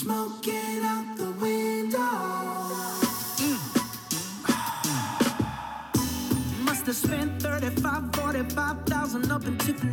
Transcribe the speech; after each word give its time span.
Smoking 0.00 0.82
out 0.82 1.14
the 1.14 1.30
window. 1.32 1.98
Mm. 3.36 3.58
Must 6.64 6.86
have 6.86 6.96
spent 6.96 7.42
35, 7.42 8.14
45,000 8.14 9.30
up 9.30 9.44
in 9.44 9.58
Tiffany. 9.58 9.89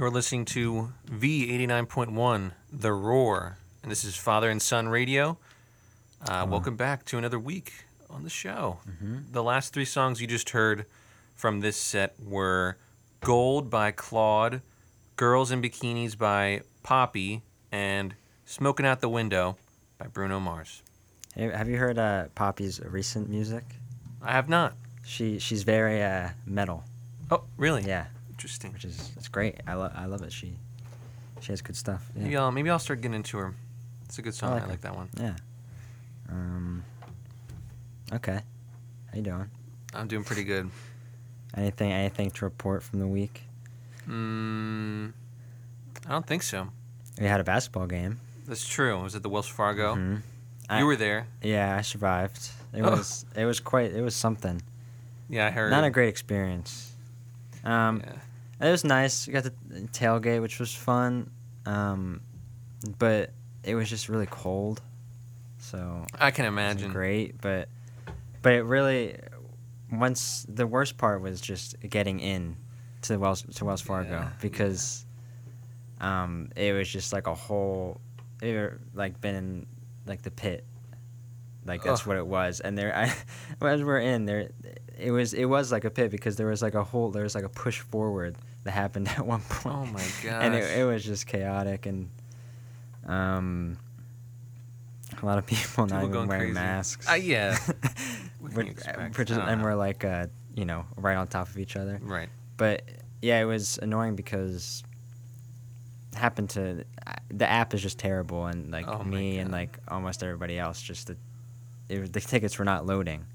You're 0.00 0.08
listening 0.08 0.46
to 0.46 0.94
V89.1, 1.10 2.52
The 2.72 2.90
Roar, 2.90 3.58
and 3.82 3.92
this 3.92 4.02
is 4.02 4.16
Father 4.16 4.48
and 4.48 4.62
Son 4.62 4.88
Radio. 4.88 5.36
Uh, 6.26 6.46
Welcome 6.48 6.74
back 6.74 7.04
to 7.04 7.18
another 7.18 7.38
week 7.38 7.84
on 8.08 8.22
the 8.24 8.30
show. 8.30 8.78
The 9.30 9.42
last 9.42 9.74
three 9.74 9.84
songs 9.84 10.18
you 10.22 10.26
just 10.26 10.48
heard 10.50 10.86
from 11.34 11.60
this 11.60 11.76
set 11.76 12.14
were 12.18 12.78
Gold 13.20 13.68
by 13.68 13.90
Claud, 13.90 14.62
Girls 15.16 15.50
in 15.50 15.60
Bikinis 15.60 16.16
by 16.16 16.62
Poppy, 16.82 17.42
and 17.70 18.14
Smoking 18.46 18.86
Out 18.86 19.02
the 19.02 19.10
Window 19.10 19.58
by 19.98 20.06
Bruno 20.06 20.40
Mars. 20.40 20.82
Hey, 21.36 21.50
have 21.50 21.68
you 21.68 21.76
heard 21.76 21.98
uh, 21.98 22.28
Poppy's 22.34 22.80
recent 22.80 23.28
music? 23.28 23.64
I 24.22 24.32
have 24.32 24.48
not. 24.48 24.72
She 25.04 25.38
she's 25.38 25.62
very 25.62 26.02
uh, 26.02 26.30
metal. 26.46 26.84
Oh, 27.30 27.42
really? 27.58 27.82
Yeah, 27.82 28.06
Interesting. 28.40 28.72
which 28.72 28.86
is 28.86 29.12
it's 29.18 29.28
great. 29.28 29.56
I 29.66 29.74
love 29.74 29.92
I 29.94 30.06
love 30.06 30.22
it. 30.22 30.32
She 30.32 30.54
she 31.40 31.52
has 31.52 31.60
good 31.60 31.76
stuff. 31.76 32.10
Yeah. 32.16 32.22
Maybe 32.22 32.36
I'll, 32.38 32.50
maybe 32.50 32.70
I'll 32.70 32.78
start 32.78 33.02
getting 33.02 33.14
into 33.16 33.36
her. 33.36 33.54
It's 34.06 34.18
a 34.18 34.22
good 34.22 34.32
song. 34.34 34.52
I 34.52 34.60
like 34.60 34.68
like, 34.68 34.80
that 34.80 34.96
one. 34.96 35.10
Yeah. 35.20 35.34
Um. 36.30 36.82
Okay. 38.14 38.40
How 39.10 39.16
you 39.16 39.22
doing? 39.22 39.50
I'm 39.92 40.08
doing 40.08 40.24
pretty 40.24 40.44
good. 40.44 40.70
Anything 41.54 41.92
anything 41.92 42.30
to 42.30 42.46
report 42.46 42.82
from 42.82 42.98
the 43.00 43.06
week? 43.06 43.42
Mm, 44.08 45.12
I 46.06 46.10
don't 46.10 46.26
think 46.26 46.42
so. 46.42 46.68
We 47.20 47.26
had 47.26 47.40
a 47.40 47.44
basketball 47.44 47.86
game. 47.88 48.20
That's 48.46 48.66
true. 48.66 49.02
Was 49.02 49.14
it 49.14 49.22
the 49.22 49.28
Wells 49.28 49.48
Fargo. 49.48 49.96
Mhm. 49.96 50.22
I- 50.70 50.78
You 50.78 50.86
were 50.86 50.96
there. 50.96 51.26
Yeah, 51.42 51.76
I 51.76 51.82
survived. 51.82 52.48
It 52.72 52.80
Oh. 52.82 52.90
was 52.96 53.26
it 53.36 53.44
was 53.44 53.60
quite 53.60 53.92
it 53.92 54.00
was 54.00 54.14
something. 54.16 54.62
Yeah, 55.28 55.46
I 55.46 55.50
heard. 55.50 55.70
Not 55.70 55.84
a 55.84 55.90
great 55.90 56.08
experience. 56.08 56.92
Um, 57.64 58.00
Yeah. 58.02 58.12
It 58.60 58.70
was 58.70 58.84
nice. 58.84 59.26
We 59.26 59.32
got 59.32 59.44
the 59.44 59.52
tailgate, 59.92 60.42
which 60.42 60.58
was 60.58 60.74
fun. 60.74 61.30
Um, 61.66 62.20
but 62.98 63.30
it 63.64 63.74
was 63.74 63.88
just 63.88 64.08
really 64.08 64.26
cold. 64.26 64.80
So 65.58 66.06
I 66.18 66.30
can 66.30 66.46
imagine. 66.46 66.90
great, 66.90 67.40
but 67.40 67.68
but 68.42 68.54
it 68.54 68.62
really 68.62 69.16
once 69.92 70.46
the 70.48 70.66
worst 70.66 70.96
part 70.96 71.20
was 71.20 71.40
just 71.40 71.76
getting 71.88 72.20
in 72.20 72.56
to 73.02 73.18
Wells 73.18 73.42
to 73.42 73.64
Wells 73.64 73.80
Fargo 73.82 74.10
Yeah, 74.10 74.30
because 74.40 75.04
um 76.00 76.50
it 76.56 76.72
was 76.72 76.88
just 76.88 77.12
like 77.12 77.26
a 77.26 77.34
whole 77.34 78.00
it 78.40 78.54
were, 78.54 78.80
like 78.94 79.20
been 79.20 79.34
in 79.34 79.66
like 80.06 80.22
the 80.22 80.30
pit 80.30 80.64
like 81.66 81.82
that's 81.82 82.02
Ugh. 82.02 82.06
what 82.06 82.16
it 82.16 82.26
was 82.26 82.60
and 82.60 82.78
there 82.78 82.96
I 82.96 83.14
as 83.66 83.82
we're 83.82 83.98
in 84.00 84.24
there 84.24 84.50
it 84.98 85.10
was 85.10 85.34
it 85.34 85.44
was 85.44 85.70
like 85.70 85.84
a 85.84 85.90
pit 85.90 86.10
because 86.10 86.36
there 86.36 86.46
was 86.46 86.62
like 86.62 86.74
a 86.74 86.84
whole 86.84 87.10
there 87.10 87.24
was 87.24 87.34
like 87.34 87.44
a 87.44 87.48
push 87.50 87.80
forward 87.80 88.36
that 88.70 88.80
happened 88.80 89.08
at 89.16 89.26
one 89.26 89.40
point 89.40 89.74
Oh 89.76 89.86
my 89.86 90.00
gosh. 90.22 90.24
and 90.44 90.54
it, 90.54 90.78
it 90.78 90.84
was 90.84 91.04
just 91.04 91.26
chaotic 91.26 91.86
and 91.86 92.08
um 93.06 93.78
a 95.20 95.26
lot 95.26 95.38
of 95.38 95.46
people, 95.54 95.86
not 95.86 96.04
even 96.04 96.28
wearing 96.28 96.28
crazy. 96.28 96.52
masks. 96.54 97.10
Uh, 97.10 97.14
yeah. 97.14 97.58
What 98.40 98.52
can 98.54 98.64
We're- 98.64 99.10
we're 99.18 99.24
just- 99.24 99.38
and 99.40 99.60
know. 99.60 99.64
we're 99.66 99.74
like 99.74 100.02
uh 100.04 100.26
you 100.54 100.64
know 100.64 100.86
right 100.96 101.16
on 101.16 101.26
top 101.28 101.48
of 101.48 101.58
each 101.58 101.76
other 101.76 101.98
Right. 102.02 102.28
but 102.56 102.82
yeah 103.20 103.38
it 103.40 103.44
was 103.44 103.78
annoying 103.82 104.16
because 104.16 104.82
it 106.12 106.18
happened 106.18 106.48
to 106.50 106.84
the 107.28 107.48
app 107.48 107.74
is 107.74 107.82
just 107.82 107.98
terrible 107.98 108.46
and 108.46 108.70
like 108.70 108.88
Oh 108.88 109.02
me 109.04 109.38
and 109.38 109.52
like 109.52 109.78
almost 109.88 110.22
everybody 110.22 110.58
else 110.58 110.80
just 110.80 111.08
the 111.08 111.16
it, 111.90 112.12
the 112.12 112.20
tickets 112.20 112.58
were 112.58 112.64
not 112.64 112.86
loading 112.86 113.26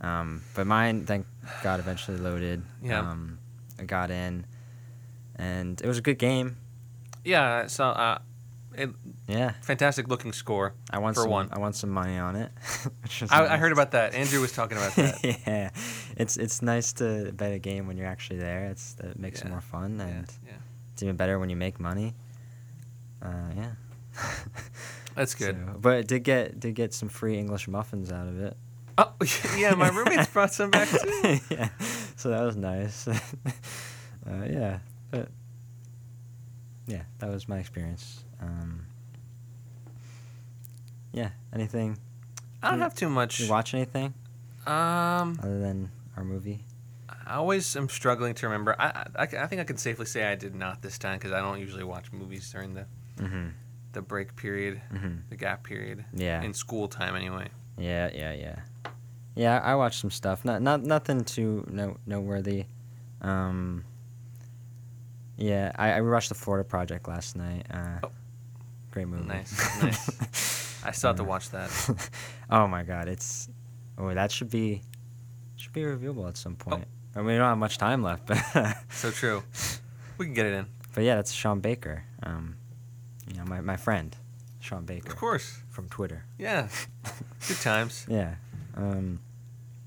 um 0.00 0.42
but 0.54 0.66
mine 0.66 1.06
thank 1.06 1.24
god 1.62 1.78
eventually 1.78 2.18
loaded 2.18 2.62
Yeah. 2.82 2.98
um 2.98 3.38
i 3.78 3.84
got 3.84 4.10
in 4.10 4.44
and 5.36 5.80
it 5.80 5.86
was 5.86 5.98
a 5.98 6.02
good 6.02 6.18
game 6.18 6.56
Yeah. 7.24 7.66
So, 7.66 7.84
uh, 7.86 8.18
it, 8.74 8.88
yeah 9.28 9.52
fantastic 9.60 10.08
looking 10.08 10.32
score. 10.32 10.72
i 10.90 10.98
want 10.98 11.14
For 11.14 11.22
some 11.24 11.30
one. 11.30 11.48
i 11.52 11.58
want 11.58 11.76
some 11.76 11.90
money 11.90 12.16
on 12.16 12.36
it 12.36 12.50
which 13.02 13.20
was 13.20 13.30
I, 13.30 13.54
I 13.54 13.56
heard 13.58 13.70
about 13.72 13.90
that. 13.90 14.14
Andrew 14.14 14.40
was 14.40 14.52
talking 14.52 14.78
about 14.78 14.94
that. 14.96 15.22
yeah 15.46 15.70
it's 16.16 16.38
it's 16.38 16.62
nice 16.62 16.94
to 16.94 17.32
bet 17.32 17.52
a 17.52 17.58
game 17.58 17.86
when 17.86 17.98
you're 17.98 18.06
actually 18.06 18.38
there 18.38 18.64
it's 18.70 18.94
that 18.94 19.18
makes 19.18 19.42
it 19.42 19.48
more 19.48 19.60
fun 19.60 20.00
and 20.00 20.26
yeah. 20.44 20.52
Yeah. 20.52 20.58
It's 20.94 21.02
even 21.02 21.16
better 21.16 21.38
when 21.38 21.48
you 21.50 21.56
make 21.56 21.80
money. 21.80 22.14
Uh, 23.22 23.48
yeah. 23.56 23.72
That's 25.14 25.34
good. 25.34 25.56
So, 25.56 25.78
but 25.78 25.98
it 26.00 26.06
did 26.08 26.22
get 26.24 26.60
did 26.60 26.74
get 26.74 26.92
some 26.94 27.08
free 27.08 27.38
English 27.38 27.66
muffins 27.68 28.12
out 28.12 28.28
of 28.28 28.38
it. 28.40 28.56
Oh, 28.98 29.12
yeah, 29.56 29.74
my 29.74 29.88
roommates 29.88 30.26
brought 30.28 30.52
some 30.52 30.70
back 30.70 30.88
too. 30.88 31.38
yeah, 31.50 31.68
so 32.16 32.28
that 32.28 32.42
was 32.42 32.56
nice. 32.56 33.08
uh, 33.08 33.14
yeah, 34.26 34.80
but 35.12 35.28
yeah, 36.88 37.02
that 37.20 37.28
was 37.30 37.48
my 37.48 37.58
experience. 37.58 38.24
Um, 38.40 38.86
yeah, 41.12 41.30
anything? 41.52 41.98
I 42.62 42.70
don't 42.70 42.78
Yeah. 42.78 42.84
have 42.86 42.94
too 42.94 43.08
much. 43.08 43.38
You 43.40 43.48
watch 43.50 43.74
anything 43.74 44.14
Um, 44.66 45.38
other 45.40 45.60
than 45.60 45.90
our 46.16 46.24
movie? 46.24 46.64
I 47.26 47.34
always 47.34 47.76
am 47.76 47.88
struggling 47.88 48.34
to 48.34 48.46
remember. 48.46 48.74
I, 48.80 49.06
I, 49.16 49.22
I 49.22 49.46
think 49.46 49.60
I 49.60 49.64
can 49.64 49.76
safely 49.76 50.06
say 50.06 50.24
I 50.24 50.34
did 50.34 50.54
not 50.56 50.82
this 50.82 50.98
time 50.98 51.18
because 51.18 51.30
I 51.32 51.40
don't 51.40 51.60
usually 51.60 51.84
watch 51.84 52.12
movies 52.12 52.50
during 52.50 52.74
the, 52.74 52.86
Mm-hmm. 53.18 53.48
the 53.92 54.02
break 54.02 54.34
period, 54.36 54.80
Mm-hmm. 54.92 55.14
the 55.30 55.36
gap 55.36 55.62
period. 55.64 56.04
Yeah. 56.14 56.42
In 56.42 56.52
school 56.54 56.88
time, 56.88 57.14
anyway. 57.14 57.48
Yeah, 57.78 58.10
yeah, 58.12 58.32
yeah. 58.32 58.56
Yeah, 59.34 59.60
I 59.62 59.74
watched 59.76 60.00
some 60.00 60.10
stuff. 60.10 60.44
Not 60.44 60.60
not 60.60 60.82
nothing 60.82 61.24
too 61.24 61.64
no 61.70 61.96
noteworthy. 62.06 62.66
Um 63.22 63.84
Yeah, 65.36 65.72
I, 65.76 65.92
I 65.92 66.00
watched 66.02 66.28
the 66.28 66.34
Florida 66.34 66.64
Project 66.68 67.08
last 67.08 67.36
night. 67.36 67.66
Uh 67.70 67.98
Oh. 68.04 68.10
great 68.90 69.08
movie. 69.08 69.24
Nice, 69.26 69.82
nice. 69.82 70.84
I 70.84 70.90
still 70.92 71.08
have 71.10 71.16
to 71.16 71.24
watch 71.24 71.50
that. 71.50 71.70
oh 72.50 72.66
my 72.66 72.82
god, 72.82 73.08
it's 73.08 73.48
oh 73.98 74.12
that 74.14 74.30
should 74.30 74.50
be 74.50 74.82
should 75.56 75.72
be 75.72 75.82
reviewable 75.82 76.28
at 76.28 76.36
some 76.36 76.56
point. 76.56 76.84
Oh. 77.16 77.18
I 77.20 77.22
mean 77.22 77.26
we 77.28 77.36
don't 77.36 77.48
have 77.48 77.58
much 77.58 77.78
time 77.78 78.02
left, 78.02 78.26
but 78.26 78.38
So 78.90 79.10
true. 79.10 79.42
We 80.18 80.26
can 80.26 80.34
get 80.34 80.46
it 80.46 80.54
in. 80.54 80.66
but 80.94 81.04
yeah, 81.04 81.16
that's 81.16 81.32
Sean 81.32 81.60
Baker. 81.60 82.04
Um 82.22 82.56
you 83.28 83.38
know, 83.38 83.44
my, 83.44 83.60
my 83.60 83.76
friend, 83.76 84.14
Sean 84.60 84.84
Baker 84.84 85.10
Of 85.12 85.16
course. 85.16 85.60
from 85.70 85.88
Twitter. 85.88 86.24
Yeah. 86.38 86.68
Good 87.48 87.58
times. 87.60 88.06
Yeah. 88.08 88.34
Um 88.76 89.20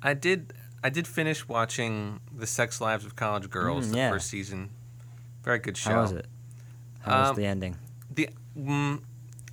I 0.01 0.13
did. 0.13 0.53
I 0.83 0.89
did 0.89 1.07
finish 1.07 1.47
watching 1.47 2.19
The 2.35 2.45
Sex 2.45 2.79
Lives 2.79 3.05
of 3.05 3.15
College 3.15 3.49
Girls, 3.49 3.87
Mm, 3.87 3.91
the 3.91 3.97
yeah. 3.97 4.09
first 4.11 4.27
season. 4.27 4.69
Very 5.45 5.59
good 5.59 5.77
show. 5.77 5.91
how 5.91 6.01
was 6.01 6.11
it? 6.11 6.25
How 7.01 7.21
was 7.21 7.29
Um, 7.29 7.35
the 7.37 7.45
ending? 7.45 7.77
The 8.13 8.29
mm, 8.57 9.01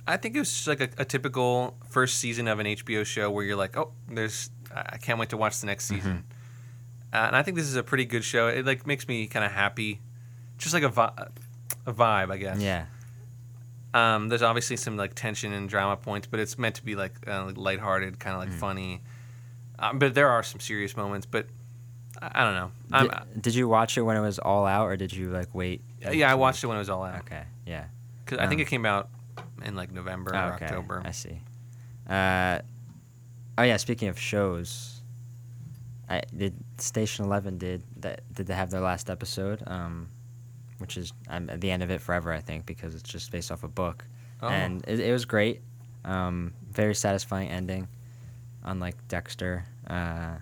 I 0.07 0.17
think 0.17 0.35
it 0.35 0.39
was 0.39 0.51
just 0.51 0.67
like 0.67 0.81
a, 0.81 0.89
a 0.97 1.05
typical 1.05 1.77
first 1.89 2.17
season 2.17 2.47
of 2.47 2.59
an 2.59 2.65
HBO 2.65 3.05
show 3.05 3.29
where 3.31 3.45
you're 3.45 3.55
like, 3.55 3.77
oh, 3.77 3.91
there's 4.09 4.49
I 4.75 4.83
I 4.93 4.97
can't 4.97 5.19
wait 5.19 5.29
to 5.29 5.37
watch 5.37 5.59
the 5.61 5.67
next 5.67 5.85
season. 5.85 6.11
Mm-hmm. 6.11 7.15
Uh, 7.15 7.27
and 7.27 7.35
I 7.35 7.43
think 7.43 7.55
this 7.57 7.67
is 7.67 7.75
a 7.75 7.83
pretty 7.83 8.05
good 8.05 8.23
show. 8.23 8.47
It 8.47 8.65
like 8.65 8.85
makes 8.87 9.07
me 9.07 9.27
kind 9.27 9.45
of 9.45 9.51
happy, 9.51 10.01
just 10.57 10.73
like 10.73 10.83
a 10.83 10.89
vi- 10.89 11.13
a 11.85 11.93
vibe, 11.93 12.31
I 12.31 12.37
guess. 12.37 12.59
Yeah. 12.59 12.85
Um, 13.93 14.29
there's 14.29 14.41
obviously 14.41 14.77
some 14.77 14.97
like 14.97 15.13
tension 15.13 15.53
and 15.53 15.69
drama 15.69 15.95
points, 15.97 16.25
but 16.25 16.39
it's 16.39 16.57
meant 16.57 16.75
to 16.75 16.83
be 16.83 16.95
like 16.95 17.13
uh, 17.27 17.45
like 17.45 17.57
lighthearted, 17.57 18.19
kind 18.19 18.35
of 18.35 18.41
Mm. 18.41 18.49
like 18.51 18.59
funny. 18.59 19.01
Um, 19.77 19.99
but 19.99 20.15
there 20.15 20.29
are 20.29 20.41
some 20.41 20.59
serious 20.59 20.97
moments. 20.97 21.27
But 21.27 21.45
I, 22.33 22.43
don't 22.43 22.53
know. 22.55 22.71
I'm, 22.91 23.07
Did, 23.33 23.41
did 23.41 23.55
you 23.55 23.67
watch 23.67 23.97
it 23.97 24.01
when 24.01 24.15
it 24.17 24.21
was 24.21 24.39
all 24.39 24.65
out, 24.65 24.85
or 24.87 24.95
did 24.97 25.11
you 25.13 25.29
like 25.29 25.53
wait? 25.53 25.81
yeah, 26.11 26.31
I 26.31 26.35
watched 26.35 26.63
it 26.63 26.67
when 26.67 26.77
it 26.77 26.79
was 26.79 26.89
all 26.89 27.03
out. 27.03 27.19
Okay, 27.21 27.43
yeah. 27.65 27.85
Cause 28.25 28.39
I 28.39 28.47
think 28.47 28.59
Um, 28.59 28.61
it 28.61 28.67
came 28.67 28.85
out 28.85 29.09
in 29.65 29.75
like 29.75 29.91
November 29.91 30.31
Oh, 30.33 30.39
or 30.49 30.53
okay, 30.53 30.65
October. 30.65 31.01
I 31.05 31.11
see. 31.11 31.39
Uh, 32.09 32.59
oh 33.57 33.63
yeah. 33.63 33.77
Speaking 33.77 34.07
of 34.09 34.17
shows, 34.19 35.01
I 36.09 36.21
did 36.35 36.53
Station 36.77 37.25
Eleven 37.25 37.57
did 37.57 37.83
that? 37.97 38.21
Did 38.33 38.47
they 38.47 38.53
have 38.53 38.69
their 38.69 38.81
last 38.81 39.09
episode? 39.09 39.61
Um, 39.67 40.07
which 40.77 40.97
is 40.97 41.13
I'm 41.29 41.49
at 41.49 41.61
the 41.61 41.71
end 41.71 41.83
of 41.83 41.91
it 41.91 42.01
forever, 42.01 42.31
I 42.31 42.39
think, 42.39 42.65
because 42.65 42.93
it's 42.95 43.09
just 43.09 43.31
based 43.31 43.51
off 43.51 43.63
a 43.63 43.67
book, 43.69 44.05
Oh. 44.41 44.47
and 44.49 44.83
it, 44.87 44.99
it 44.99 45.11
was 45.11 45.25
great. 45.25 45.61
Um, 46.05 46.53
very 46.71 46.95
satisfying 46.95 47.49
ending, 47.49 47.87
unlike 48.63 48.95
Dexter. 49.07 49.63
Uh, 49.87 50.35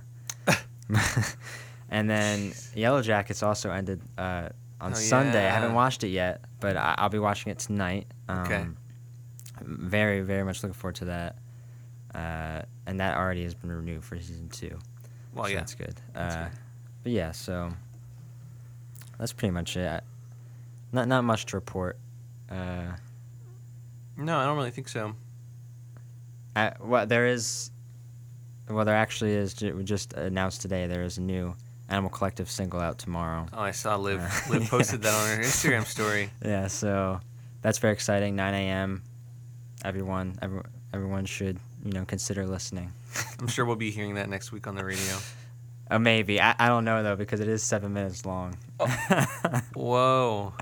and 1.92 2.10
then 2.10 2.54
Yellow 2.74 3.02
Jackets 3.02 3.44
also 3.44 3.70
ended 3.72 4.02
uh, 4.18 4.50
on 4.80 4.92
Oh, 4.92 4.96
Sunday. 4.96 5.46
I 5.46 5.52
haven't 5.52 5.74
watched 5.76 6.04
it 6.04 6.10
yet, 6.10 6.42
but 6.60 6.76
I, 6.78 6.96
I'll 6.98 7.10
be 7.10 7.20
watching 7.20 7.52
it 7.52 7.60
tonight. 7.60 8.08
Um, 8.28 8.40
Okay. 8.40 8.66
Very, 9.64 10.22
very 10.22 10.44
much 10.44 10.64
looking 10.64 10.74
forward 10.74 10.96
to 10.96 11.06
that. 11.06 11.36
Uh, 12.16 12.64
and 12.88 13.00
that 13.00 13.16
already 13.18 13.44
has 13.44 13.54
been 13.54 13.72
renewed 13.72 14.04
for 14.04 14.18
season 14.20 14.50
two. 14.50 14.78
well, 15.36 15.46
so 15.46 15.52
yeah. 15.52 15.58
that's 15.58 15.76
good. 15.76 15.94
That's 16.14 16.36
uh, 16.36 16.44
good. 16.46 16.52
But 17.04 17.12
yeah, 17.12 17.32
so 17.32 17.72
that's 19.20 19.34
pretty 19.34 19.52
much 19.52 19.78
it. 19.78 19.88
I, 19.88 20.02
not 20.92 21.08
not 21.08 21.24
much 21.24 21.46
to 21.48 21.58
report. 21.58 21.98
Uh, 22.50 22.94
No, 24.18 24.38
I 24.40 24.46
don't 24.46 24.58
really 24.58 24.72
think 24.72 24.90
so. 24.90 25.16
I, 26.56 26.74
well, 26.82 27.06
there 27.06 27.28
is. 27.28 27.72
Well, 28.70 28.84
there 28.84 28.96
actually 28.96 29.34
is. 29.34 29.62
we 29.62 29.84
Just 29.84 30.14
announced 30.14 30.62
today. 30.62 30.88
There 30.88 31.04
is 31.04 31.18
a 31.18 31.22
new 31.22 31.56
Animal 31.92 32.10
Collective 32.10 32.50
single 32.50 32.80
out 32.80 32.98
tomorrow. 32.98 33.46
Oh, 33.54 33.62
I 33.62 33.72
saw 33.72 33.98
Liv. 33.98 34.22
Uh, 34.22 34.52
Liv 34.52 34.70
posted 34.70 35.04
yeah. 35.04 35.12
that 35.12 35.20
on 35.20 35.38
her 35.38 35.44
Instagram 35.48 35.86
story. 35.86 36.30
Yeah, 36.44 36.68
so 36.68 37.20
that's 37.62 37.80
very 37.80 37.94
exciting. 37.94 38.36
9 38.36 38.54
a.m. 38.54 39.04
Everyone, 39.84 40.38
everyone, 40.42 40.66
everyone 40.94 41.26
should 41.26 41.60
you 41.84 41.92
know 41.92 42.06
consider 42.06 42.48
listening. 42.48 42.94
I'm 43.40 43.48
sure 43.48 43.66
we'll 43.66 43.76
be 43.76 43.92
hearing 43.92 44.16
that 44.16 44.30
next 44.30 44.52
week 44.52 44.68
on 44.68 44.76
the 44.76 44.86
radio. 44.86 45.18
Uh, 45.90 46.00
maybe 46.00 46.40
I, 46.40 46.56
I 46.58 46.68
don't 46.70 46.86
know 46.86 47.04
though 47.04 47.18
because 47.18 47.42
it 47.42 47.50
is 47.50 47.62
seven 47.62 47.92
minutes 47.92 48.26
long. 48.26 48.56
Whoa. 49.74 50.54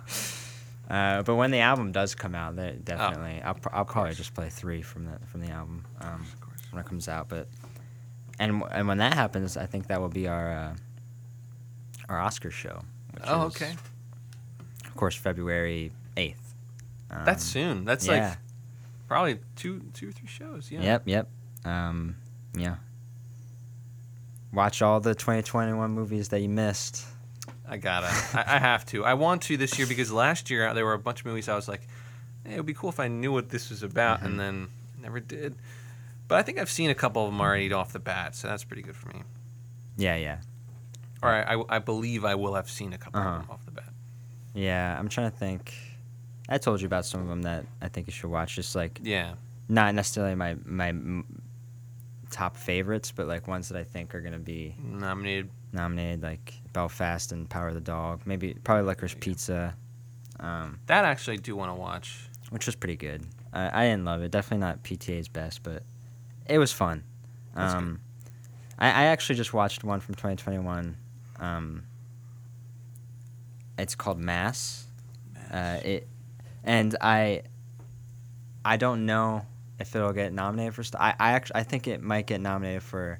uh, 0.90 1.22
but 1.22 1.36
when 1.36 1.52
the 1.52 1.60
album 1.60 1.92
does 1.92 2.16
come 2.16 2.34
out, 2.34 2.56
definitely 2.56 3.42
I'll, 3.44 3.58
I'll 3.72 3.86
probably 3.86 4.16
just 4.16 4.34
play 4.34 4.50
three 4.50 4.82
from 4.82 5.06
the 5.06 5.20
from 5.28 5.42
the 5.42 5.52
album 5.52 5.86
um, 6.02 6.26
when 6.72 6.82
it 6.82 6.88
comes 6.88 7.08
out. 7.08 7.30
But 7.30 7.48
and 8.40 8.64
and 8.72 8.88
when 8.88 8.98
that 8.98 9.14
happens, 9.14 9.58
I 9.58 9.68
think 9.68 9.88
that 9.88 10.02
will 10.02 10.10
be 10.10 10.28
our 10.28 10.52
uh, 10.52 10.76
our 12.10 12.20
Oscar 12.20 12.52
show. 12.52 12.82
Which 13.14 13.24
Oh, 13.28 13.48
is, 13.48 13.56
okay. 13.56 13.74
Of 14.86 14.96
course, 14.96 15.16
February 15.16 15.92
eighth. 16.18 16.54
Um, 17.12 17.24
That's 17.26 17.44
soon. 17.44 17.86
That's 17.86 18.06
yeah. 18.08 18.30
like 18.30 18.38
probably 19.08 19.40
two, 19.56 19.82
two 19.94 20.10
or 20.10 20.12
three 20.12 20.28
shows. 20.28 20.70
Yeah. 20.72 20.82
Yep, 20.82 21.04
yep. 21.06 21.28
Um, 21.66 22.16
yeah. 22.56 22.76
Watch 24.52 24.82
all 24.82 25.00
the 25.00 25.14
2021 25.14 25.92
movies 25.92 26.30
that 26.30 26.42
you 26.42 26.50
missed. 26.50 27.06
I 27.68 27.78
gotta. 27.78 28.08
I, 28.34 28.56
I 28.56 28.60
have 28.60 28.86
to. 28.88 29.06
I 29.06 29.14
want 29.14 29.44
to 29.44 29.58
this 29.58 29.78
year 29.78 29.88
because 29.88 30.12
last 30.12 30.50
year 30.50 30.74
there 30.74 30.86
were 30.86 30.94
a 30.94 31.00
bunch 31.00 31.20
of 31.22 31.26
movies 31.28 31.48
I 31.48 31.56
was 31.56 31.68
like, 31.68 31.82
hey, 32.46 32.54
it 32.54 32.58
would 32.58 32.66
be 32.66 32.74
cool 32.74 32.90
if 32.90 33.00
I 33.00 33.08
knew 33.08 33.32
what 33.32 33.50
this 33.50 33.70
was 33.70 33.84
about, 33.84 34.22
Mhm. 34.22 34.26
and 34.26 34.40
then 34.40 34.68
never 35.02 35.20
did. 35.20 35.56
But 36.28 36.40
I 36.40 36.42
think 36.44 36.58
I've 36.60 36.70
seen 36.70 36.90
a 36.90 36.96
couple 36.96 37.24
of 37.26 37.32
them 37.32 37.40
already 37.42 37.72
off 37.72 37.94
the 37.94 38.00
bat, 38.00 38.36
so 38.36 38.48
that's 38.48 38.64
pretty 38.64 38.82
good 38.82 38.96
for 38.96 39.10
me. 39.10 39.22
Yeah, 39.98 40.16
yeah. 40.16 40.38
Or 41.22 41.30
I, 41.30 41.56
I, 41.56 41.64
I 41.76 41.80
believe 41.80 42.24
I 42.26 42.36
will 42.36 42.54
have 42.56 42.70
seen 42.70 42.94
a 42.94 42.98
couple 42.98 43.20
Uh-huh. 43.20 43.30
of 43.30 43.42
them 43.42 43.52
off 43.52 43.66
the 43.66 43.72
bat. 43.72 43.90
Yeah, 44.54 44.96
I'm 44.98 45.10
trying 45.10 45.30
to 45.32 45.38
think. 45.38 45.74
I 46.48 46.58
told 46.58 46.82
you 46.82 46.88
about 46.88 47.06
some 47.06 47.22
of 47.22 47.28
them 47.28 47.42
that 47.44 47.66
I 47.82 47.90
think 47.90 48.08
you 48.08 48.14
should 48.14 48.30
watch. 48.32 48.56
Just 48.56 48.76
like 48.76 49.00
Yeah. 49.04 49.36
not 49.68 49.94
necessarily 49.94 50.36
my 50.36 50.56
my 50.66 50.94
top 52.32 52.56
favorites, 52.58 53.12
but 53.12 53.28
like 53.28 53.48
ones 53.48 53.70
that 53.70 53.78
I 53.78 53.84
think 53.84 54.14
are 54.16 54.22
gonna 54.22 54.40
be 54.40 54.76
Nominated. 54.84 55.50
nominated, 55.74 56.22
like 56.24 56.54
Belfast 56.74 57.32
and 57.32 57.50
Power 57.50 57.70
of 57.70 57.74
the 57.76 57.82
Dog. 57.82 58.22
Maybe 58.26 58.54
probably 58.64 58.84
Licorice 58.86 59.16
Pizza, 59.20 59.76
um, 60.40 60.80
That 60.88 61.06
actually 61.06 61.38
I 61.38 61.42
do 61.42 61.56
want 61.56 61.72
to 61.72 61.76
watch. 61.76 62.30
which 62.50 62.66
was 62.66 62.76
pretty 62.76 62.96
good. 62.96 63.26
I, 63.54 63.82
I 63.84 63.86
didn't 63.88 64.06
love 64.06 64.22
it. 64.22 64.32
Definitely 64.32 64.66
not 64.66 64.84
PTA's 64.84 65.28
best, 65.28 65.64
but 65.64 65.84
it 66.48 66.58
was 66.60 66.72
fun. 66.72 67.04
That's 67.56 67.74
good. 67.74 67.78
Um, 67.80 68.00
I, 68.80 68.88
I 68.88 69.04
actually 69.06 69.36
just 69.36 69.54
watched 69.54 69.84
one 69.84 70.00
from 70.00 70.16
2021. 70.16 70.96
Um, 71.40 71.84
it's 73.78 73.96
called 73.96 74.20
Mass. 74.20 74.86
Uh, 75.52 75.80
it, 75.84 76.08
and 76.64 76.96
I, 77.02 77.44
I 78.66 78.78
don't 78.78 79.06
know 79.06 79.46
if 79.80 79.96
it'll 79.96 80.12
get 80.14 80.34
nominated 80.34 80.74
for. 80.76 80.84
St- 80.84 81.02
I 81.02 81.16
I 81.20 81.32
actually 81.32 81.56
I 81.62 81.64
think 81.64 81.88
it 81.88 82.02
might 82.04 82.28
get 82.28 82.42
nominated 82.42 82.84
for 82.84 83.20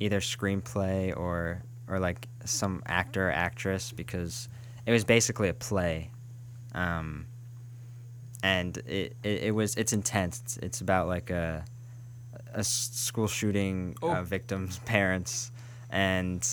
either 0.00 0.20
screenplay 0.20 1.16
or 1.16 1.62
or 1.88 1.98
like 1.98 2.28
some 2.44 2.82
actor 2.86 3.28
or 3.28 3.32
actress 3.32 3.92
because 3.92 4.48
it 4.86 4.92
was 4.92 5.04
basically 5.04 5.48
a 5.48 5.54
play. 5.54 6.10
Um, 6.74 7.26
and 8.42 8.76
it, 8.78 9.16
it, 9.22 9.42
it 9.42 9.54
was 9.54 9.74
it's 9.74 9.92
intense. 9.92 10.40
It's, 10.44 10.56
it's 10.58 10.80
about 10.80 11.08
like 11.08 11.30
a 11.30 11.64
a 12.54 12.62
school 12.62 13.26
shooting 13.26 13.96
Oh. 14.02 14.14
uh, 14.14 14.22
victim's 14.22 14.78
parents, 14.86 15.50
and 15.90 16.46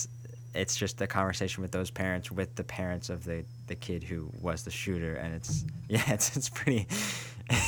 it's 0.53 0.75
just 0.75 0.99
a 1.01 1.07
conversation 1.07 1.61
with 1.61 1.71
those 1.71 1.91
parents 1.91 2.31
with 2.31 2.55
the 2.55 2.63
parents 2.63 3.09
of 3.09 3.23
the, 3.23 3.43
the 3.67 3.75
kid 3.75 4.03
who 4.03 4.29
was 4.41 4.63
the 4.63 4.71
shooter, 4.71 5.15
and 5.15 5.33
it's 5.35 5.65
yeah, 5.89 6.03
it's 6.13 6.35
it's 6.37 6.49
pretty. 6.49 6.87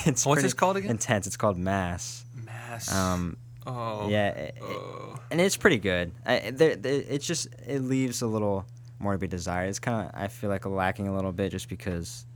It's 0.05 0.27
What's 0.27 0.43
this 0.43 0.53
called 0.53 0.77
again? 0.77 0.91
Intense. 0.91 1.25
It's 1.25 1.37
called 1.37 1.57
Mass. 1.57 2.23
Mass. 2.45 2.93
Um, 2.93 3.35
oh. 3.65 4.07
yeah, 4.09 4.27
it- 4.29 4.55
it- 4.57 4.61
Oh. 4.63 5.17
and 5.31 5.41
it's 5.41 5.57
pretty 5.57 5.79
good. 5.79 6.11
I, 6.23 6.51
there, 6.51 6.75
there, 6.75 7.01
it 7.09 7.23
just 7.23 7.47
it 7.65 7.79
leaves 7.79 8.21
a 8.21 8.27
little 8.27 8.63
more 8.99 9.13
to 9.13 9.17
be 9.17 9.25
desired. 9.27 9.69
It's 9.69 9.79
kind 9.79 10.07
of 10.07 10.13
I 10.13 10.27
feel 10.27 10.51
like 10.51 10.67
lacking 10.67 11.07
a 11.07 11.15
little 11.15 11.31
bit 11.31 11.51
just 11.51 11.67
because 11.67 12.27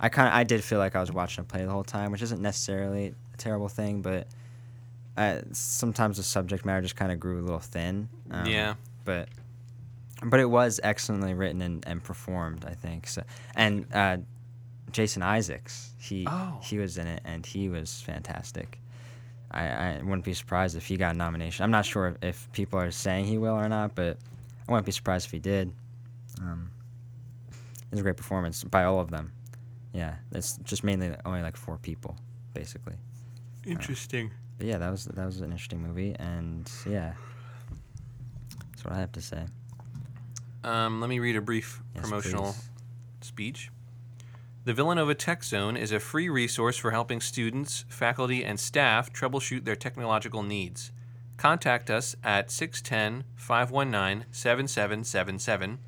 I 0.00 0.08
kind 0.08 0.26
of 0.28 0.32
I 0.32 0.44
did 0.44 0.64
feel 0.64 0.78
like 0.78 0.96
I 0.96 1.00
was 1.00 1.12
watching 1.12 1.42
a 1.42 1.44
play 1.44 1.66
the 1.66 1.70
whole 1.70 1.84
time, 1.84 2.12
which 2.12 2.22
isn't 2.22 2.40
necessarily 2.40 3.14
a 3.34 3.36
terrible 3.36 3.68
thing, 3.68 4.00
but 4.00 4.26
uh, 5.18 5.40
sometimes 5.52 6.16
the 6.16 6.22
subject 6.22 6.64
matter 6.64 6.80
just 6.80 6.96
kind 6.96 7.12
of 7.12 7.20
grew 7.20 7.40
a 7.40 7.44
little 7.44 7.58
thin. 7.60 8.08
Um, 8.30 8.46
Yeah. 8.46 8.74
But 9.04 9.28
but 10.24 10.40
it 10.40 10.46
was 10.50 10.80
excellently 10.82 11.34
written 11.34 11.60
and, 11.62 11.84
and 11.86 12.02
performed, 12.02 12.64
I 12.66 12.74
think. 12.74 13.06
So 13.06 13.22
and 13.54 13.86
uh, 13.92 14.18
Jason 14.92 15.22
Isaacs, 15.22 15.92
he 15.98 16.26
Oh. 16.28 16.58
he 16.62 16.78
was 16.78 16.98
in 16.98 17.06
it 17.06 17.20
and 17.24 17.44
he 17.44 17.68
was 17.68 18.00
fantastic. 18.02 18.80
I, 19.50 19.68
I 19.68 20.00
wouldn't 20.02 20.24
be 20.24 20.34
surprised 20.34 20.76
if 20.76 20.86
he 20.86 20.96
got 20.96 21.14
a 21.14 21.18
nomination. 21.18 21.64
I'm 21.64 21.70
not 21.70 21.86
sure 21.86 22.16
if 22.20 22.50
people 22.52 22.78
are 22.80 22.90
saying 22.90 23.26
he 23.26 23.38
will 23.38 23.54
or 23.54 23.68
not, 23.68 23.94
but 23.94 24.18
I 24.68 24.72
wouldn't 24.72 24.86
be 24.86 24.92
surprised 24.92 25.26
if 25.26 25.32
he 25.32 25.38
did. 25.38 25.72
Um, 26.40 26.70
it 27.50 27.90
was 27.92 28.00
a 28.00 28.02
great 28.02 28.16
performance 28.16 28.64
by 28.64 28.84
all 28.84 28.98
of 29.00 29.10
them. 29.10 29.32
Yeah, 29.92 30.16
it's 30.32 30.58
just 30.64 30.82
mainly 30.84 31.14
only 31.24 31.42
like 31.42 31.56
four 31.56 31.78
people, 31.78 32.16
basically. 32.54 32.94
Interesting. 33.64 34.30
But 34.58 34.66
yeah, 34.66 34.78
that 34.78 34.90
was 34.90 35.04
that 35.04 35.24
was 35.24 35.40
an 35.40 35.52
interesting 35.52 35.80
movie, 35.80 36.14
and 36.18 36.70
yeah, 36.88 37.12
that's 38.70 38.84
what 38.84 38.92
I 38.94 38.98
have 38.98 39.12
to 39.12 39.20
say. 39.22 39.44
Um, 40.66 41.00
let 41.00 41.08
me 41.08 41.18
read 41.20 41.36
a 41.36 41.40
brief 41.40 41.80
Yes, 41.94 42.02
promotional 42.04 42.52
please. 42.52 42.68
speech. 43.20 43.70
The 44.64 44.74
Villanova 44.74 45.14
Tech 45.14 45.44
Zone 45.44 45.76
is 45.76 45.92
a 45.92 46.00
free 46.00 46.28
resource 46.28 46.76
for 46.76 46.90
helping 46.90 47.20
students, 47.20 47.84
faculty, 47.88 48.44
and 48.44 48.58
staff 48.58 49.12
troubleshoot 49.12 49.64
their 49.64 49.76
technological 49.76 50.42
needs. 50.42 50.90
Contact 51.36 51.88
us 51.88 52.16
at 52.24 52.50
610 52.50 53.22
519 53.36 54.24
7777, 54.32 55.78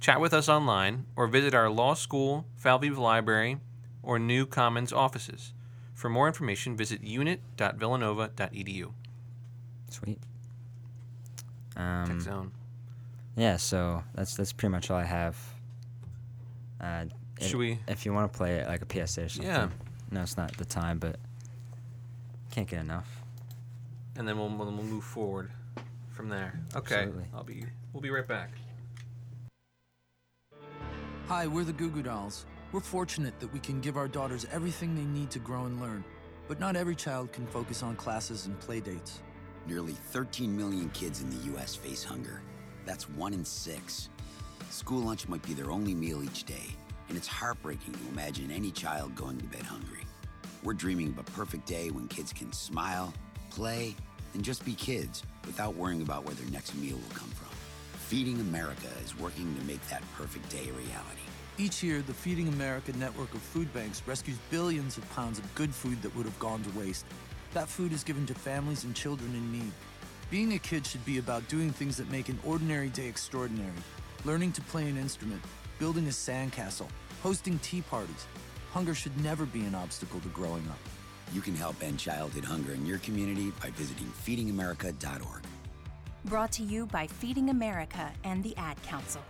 chat 0.00 0.20
with 0.20 0.34
us 0.34 0.48
online, 0.48 1.06
or 1.14 1.28
visit 1.28 1.54
our 1.54 1.70
law 1.70 1.94
school, 1.94 2.46
Falvey 2.56 2.90
Library, 2.90 3.58
or 4.02 4.18
New 4.18 4.44
Commons 4.44 4.92
offices. 4.92 5.52
For 5.94 6.08
more 6.10 6.26
information, 6.26 6.76
visit 6.76 7.04
unit.villanova.edu. 7.04 8.92
Sweet. 9.88 10.18
Tech 11.76 11.80
Um, 12.10 12.20
Zone. 12.20 12.50
Yeah, 13.36 13.56
so 13.56 14.02
that's 14.14 14.34
that's 14.34 14.52
pretty 14.52 14.72
much 14.72 14.90
all 14.90 14.98
I 14.98 15.04
have. 15.04 15.36
Uh, 16.80 17.04
it- 17.38 17.44
Should 17.44 17.58
we- 17.58 17.78
If 17.88 18.04
you 18.06 18.12
want 18.12 18.32
to 18.32 18.36
play 18.36 18.56
it 18.56 18.66
like 18.66 18.82
a 18.82 18.86
PSA 19.06 19.24
or 19.24 19.28
something. 19.28 19.50
Yeah. 19.50 19.68
No, 20.10 20.22
it's 20.22 20.36
not 20.36 20.56
the 20.56 20.64
time, 20.64 20.98
but 20.98 21.16
can't 22.50 22.68
get 22.68 22.80
enough. 22.80 23.22
and 24.16 24.26
then 24.26 24.38
we'll, 24.38 24.48
we'll 24.48 24.70
we'll 24.72 24.82
move 24.84 25.04
forward 25.04 25.50
from 26.12 26.28
there. 26.30 26.58
Okay, 26.74 26.94
Absolutely. 27.02 27.24
I'll 27.34 27.44
be 27.44 27.64
we'll 27.92 28.00
be 28.00 28.10
right 28.10 28.26
back. 28.26 28.50
Hi, 31.28 31.46
we're 31.46 31.64
the 31.64 31.72
Goo 31.72 31.90
Goo 31.90 32.02
Dolls. 32.02 32.46
We're 32.72 32.80
fortunate 32.80 33.38
that 33.40 33.52
we 33.52 33.58
can 33.60 33.80
give 33.80 33.96
our 33.96 34.08
daughters 34.08 34.46
everything 34.52 34.94
they 34.94 35.04
need 35.04 35.30
to 35.32 35.38
grow 35.38 35.64
and 35.64 35.80
learn. 35.80 36.04
But 36.48 36.60
not 36.60 36.76
every 36.76 36.94
child 36.94 37.32
can 37.32 37.46
focus 37.48 37.82
on 37.82 37.96
classes 37.96 38.46
and 38.46 38.58
play 38.60 38.80
dates. 38.80 39.20
Nearly 39.66 39.92
13 39.92 40.56
million 40.56 40.88
kids 40.90 41.20
in 41.22 41.30
the 41.30 41.44
U.S. 41.52 41.74
face 41.74 42.04
hunger. 42.04 42.40
That's 42.86 43.08
one 43.10 43.34
in 43.34 43.44
six. 43.44 44.08
School 44.70 45.00
lunch 45.00 45.28
might 45.28 45.42
be 45.42 45.52
their 45.52 45.70
only 45.70 45.94
meal 45.94 46.22
each 46.22 46.44
day, 46.44 46.68
and 47.08 47.18
it's 47.18 47.26
heartbreaking 47.26 47.92
to 47.92 48.08
imagine 48.12 48.50
any 48.50 48.70
child 48.70 49.14
going 49.16 49.38
to 49.38 49.44
bed 49.44 49.62
hungry. 49.62 50.04
We're 50.62 50.74
dreaming 50.74 51.08
of 51.08 51.18
a 51.18 51.24
perfect 51.24 51.66
day 51.66 51.90
when 51.90 52.08
kids 52.08 52.32
can 52.32 52.52
smile, 52.52 53.12
play, 53.50 53.94
and 54.34 54.44
just 54.44 54.64
be 54.64 54.74
kids 54.74 55.24
without 55.44 55.74
worrying 55.74 56.02
about 56.02 56.24
where 56.24 56.34
their 56.34 56.50
next 56.50 56.74
meal 56.76 56.96
will 56.96 57.16
come 57.16 57.28
from. 57.30 57.48
Feeding 58.06 58.40
America 58.40 58.88
is 59.04 59.18
working 59.18 59.54
to 59.56 59.64
make 59.64 59.84
that 59.88 60.02
perfect 60.16 60.48
day 60.48 60.68
a 60.68 60.72
reality. 60.72 61.26
Each 61.58 61.82
year, 61.82 62.02
the 62.02 62.14
Feeding 62.14 62.48
America 62.48 62.92
network 62.98 63.32
of 63.34 63.40
food 63.40 63.72
banks 63.72 64.02
rescues 64.06 64.36
billions 64.50 64.96
of 64.96 65.10
pounds 65.14 65.38
of 65.38 65.54
good 65.54 65.74
food 65.74 66.00
that 66.02 66.14
would 66.14 66.26
have 66.26 66.38
gone 66.38 66.62
to 66.62 66.78
waste. 66.78 67.04
That 67.52 67.66
food 67.66 67.92
is 67.92 68.04
given 68.04 68.26
to 68.26 68.34
families 68.34 68.84
and 68.84 68.94
children 68.94 69.34
in 69.34 69.50
need. 69.50 69.72
Being 70.28 70.54
a 70.54 70.58
kid 70.58 70.84
should 70.84 71.04
be 71.04 71.18
about 71.18 71.48
doing 71.48 71.70
things 71.70 71.96
that 71.98 72.10
make 72.10 72.28
an 72.28 72.38
ordinary 72.44 72.88
day 72.88 73.06
extraordinary. 73.06 73.70
Learning 74.24 74.50
to 74.52 74.60
play 74.60 74.88
an 74.88 74.96
instrument, 74.96 75.40
building 75.78 76.06
a 76.06 76.10
sandcastle, 76.10 76.88
hosting 77.22 77.60
tea 77.60 77.82
parties. 77.82 78.26
Hunger 78.72 78.92
should 78.92 79.16
never 79.22 79.46
be 79.46 79.60
an 79.60 79.76
obstacle 79.76 80.18
to 80.20 80.28
growing 80.30 80.66
up. 80.68 80.80
You 81.32 81.40
can 81.40 81.54
help 81.54 81.80
end 81.80 82.00
childhood 82.00 82.44
hunger 82.44 82.72
in 82.72 82.84
your 82.84 82.98
community 82.98 83.52
by 83.62 83.70
visiting 83.70 84.06
feedingamerica.org. 84.24 85.42
Brought 86.24 86.50
to 86.52 86.64
you 86.64 86.86
by 86.86 87.06
Feeding 87.06 87.50
America 87.50 88.12
and 88.24 88.42
the 88.42 88.56
Ad 88.56 88.82
Council. 88.82 89.22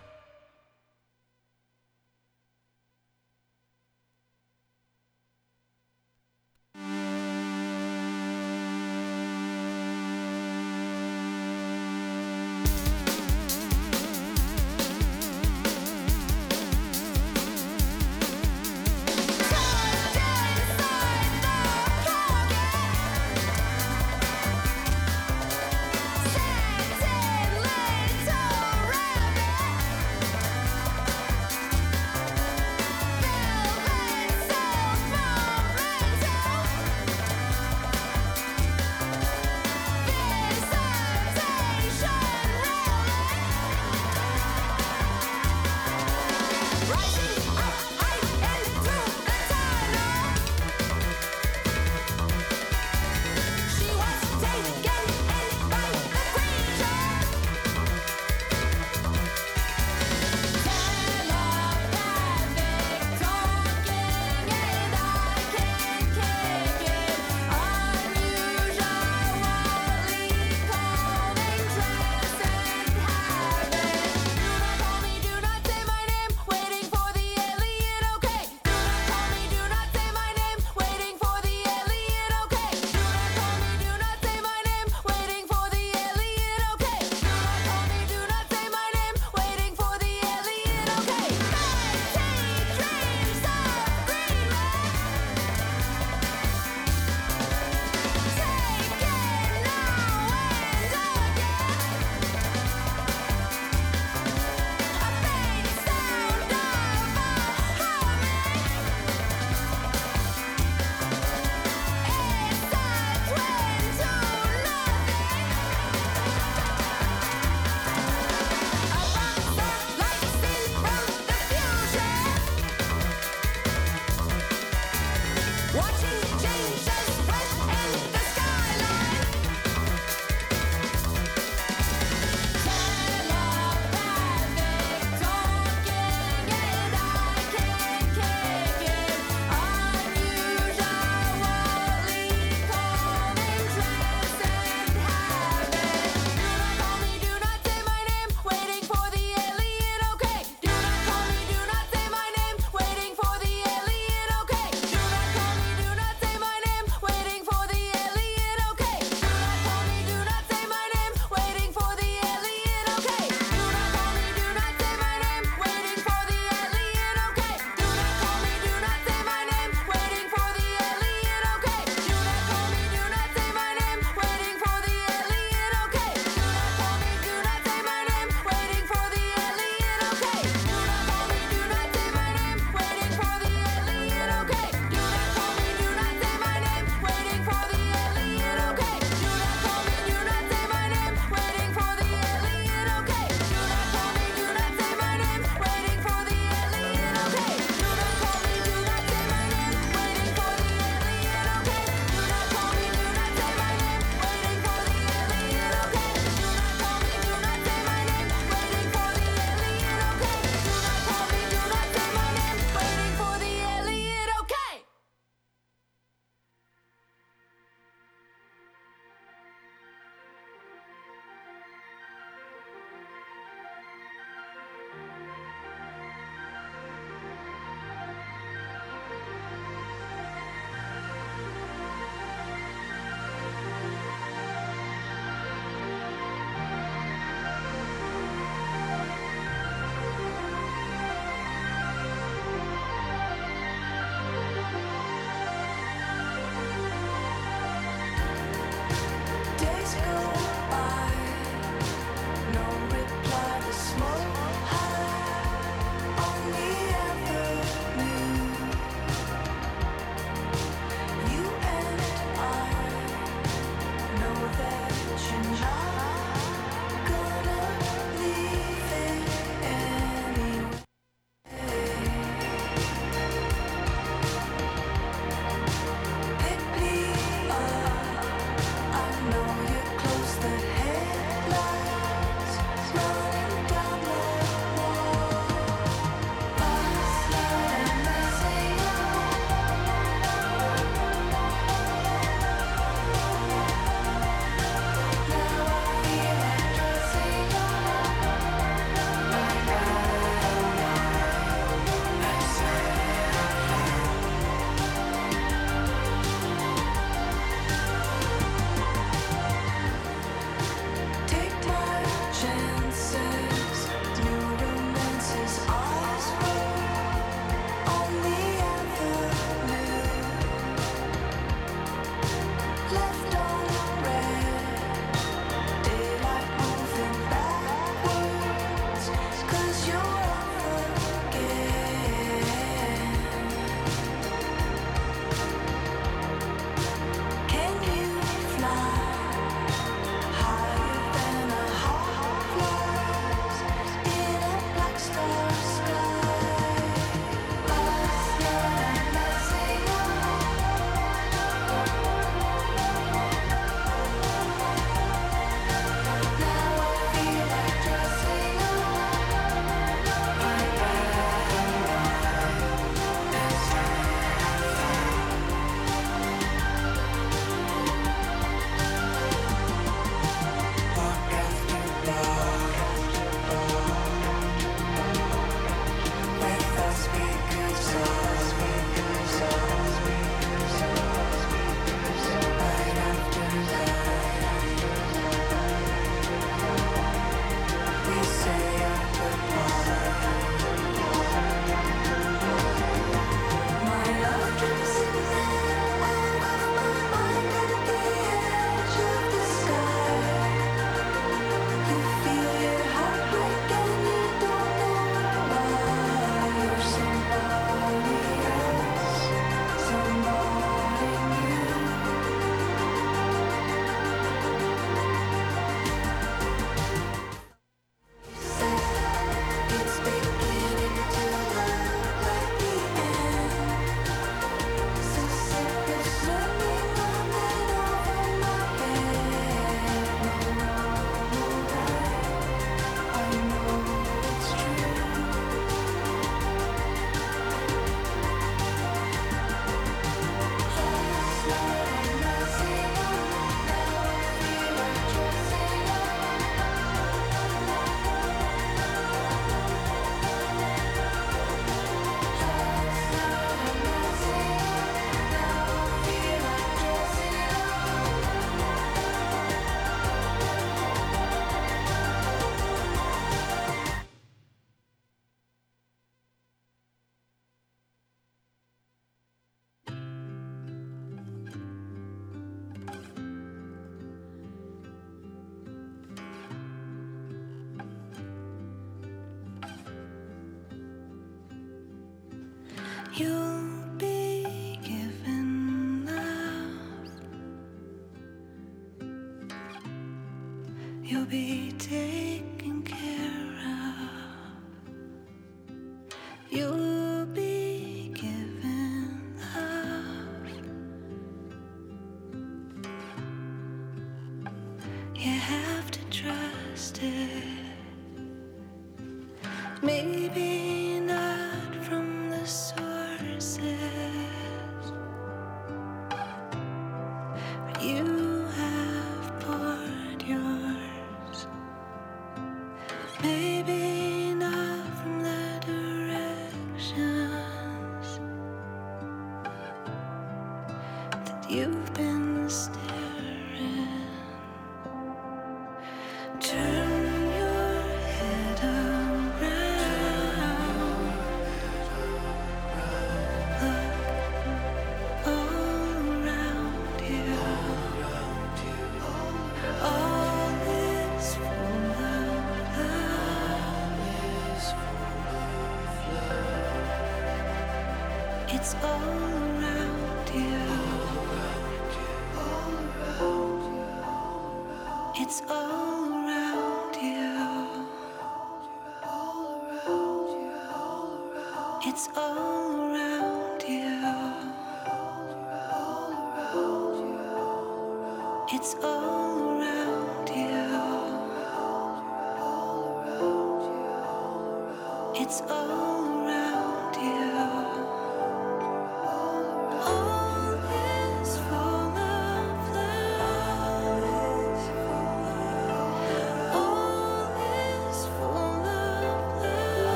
It's 585.18 585.42
all 585.48 585.85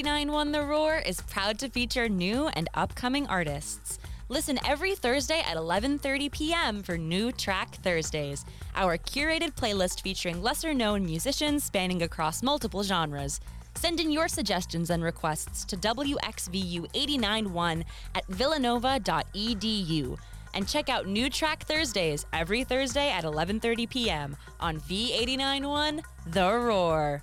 V89 0.00 0.30
Won 0.30 0.52
the 0.52 0.62
Roar 0.62 1.02
is 1.04 1.20
proud 1.20 1.58
to 1.58 1.68
feature 1.68 2.08
new 2.08 2.48
and 2.54 2.70
upcoming 2.72 3.26
artists. 3.26 3.98
Listen 4.30 4.58
every 4.66 4.94
Thursday 4.94 5.40
at 5.40 5.58
11:30 5.58 6.32
p.m. 6.32 6.82
for 6.82 6.96
New 6.96 7.30
Track 7.32 7.74
Thursdays, 7.82 8.46
our 8.74 8.96
curated 8.96 9.54
playlist 9.54 10.00
featuring 10.00 10.42
lesser-known 10.42 11.04
musicians 11.04 11.64
spanning 11.64 12.00
across 12.02 12.42
multiple 12.42 12.82
genres. 12.82 13.40
Send 13.74 14.00
in 14.00 14.10
your 14.10 14.28
suggestions 14.28 14.88
and 14.88 15.04
requests 15.04 15.66
to 15.66 15.76
WXVU891 15.76 17.84
at 18.14 18.26
villanova.edu. 18.28 20.18
And 20.54 20.66
check 20.66 20.88
out 20.88 21.08
New 21.08 21.28
Track 21.28 21.64
Thursdays 21.64 22.24
every 22.32 22.64
Thursday 22.64 23.10
at 23.10 23.24
11:30 23.24 23.90
p.m. 23.90 24.34
on 24.60 24.80
V891 24.80 26.02
The 26.28 26.54
Roar. 26.54 27.22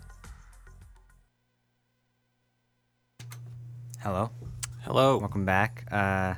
Hello. 4.08 4.30
Hello. 4.84 5.17
Welcome 5.17 5.43
back. 5.43 5.84
Uh, 5.91 6.36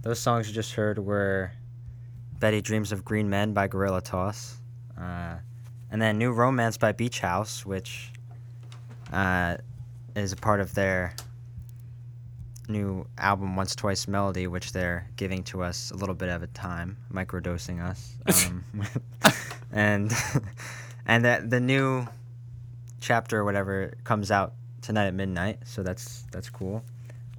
those 0.00 0.18
songs 0.18 0.48
you 0.48 0.54
just 0.54 0.72
heard 0.72 0.98
were 0.98 1.52
Betty 2.40 2.62
Dreams 2.62 2.90
of 2.90 3.04
Green 3.04 3.28
Men 3.28 3.52
by 3.52 3.66
Guerilla 3.66 4.00
Toss. 4.00 4.56
Uh, 4.98 5.34
and 5.90 6.00
then 6.00 6.16
New 6.16 6.32
Romance 6.32 6.78
by 6.78 6.92
Beach 6.92 7.20
House, 7.20 7.66
which 7.66 8.12
uh, 9.12 9.58
is 10.14 10.32
a 10.32 10.36
part 10.36 10.58
of 10.58 10.72
their 10.72 11.14
new 12.66 13.06
album 13.18 13.56
Once 13.56 13.74
Twice 13.76 14.08
Melody, 14.08 14.46
which 14.46 14.72
they're 14.72 15.06
giving 15.16 15.42
to 15.42 15.62
us 15.62 15.90
a 15.90 15.96
little 15.96 16.14
bit 16.14 16.30
at 16.30 16.42
a 16.42 16.46
time, 16.46 16.96
microdosing 17.12 17.78
us. 17.78 18.14
Um, 18.46 18.64
and 19.70 20.14
and 21.06 21.26
that 21.26 21.50
the 21.50 21.60
new 21.60 22.08
chapter 23.00 23.40
or 23.40 23.44
whatever 23.44 23.92
comes 24.04 24.30
out 24.30 24.54
tonight 24.86 25.06
at 25.06 25.14
midnight, 25.14 25.58
so 25.64 25.82
that's 25.82 26.24
that's 26.32 26.48
cool. 26.48 26.82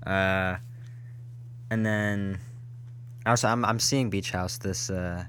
Uh, 0.05 0.57
and 1.71 1.85
then 1.85 2.39
also 3.25 3.47
I'm 3.47 3.63
I'm 3.65 3.79
seeing 3.79 4.09
Beach 4.09 4.31
House 4.31 4.57
this 4.57 4.89
uh 4.89 5.23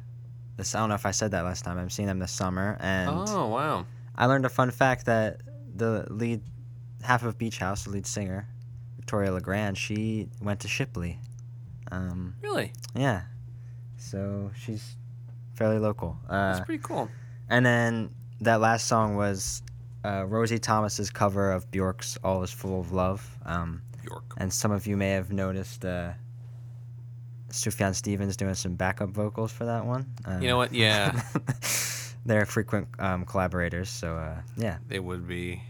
this 0.56 0.74
I 0.74 0.80
don't 0.80 0.88
know 0.88 0.94
if 0.96 1.06
I 1.06 1.12
said 1.12 1.30
that 1.30 1.42
last 1.44 1.64
time. 1.64 1.78
I'm 1.78 1.90
seeing 1.90 2.08
them 2.08 2.18
this 2.18 2.32
summer 2.32 2.76
and 2.80 3.10
Oh 3.10 3.46
wow. 3.48 3.86
I 4.16 4.26
learned 4.26 4.44
a 4.46 4.48
fun 4.48 4.70
fact 4.70 5.06
that 5.06 5.40
the 5.76 6.06
lead 6.10 6.40
half 7.02 7.22
of 7.22 7.38
Beach 7.38 7.58
House, 7.58 7.84
the 7.84 7.90
lead 7.90 8.06
singer, 8.06 8.48
Victoria 8.96 9.32
Legrand, 9.32 9.78
she 9.78 10.28
went 10.42 10.60
to 10.60 10.68
Shipley. 10.68 11.20
Um, 11.92 12.34
Really? 12.42 12.72
yeah, 12.94 13.22
so 13.96 14.50
she's 14.58 14.96
fairly 15.54 15.78
local. 15.78 16.18
Uh, 16.28 16.52
That's 16.54 16.66
pretty 16.66 16.82
cool. 16.82 17.08
and 17.48 17.64
then 17.64 18.10
that 18.40 18.60
last 18.60 18.86
song 18.86 19.16
was 19.16 19.62
uh, 20.04 20.24
Rosie 20.26 20.58
Thomas's 20.58 21.10
cover 21.10 21.52
of 21.52 21.70
Bjork's 21.70 22.16
"All 22.24 22.42
Is 22.42 22.50
Full 22.52 22.80
of 22.80 22.92
Love." 22.92 23.36
Um, 23.44 23.82
York. 24.04 24.24
and 24.36 24.52
some 24.52 24.70
of 24.72 24.86
you 24.86 24.96
may 24.96 25.10
have 25.10 25.32
noticed 25.32 25.84
uh, 25.84 26.12
Sufjan 27.50 27.94
Stevens 27.94 28.36
doing 28.36 28.54
some 28.54 28.74
backup 28.74 29.10
vocals 29.10 29.52
for 29.52 29.64
that 29.64 29.84
one. 29.84 30.06
Uh, 30.26 30.38
You 30.40 30.48
know 30.48 30.56
what? 30.56 30.72
Yeah, 30.72 31.20
they're 32.26 32.46
frequent 32.46 32.88
um, 32.98 33.24
collaborators, 33.24 33.88
so 33.88 34.16
uh, 34.16 34.36
yeah. 34.56 34.78
they 34.88 34.98
would 35.00 35.26
be. 35.26 35.62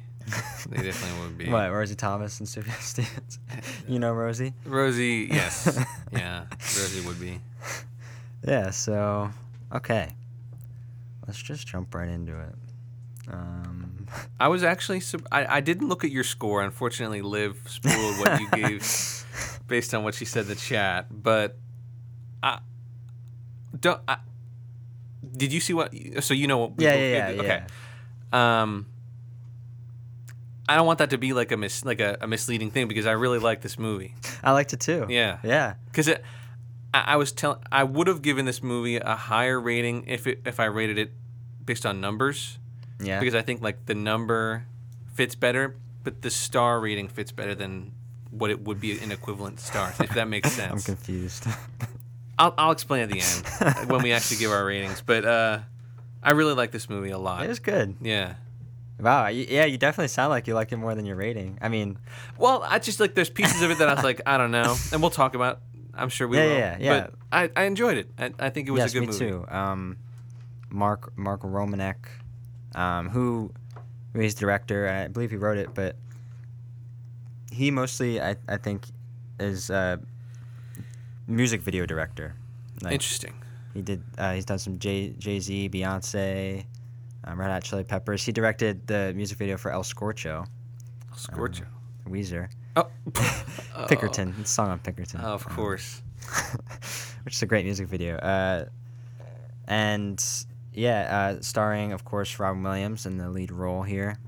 They 0.69 0.83
definitely 0.83 1.21
would 1.23 1.39
be. 1.39 1.49
What, 1.51 1.73
Rosie 1.73 1.95
Thomas 1.95 2.39
and 2.41 2.47
Sufjan 2.49 2.79
Stevens? 2.83 3.39
you 3.89 3.99
know 3.99 4.13
Rosie? 4.13 4.53
Rosie, 4.67 5.29
yes. 5.31 5.83
yeah, 6.13 6.45
Rosie 6.61 7.01
would 7.07 7.19
be. 7.19 7.41
Yeah, 8.47 8.71
so, 8.71 9.31
okay. 9.75 10.11
Let's 11.27 11.41
just 11.41 11.67
jump 11.67 11.95
right 11.95 12.09
into 12.09 12.39
it. 12.39 12.55
Um, 13.31 14.07
I 14.41 14.49
was 14.49 14.63
actually. 14.65 15.03
I, 15.31 15.57
I 15.57 15.61
didn't 15.61 15.89
look 15.89 16.05
at 16.05 16.11
your 16.11 16.25
score. 16.25 16.63
Unfortunately, 16.63 17.23
Liv 17.23 17.61
spoiled 17.67 18.19
what 18.19 18.41
you 18.41 18.51
gave 18.51 19.27
based 19.67 19.95
on 19.95 20.05
what 20.05 20.15
she 20.15 20.25
said 20.25 20.43
in 20.43 20.49
the 20.49 20.55
chat. 20.55 21.07
But 21.11 21.57
I 22.43 22.61
don't. 23.79 24.01
I, 24.09 24.19
did 25.37 25.53
you 25.53 25.61
see 25.61 25.75
what? 25.75 25.93
So 26.21 26.35
you 26.35 26.47
know 26.47 26.59
what? 26.59 26.77
we 26.77 26.85
yeah, 26.85 26.93
both 26.93 27.01
yeah, 27.01 27.31
yeah, 27.31 27.41
Okay. 27.41 27.63
yeah. 28.33 28.63
Um, 28.63 28.87
I 30.69 30.77
don't 30.77 30.87
want 30.87 30.99
that 30.99 31.11
to 31.11 31.19
be 31.19 31.33
like 31.33 31.51
a 31.51 31.57
mis 31.57 31.85
like 31.85 32.01
a, 32.01 32.19
a 32.21 32.27
misleading 32.27 32.71
thing 32.71 32.89
because 32.89 33.07
I 33.07 33.13
really 33.13 33.39
like 33.39 33.63
this 33.63 33.79
movie. 33.79 34.15
I 34.43 34.53
liked 34.53 34.73
it 34.73 34.81
too. 34.81 35.07
Yeah. 35.09 35.39
Yeah. 35.43 35.75
Because 35.87 36.09
it, 36.09 36.23
I, 36.93 37.05
I 37.09 37.17
was 37.17 37.33
telling, 37.33 37.61
I 37.73 37.85
would 37.85 38.07
have 38.07 38.21
given 38.21 38.45
this 38.45 38.63
movie 38.63 38.97
a 38.97 39.15
higher 39.17 39.59
rating 39.61 40.05
if 40.07 40.27
it 40.27 40.43
if 40.45 40.61
I 40.61 40.67
rated 40.67 40.99
it 40.99 41.13
based 41.65 41.87
on 41.87 42.01
numbers 42.01 42.59
Yeah. 43.01 43.21
because 43.21 43.35
I 43.35 43.43
think 43.43 43.63
like 43.63 43.87
the 43.87 43.95
number 43.95 44.65
fits 45.15 45.35
better, 45.35 45.77
but 46.05 46.23
the 46.23 46.31
star 46.31 46.81
rating 46.81 47.09
fits 47.09 47.33
better 47.33 47.55
than 47.55 47.93
what 48.31 48.51
it 48.51 48.61
would 48.63 48.81
be 48.81 48.99
an 48.99 49.11
equivalent 49.13 49.61
star. 49.61 49.93
If 50.01 50.11
that 50.15 50.29
makes 50.29 50.53
sense. 50.61 50.73
I'm 50.89 50.95
confused. 50.97 51.47
I'll 52.39 52.55
I'll 52.57 52.71
explain 52.73 53.03
at 53.03 53.11
the 53.11 53.21
end 53.21 53.91
when 53.91 54.03
we 54.03 54.13
actually 54.13 54.37
give 54.39 54.51
our 54.53 54.65
ratings. 54.65 55.01
But 55.05 55.25
uh, 55.25 55.59
I 56.23 56.33
really 56.33 56.55
like 56.55 56.71
this 56.71 56.89
movie 56.89 57.11
a 57.11 57.19
lot. 57.19 57.45
it 57.45 57.49
was 57.49 57.59
good. 57.59 57.97
Yeah. 58.01 58.35
Wow. 59.01 59.29
Yeah, 59.29 59.65
you 59.65 59.79
definitely 59.79 60.09
sound 60.09 60.31
like 60.31 60.47
you 60.49 60.55
like 60.55 60.73
it 60.73 60.77
more 60.77 60.95
than 60.95 61.07
your 61.07 61.17
rating. 61.17 61.59
I 61.63 61.69
mean, 61.69 61.99
Well, 62.37 62.65
I 62.67 62.79
just 62.81 62.99
like 63.01 63.15
there's 63.15 63.31
pieces 63.31 63.63
of 63.63 63.71
it 63.71 63.79
that 63.79 63.89
I 63.89 63.95
was 63.95 64.05
like 64.05 64.21
I 64.27 64.39
don't 64.39 64.51
know, 64.51 64.77
and 64.93 65.01
we'll 65.01 65.11
talk 65.11 65.35
about. 65.35 65.61
I'm 65.95 66.09
sure 66.11 66.29
we 66.29 66.37
Yeah, 66.37 66.45
will. 66.45 66.53
yeah, 66.59 66.77
yeah. 66.79 67.01
But 67.01 67.15
I, 67.57 67.63
I 67.63 67.65
enjoyed 67.65 67.97
it. 67.99 68.09
I, 68.19 68.33
I 68.39 68.51
think 68.51 68.69
it 68.69 68.71
was 68.71 68.81
yes, 68.81 68.91
a 68.91 68.95
good 68.95 69.01
me 69.01 69.07
movie. 69.09 69.19
too. 69.19 69.45
Um, 69.49 69.97
Mark 70.71 71.17
Mark 71.19 71.41
Romanek, 71.43 71.97
um, 72.75 73.09
who, 73.09 73.53
he's 74.15 74.35
director, 74.35 74.89
I 74.89 75.09
believe 75.09 75.31
he 75.31 75.37
wrote 75.37 75.59
it, 75.59 75.75
but 75.75 75.97
he 77.51 77.71
mostly, 77.71 78.21
I, 78.21 78.37
I 78.49 78.57
think, 78.57 78.87
is 79.41 79.71
a 79.71 80.01
music 81.27 81.61
video 81.63 81.87
director. 81.87 82.35
Like, 82.83 82.93
Interesting. 82.95 83.35
He 83.75 83.83
did. 83.83 84.03
Uh, 84.17 84.33
he's 84.33 84.45
done 84.45 84.59
some 84.59 84.79
Jay 84.79 85.11
Jay 85.19 85.41
Z, 85.41 85.69
Beyonce, 85.69 86.65
um, 87.25 87.39
Red 87.39 87.51
Hot 87.51 87.63
Chili 87.63 87.85
Peppers. 87.85 88.25
He 88.25 88.33
directed 88.33 88.87
the 88.87 89.13
music 89.15 89.39
video 89.39 89.57
for 89.57 89.71
El 89.71 89.83
Scorcho, 89.83 90.47
El 91.11 91.17
Scorcho. 91.17 91.65
Weezer, 92.09 92.49
Oh, 92.77 92.89
Pinkerton. 93.89 94.35
It's 94.41 94.51
song 94.51 94.71
on 94.71 94.79
Pinkerton. 94.79 95.21
of 95.21 95.47
um, 95.47 95.55
course. 95.55 96.03
which 97.25 97.35
is 97.35 97.43
a 97.43 97.47
great 97.47 97.65
music 97.65 97.89
video. 97.89 98.17
Uh, 98.17 98.65
and 99.67 100.25
yeah, 100.73 101.35
uh, 101.37 101.41
starring 101.43 101.93
of 101.93 102.05
course 102.05 102.39
Robin 102.39 102.63
Williams 102.63 103.07
in 103.07 103.19
the 103.19 103.29
lead 103.31 103.51
role 103.51 103.83
here, 103.83 104.19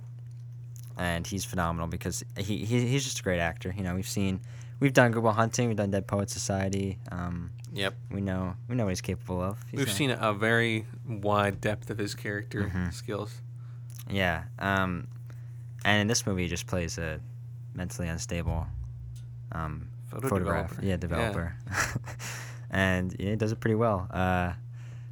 and 0.96 1.26
he's 1.26 1.44
phenomenal 1.44 1.86
because 1.88 2.24
he, 2.36 2.64
he 2.64 2.86
he's 2.88 3.04
just 3.04 3.20
a 3.20 3.22
great 3.22 3.40
actor. 3.40 3.72
You 3.76 3.82
know, 3.84 3.94
we've 3.94 4.08
seen, 4.08 4.40
we've 4.80 4.92
done 4.92 5.12
Good 5.12 5.22
Will 5.22 5.32
Hunting, 5.32 5.68
we've 5.68 5.76
done 5.76 5.90
Dead 5.90 6.06
Poet 6.06 6.30
Society. 6.30 6.98
Um, 7.12 7.50
Yep. 7.72 7.94
we 8.10 8.20
know 8.20 8.54
we 8.68 8.74
know 8.74 8.84
what 8.84 8.90
he's 8.90 9.00
capable 9.00 9.40
of. 9.40 9.56
He's 9.70 9.78
We've 9.78 9.92
seen 9.92 10.10
a 10.10 10.32
very 10.32 10.86
wide 11.06 11.60
depth 11.60 11.88
of 11.90 11.98
his 11.98 12.14
character 12.16 12.64
Mm-hmm. 12.64 12.90
skills. 12.90 13.32
Yeah. 14.10 14.42
Um, 14.58 15.06
and 15.84 16.00
in 16.00 16.06
this 16.08 16.26
movie, 16.26 16.42
he 16.42 16.48
just 16.48 16.66
plays 16.66 16.98
a 16.98 17.20
mentally 17.74 18.08
unstable 18.08 18.66
um, 19.52 19.86
Photo 20.10 20.28
photograph. 20.28 20.70
developer. 20.80 20.84
Yeah, 20.84 20.90
Yeah. 20.90 20.96
developer. 20.96 21.56
and 22.70 23.14
yeah, 23.20 23.30
he 23.30 23.36
does 23.36 23.52
it 23.52 23.60
pretty 23.60 23.76
well. 23.76 24.08
Uh, 24.10 24.52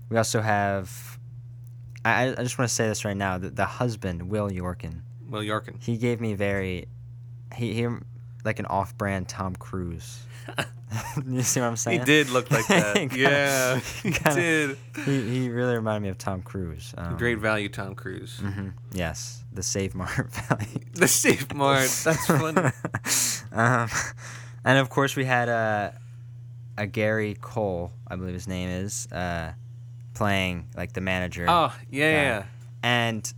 we 0.08 0.16
also 0.16 0.40
have. 0.40 1.17
I, 2.14 2.30
I 2.32 2.42
just 2.42 2.58
want 2.58 2.68
to 2.68 2.74
say 2.74 2.88
this 2.88 3.04
right 3.04 3.16
now. 3.16 3.38
The, 3.38 3.50
the 3.50 3.64
husband, 3.66 4.28
Will 4.30 4.48
Yorkin, 4.50 5.00
Will 5.28 5.42
Yarkin. 5.42 5.82
he 5.82 5.96
gave 5.96 6.20
me 6.20 6.34
very. 6.34 6.86
He, 7.54 7.72
he 7.74 7.88
like 8.44 8.58
an 8.58 8.66
off 8.66 8.96
brand 8.96 9.28
Tom 9.28 9.54
Cruise. 9.56 10.24
you 11.26 11.42
see 11.42 11.60
what 11.60 11.66
I'm 11.66 11.76
saying? 11.76 12.00
He 12.00 12.04
did 12.04 12.30
look 12.30 12.50
like 12.50 12.66
that. 12.68 12.94
Kinda- 12.96 13.18
yeah, 13.18 13.78
he 14.02 14.10
kinda- 14.12 14.34
did. 14.34 14.76
He, 15.04 15.30
he 15.42 15.48
really 15.50 15.74
reminded 15.74 16.02
me 16.02 16.08
of 16.08 16.18
Tom 16.18 16.42
Cruise. 16.42 16.94
Um, 16.96 17.16
Great 17.16 17.38
value, 17.38 17.68
Tom 17.68 17.94
Cruise. 17.94 18.38
mhm, 18.42 18.72
Yes, 18.92 19.44
the 19.52 19.62
Save 19.62 19.94
Mart 19.94 20.30
value. 20.32 20.78
The 20.94 21.08
Save 21.08 21.52
Mart. 21.54 21.88
That's 22.04 22.26
funny. 22.26 22.70
um, 23.52 23.88
and 24.64 24.78
of 24.78 24.88
course, 24.88 25.16
we 25.16 25.24
had 25.24 25.48
uh, 25.48 25.90
a 26.78 26.86
Gary 26.86 27.36
Cole, 27.40 27.92
I 28.06 28.16
believe 28.16 28.34
his 28.34 28.48
name 28.48 28.68
is, 28.70 29.06
uh, 29.12 29.52
playing 30.18 30.66
like 30.76 30.92
the 30.92 31.00
manager. 31.00 31.46
Oh 31.48 31.74
yeah, 31.90 32.10
yeah. 32.10 32.42
And 32.82 33.32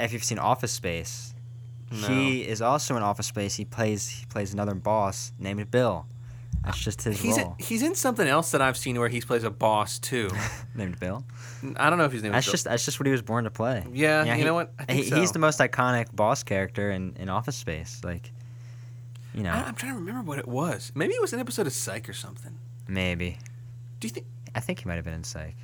if 0.00 0.12
you've 0.12 0.24
seen 0.24 0.38
Office 0.38 0.72
Space, 0.72 1.34
No. 1.90 2.08
he 2.08 2.40
is 2.46 2.60
also 2.62 2.96
in 2.96 3.02
Office 3.02 3.26
Space. 3.26 3.54
He 3.54 3.64
plays 3.64 4.08
he 4.08 4.26
plays 4.26 4.52
another 4.52 4.74
boss 4.74 5.32
named 5.38 5.70
Bill. 5.70 6.06
That's 6.64 6.78
just 6.78 7.02
his 7.02 7.20
He's 7.20 7.36
in, 7.36 7.44
role. 7.44 7.56
he's 7.60 7.82
in 7.82 7.94
something 7.94 8.26
else 8.26 8.50
that 8.50 8.60
I've 8.60 8.76
seen 8.76 8.98
where 8.98 9.08
he 9.08 9.20
plays 9.20 9.44
a 9.44 9.50
boss 9.50 9.98
too. 10.00 10.28
named 10.74 10.98
Bill. 10.98 11.24
I 11.76 11.88
don't 11.90 11.98
know 11.98 12.04
if 12.06 12.12
his 12.12 12.22
name 12.24 12.32
That's 12.32 12.50
just 12.50 12.64
that's 12.64 12.84
just 12.84 12.98
what 12.98 13.06
he 13.06 13.12
was 13.12 13.22
born 13.22 13.44
to 13.44 13.50
play. 13.50 13.84
Yeah, 13.92 14.24
you 14.24 14.32
he- 14.34 14.44
know 14.44 14.54
what? 14.54 14.72
He, 14.88 15.02
he's 15.04 15.30
the 15.32 15.38
most 15.38 15.60
iconic 15.60 16.14
boss 16.16 16.42
character 16.42 16.90
in, 16.90 17.14
in 17.20 17.28
Office 17.28 17.54
Space. 17.56 18.00
Like, 18.02 18.32
you 19.34 19.42
know, 19.44 19.52
I, 19.52 19.58
I'm 19.68 19.74
trying 19.76 19.92
to 19.92 19.98
remember 19.98 20.22
what 20.22 20.38
it 20.38 20.48
was. 20.48 20.90
Maybe 20.94 21.14
it 21.14 21.20
was 21.20 21.32
an 21.32 21.38
episode 21.40 21.66
of 21.68 21.72
Psych 21.72 22.08
or 22.08 22.14
something. 22.14 22.58
maybe. 22.88 23.38
Do 24.00 24.08
you 24.08 24.12
think? 24.14 24.26
I 24.54 24.60
think 24.60 24.80
he 24.80 24.86
might 24.88 24.96
have 24.96 25.04
been 25.04 25.14
in 25.14 25.24
Psych. 25.24 25.54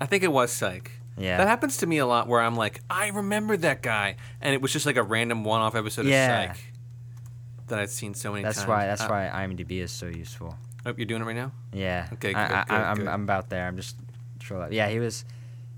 I 0.00 0.06
think 0.06 0.22
it 0.24 0.32
was 0.32 0.50
Psych. 0.52 0.90
Yeah. 1.16 1.36
That 1.38 1.46
happens 1.46 1.76
to 1.78 1.86
me 1.86 1.98
a 1.98 2.06
lot 2.06 2.26
where 2.26 2.40
I'm 2.40 2.56
like, 2.56 2.80
I 2.90 3.08
remember 3.08 3.56
that 3.58 3.82
guy, 3.82 4.16
and 4.40 4.52
it 4.54 4.60
was 4.60 4.72
just 4.72 4.84
like 4.86 4.96
a 4.96 5.02
random 5.02 5.44
one-off 5.44 5.74
episode 5.74 6.06
Yeah. 6.06 6.42
of 6.50 6.56
Psych 6.56 6.72
that 7.68 7.78
I've 7.78 7.90
seen 7.90 8.14
so 8.14 8.32
many 8.32 8.42
That's 8.42 8.58
times. 8.58 8.68
why. 8.68 8.86
That's 8.86 9.02
Uh, 9.02 9.08
why 9.08 9.30
IMDb 9.32 9.80
is 9.80 9.92
so 9.92 10.06
useful. 10.06 10.58
Oh, 10.84 10.92
you're 10.96 11.06
doing 11.06 11.22
it 11.22 11.24
right 11.24 11.36
now. 11.36 11.52
Yeah. 11.72 12.08
Okay, 12.14 12.32
good, 12.32 12.36
I, 12.36 12.64
good, 12.64 12.74
I'm, 12.74 12.96
good. 12.98 13.06
I'm 13.06 13.22
about 13.22 13.48
there. 13.48 13.66
I'm 13.66 13.76
just 13.76 13.96
troll. 14.40 14.70
Yeah, 14.70 14.88
he 14.88 14.98
was, 14.98 15.24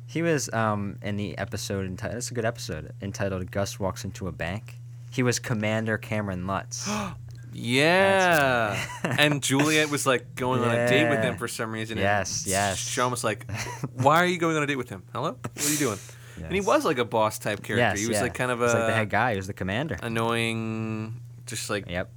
he 0.06 0.22
was 0.22 0.52
um 0.52 0.98
in 1.02 1.16
the 1.16 1.36
episode 1.38 1.86
entitled. 1.86 2.16
It's 2.18 2.30
a 2.30 2.34
good 2.34 2.44
episode 2.44 2.92
entitled 3.02 3.50
"Gus 3.50 3.78
Walks 3.78 4.04
into 4.04 4.26
a 4.26 4.32
Bank." 4.32 4.78
He 5.10 5.22
was 5.22 5.38
Commander 5.38 5.96
Cameron 5.98 6.46
Lutz. 6.46 6.88
Yeah. 7.56 8.84
and 9.18 9.42
Juliet 9.42 9.90
was 9.90 10.06
like 10.06 10.34
going 10.34 10.62
on 10.62 10.70
a 10.70 10.88
date 10.88 11.08
with 11.08 11.22
him 11.22 11.36
for 11.36 11.48
some 11.48 11.72
reason. 11.72 11.98
Yes, 11.98 12.44
and 12.44 12.50
yes. 12.50 12.78
Sean 12.78 13.10
was 13.10 13.24
like, 13.24 13.50
"Why 13.94 14.16
are 14.16 14.26
you 14.26 14.38
going 14.38 14.56
on 14.56 14.62
a 14.62 14.66
date 14.66 14.76
with 14.76 14.88
him? 14.88 15.02
Hello, 15.12 15.36
what 15.40 15.66
are 15.66 15.70
you 15.70 15.78
doing?" 15.78 15.98
And 16.36 16.52
he 16.52 16.60
was 16.60 16.84
like 16.84 16.98
a 16.98 17.04
boss 17.04 17.38
type 17.38 17.62
character. 17.62 17.76
yes, 17.76 18.00
he 18.00 18.08
was 18.08 18.16
yeah. 18.16 18.22
like 18.22 18.34
kind 18.34 18.50
of 18.50 18.60
a 18.60 18.66
like 18.66 18.74
the 18.74 18.94
head 18.94 19.10
guy. 19.10 19.30
He 19.32 19.36
was 19.38 19.46
the 19.46 19.54
commander. 19.54 19.96
annoying, 20.02 21.20
just 21.46 21.70
like 21.70 21.88
Yep. 21.88 22.10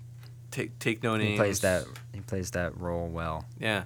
take 0.51 0.77
take 0.79 1.03
no 1.03 1.15
names. 1.15 1.31
He 1.31 1.37
plays 1.37 1.59
that. 1.61 1.85
He 2.13 2.19
plays 2.19 2.51
that 2.51 2.77
role 2.77 3.07
well. 3.07 3.45
Yeah. 3.59 3.85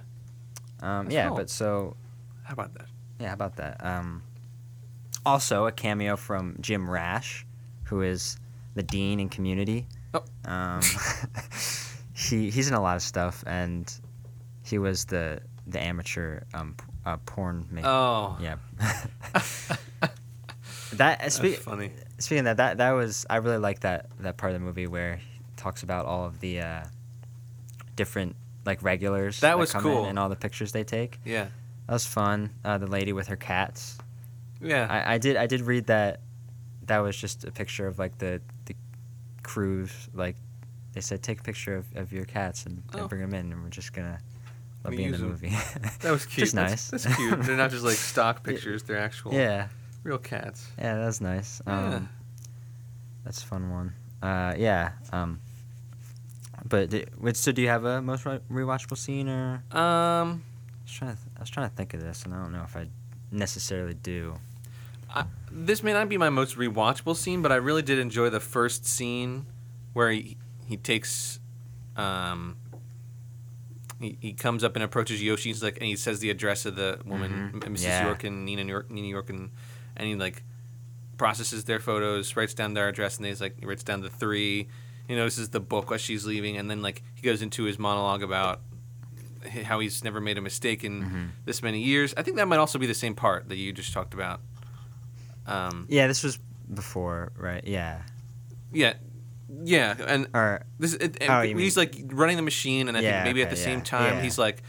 Um, 0.82 1.10
yeah, 1.10 1.28
cool. 1.28 1.36
but 1.36 1.50
so 1.50 1.96
How 2.42 2.52
about 2.52 2.74
that? 2.74 2.86
Yeah, 3.20 3.28
how 3.28 3.34
about 3.34 3.56
that? 3.56 3.82
Um, 3.84 4.22
also, 5.24 5.66
a 5.66 5.72
cameo 5.72 6.16
from 6.16 6.56
Jim 6.60 6.90
Rash, 6.90 7.46
who 7.84 8.02
is 8.02 8.36
the 8.74 8.82
dean 8.82 9.20
in 9.20 9.28
Community. 9.28 9.86
Oh. 10.14 10.22
Um, 10.44 10.80
he 12.14 12.50
he's 12.50 12.68
in 12.68 12.74
a 12.74 12.80
lot 12.80 12.96
of 12.96 13.02
stuff, 13.02 13.42
and 13.46 13.92
he 14.62 14.78
was 14.78 15.04
the 15.06 15.40
the 15.66 15.82
amateur 15.82 16.40
um, 16.54 16.76
uh, 17.04 17.16
porn 17.26 17.66
maker. 17.70 17.88
Oh. 17.88 18.36
Yeah. 18.40 18.56
that 20.92 21.18
That's 21.20 21.34
speak, 21.34 21.56
funny. 21.56 21.90
speaking 22.18 22.46
of 22.46 22.56
that, 22.56 22.78
that 22.78 22.78
that 22.78 22.90
was 22.92 23.26
I 23.28 23.36
really 23.36 23.58
like 23.58 23.80
that 23.80 24.06
that 24.20 24.36
part 24.36 24.52
of 24.52 24.60
the 24.60 24.64
movie 24.64 24.86
where 24.86 25.16
he 25.16 25.40
talks 25.56 25.82
about 25.82 26.06
all 26.06 26.26
of 26.26 26.40
the 26.40 26.60
uh, 26.60 26.84
different 27.96 28.36
like 28.64 28.82
regulars 28.82 29.40
That 29.40 29.58
was 29.58 29.72
come 29.72 29.86
in 29.86 29.92
cool. 29.92 30.04
and 30.06 30.18
all 30.18 30.28
the 30.28 30.36
pictures 30.36 30.72
they 30.72 30.84
take. 30.84 31.18
Yeah. 31.24 31.46
That 31.86 31.92
was 31.92 32.06
fun. 32.06 32.50
Uh, 32.64 32.78
the 32.78 32.86
lady 32.86 33.12
with 33.12 33.28
her 33.28 33.36
cats. 33.36 33.98
Yeah. 34.60 34.86
I, 34.88 35.14
I 35.14 35.18
did 35.18 35.36
I 35.36 35.46
did 35.46 35.60
read 35.62 35.86
that 35.86 36.20
that 36.86 36.98
was 36.98 37.16
just 37.16 37.44
a 37.44 37.50
picture 37.50 37.86
of 37.86 37.98
like 37.98 38.18
the 38.18 38.40
the 38.66 38.74
crews 39.44 39.92
like 40.14 40.34
they 40.94 41.00
said 41.00 41.22
take 41.22 41.38
a 41.40 41.42
picture 41.42 41.76
of, 41.76 41.86
of 41.96 42.12
your 42.12 42.24
cats 42.24 42.66
and, 42.66 42.82
Oh. 42.94 42.98
and 43.00 43.08
bring 43.08 43.20
them 43.20 43.34
in 43.34 43.52
and 43.52 43.62
we're 43.62 43.68
just 43.68 43.92
gonna 43.92 44.18
let 44.84 44.90
Gonna 44.90 44.96
be 44.96 45.04
in 45.04 45.12
the 45.12 45.16
use 45.18 45.22
'em. 45.24 45.28
movie. 45.30 45.52
that 46.00 46.10
was 46.10 46.26
cute. 46.32 46.44
Just 46.46 46.54
That's- 46.54 46.92
nice. 46.92 47.04
That's, 47.04 47.16
cute. 47.16 47.42
They're 47.42 47.56
not 47.56 47.70
just 47.70 47.84
like 47.84 47.96
stock 48.12 48.42
pictures. 48.42 48.82
They're 48.82 48.98
actual 48.98 49.32
yeah, 49.34 49.68
real 50.02 50.18
cats. 50.18 50.68
yeah, 50.78 50.96
that 50.96 51.06
was 51.06 51.20
nice. 51.20 51.60
Um, 51.66 51.90
Yeah. 51.92 52.00
That's 53.24 53.42
a 53.42 53.46
fun 53.46 53.70
one. 53.70 53.94
Uh, 54.22 54.54
yeah. 54.58 54.92
Um, 55.12 55.40
but 56.68 56.90
di- 56.90 57.06
wait, 57.18 57.36
so 57.36 57.52
do 57.52 57.62
you 57.62 57.68
have 57.68 57.84
a 57.84 58.00
most 58.02 58.24
re- 58.26 58.40
rewatchable 58.50 58.96
scene 58.98 59.28
or? 59.28 59.62
Um. 59.72 60.42
I 60.86 60.86
was 60.86 60.92
trying 60.92 61.10
to 61.16 61.22
th- 61.22 61.32
I 61.36 61.40
was 61.40 61.50
trying 61.50 61.70
to 61.70 61.74
think 61.76 61.94
of 61.94 62.00
this 62.02 62.24
and 62.24 62.34
I 62.34 62.42
don't 62.42 62.52
know 62.52 62.62
if 62.62 62.76
I 62.76 62.86
necessarily 63.32 63.94
do. 63.94 64.34
I, 65.14 65.24
this 65.56 65.82
may 65.82 65.92
not 65.92 66.08
be 66.08 66.18
my 66.18 66.30
most 66.30 66.56
rewatchable 66.56 67.14
scene, 67.16 67.40
but 67.40 67.52
I 67.52 67.56
really 67.56 67.82
did 67.82 67.98
enjoy 67.98 68.28
the 68.30 68.40
first 68.40 68.84
scene 68.86 69.46
where 69.92 70.10
he 70.10 70.36
he 70.66 70.76
takes 70.76 71.38
um 71.96 72.56
he, 74.00 74.18
he 74.20 74.32
comes 74.32 74.64
up 74.64 74.74
and 74.74 74.82
approaches 74.82 75.22
Yoshi's 75.22 75.62
like 75.62 75.76
and 75.76 75.86
he 75.86 75.94
says 75.96 76.18
the 76.20 76.30
address 76.30 76.66
of 76.66 76.74
the 76.76 76.98
woman 77.04 77.52
Mhm. 77.54 77.60
Mrs. 77.72 77.84
Yeah. 77.84 78.06
York 78.06 78.24
and 78.24 78.44
Nina 78.44 78.64
York 78.64 78.90
Nina 78.90 79.06
York 79.06 79.30
and 79.30 79.50
and 79.96 80.08
he 80.08 80.16
like 80.16 80.42
processes 81.16 81.64
their 81.64 81.78
photos, 81.78 82.34
writes 82.36 82.54
down 82.54 82.74
their 82.74 82.88
address 82.88 83.18
and 83.18 83.26
he's 83.26 83.40
like 83.40 83.58
he 83.60 83.66
writes 83.66 83.84
down 83.84 84.00
the 84.00 84.10
three. 84.10 84.68
He 85.06 85.14
notices 85.14 85.50
the 85.50 85.60
book 85.60 85.90
while 85.90 85.98
she's 85.98 86.26
leaving 86.26 86.56
and 86.56 86.68
then 86.70 86.82
like 86.82 87.02
he 87.14 87.22
goes 87.22 87.40
into 87.42 87.64
his 87.64 87.78
monologue 87.78 88.22
about 88.22 88.60
how 89.64 89.78
he's 89.78 90.02
never 90.02 90.20
made 90.20 90.38
a 90.38 90.40
mistake 90.40 90.82
in 90.82 91.02
Mhm. 91.04 91.28
this 91.44 91.62
many 91.62 91.80
years. 91.80 92.14
I 92.16 92.22
think 92.22 92.38
that 92.38 92.48
might 92.48 92.56
also 92.56 92.78
be 92.78 92.86
the 92.86 92.94
same 92.94 93.14
part 93.14 93.48
that 93.50 93.56
you 93.56 93.72
just 93.72 93.92
talked 93.92 94.14
about. 94.14 94.40
Um, 95.46 95.86
Yeah, 95.88 96.06
this 96.06 96.22
was 96.22 96.38
before, 96.72 97.32
right? 97.36 97.62
Yeah. 97.66 98.02
yeah, 98.72 98.94
yeah, 99.62 99.94
and 100.06 100.28
Or 100.34 100.62
this 100.78 100.94
it, 100.94 101.18
and 101.20 101.30
Oh, 101.30 101.42
he's 101.58 101.76
like 101.76 101.96
running 102.06 102.36
the 102.36 102.42
machine, 102.42 102.88
and 102.88 102.96
I 102.96 103.00
Yeah, 103.00 103.12
think 103.22 103.24
maybe 103.24 103.42
at 103.42 103.48
okay, 103.48 103.54
the 103.56 103.60
same 103.62 103.82
time 103.82 104.16
yeah. 104.16 104.22
he's 104.22 104.38
like, 104.38 104.62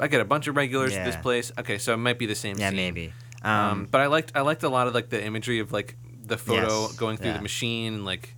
I 0.00 0.08
get 0.08 0.20
a 0.20 0.24
bunch 0.24 0.46
of 0.48 0.56
regulars 0.56 0.96
at 0.96 1.04
this 1.04 1.16
place. 1.16 1.52
Okay, 1.58 1.78
so 1.78 1.92
it 1.94 1.98
might 1.98 2.18
be 2.18 2.26
the 2.26 2.34
same. 2.34 2.58
yeah, 2.58 2.68
scene. 2.70 2.76
maybe. 2.76 3.12
Um, 3.42 3.50
Um, 3.52 3.88
but 3.90 4.00
I 4.00 4.06
liked 4.06 4.32
I 4.34 4.40
liked 4.40 4.62
a 4.62 4.68
lot 4.68 4.86
of 4.88 4.94
like 4.94 5.10
the 5.10 5.22
imagery 5.22 5.58
of 5.60 5.72
like 5.72 5.96
the 6.24 6.38
photo 6.38 6.82
Yes, 6.86 6.92
going 6.92 7.16
through 7.18 7.32
yeah. 7.32 7.36
the 7.36 7.42
machine 7.42 7.94
and 7.94 8.04
like 8.04 8.34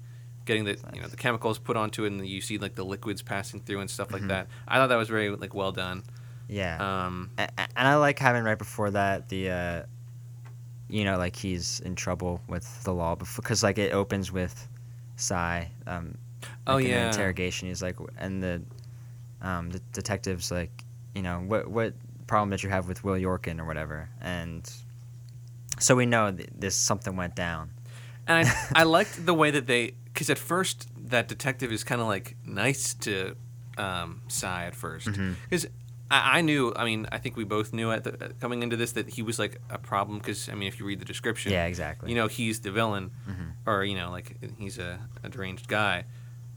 getting 0.47 0.65
the 0.65 0.77
you 0.93 1.01
know 1.01 1.09
the 1.09 1.17
chemicals 1.17 1.59
put 1.59 1.77
onto 1.77 2.05
it, 2.05 2.09
and 2.12 2.27
you 2.27 2.41
see 2.41 2.59
like 2.59 2.75
the 2.75 2.85
liquids 2.85 3.23
passing 3.23 3.61
through 3.61 3.81
and 3.81 3.89
stuff 3.91 4.12
like 4.12 4.23
Mhm. 4.23 4.29
that. 4.29 4.49
I 4.69 4.77
thought 4.79 4.89
that 4.89 4.97
was 4.97 5.09
very 5.09 5.31
like 5.31 5.55
well 5.55 5.73
done. 5.73 6.03
yeah. 6.49 6.77
Um, 7.07 7.31
A- 7.39 7.43
a- 7.57 7.69
and 7.77 7.89
I 7.89 7.95
like 7.97 8.19
having 8.19 8.45
right 8.45 8.59
before 8.59 8.91
that 8.91 9.29
the, 9.31 9.49
uh, 9.51 9.83
you 10.89 11.05
know, 11.05 11.16
like 11.18 11.37
he's 11.37 11.80
in 11.80 11.95
trouble 11.95 12.41
with 12.49 12.82
the 12.85 12.93
law 12.93 13.14
because 13.14 13.62
like 13.62 13.78
it 13.78 13.93
opens 13.93 14.30
with 14.32 14.68
Sy. 15.16 15.70
Um, 15.87 16.18
Oh, 16.66 16.74
like, 16.74 16.85
in 16.85 16.91
yeah. 16.91 17.07
interrogation. 17.07 17.68
He's 17.68 17.82
like, 17.82 17.97
and 18.18 18.43
the, 18.43 18.62
um, 19.41 19.70
the 19.70 19.80
detective's 19.95 20.51
like, 20.51 20.85
you 21.14 21.22
know, 21.22 21.39
what 21.39 21.68
what 21.70 21.95
problem 22.26 22.51
did 22.51 22.62
you 22.62 22.68
have 22.68 22.87
with 22.87 23.03
Will 23.03 23.14
Yorkin 23.14 23.59
or 23.61 23.64
whatever, 23.64 24.11
and 24.20 24.70
so 25.78 25.97
we 25.97 26.05
know 26.05 26.30
th- 26.32 26.51
this 26.55 26.76
something 26.76 27.16
went 27.16 27.35
down. 27.35 27.70
And 28.26 28.47
I, 28.47 28.53
I 28.74 28.82
liked 28.82 29.24
the 29.24 29.32
way 29.35 29.51
that 29.53 29.66
they, 29.66 29.95
because 30.12 30.28
at 30.28 30.37
first 30.39 30.89
that 31.09 31.28
detective 31.28 31.72
is 31.72 31.82
kind 31.82 32.01
of 32.03 32.07
like 32.09 32.37
nice 32.45 32.93
to 32.95 33.37
um, 33.78 34.20
Sy 34.28 34.66
at 34.66 34.74
first, 34.74 35.07
because 35.49 35.66
I, 36.11 36.39
I 36.39 36.41
knew. 36.43 36.73
I 36.77 36.85
mean, 36.85 37.07
I 37.11 37.19
think 37.19 37.37
we 37.37 37.45
both 37.45 37.73
knew 37.73 37.91
at 37.91 38.05
the, 38.05 38.35
coming 38.41 38.63
into 38.63 38.77
this 38.77 38.93
that 38.93 39.09
he 39.09 39.23
was 39.23 39.39
like 39.39 39.61
a 39.71 39.79
problem. 39.79 40.19
Because 40.19 40.49
I 40.49 40.55
mean, 40.55 40.69
if 40.69 40.79
you 40.79 40.87
read 40.87 41.01
the 41.01 41.05
description, 41.05 41.53
Yeah, 41.53 41.65
exactly. 41.67 42.11
you 42.11 42.15
know 42.17 42.27
he's 42.29 42.61
the 42.61 42.71
villain, 42.71 43.11
Mhm. 43.29 43.53
or 43.67 43.85
you 43.85 43.95
know 43.97 44.11
like 44.11 44.37
he's 44.59 44.79
a, 44.79 44.99
a 45.23 45.29
deranged 45.29 45.67
guy. 45.69 46.05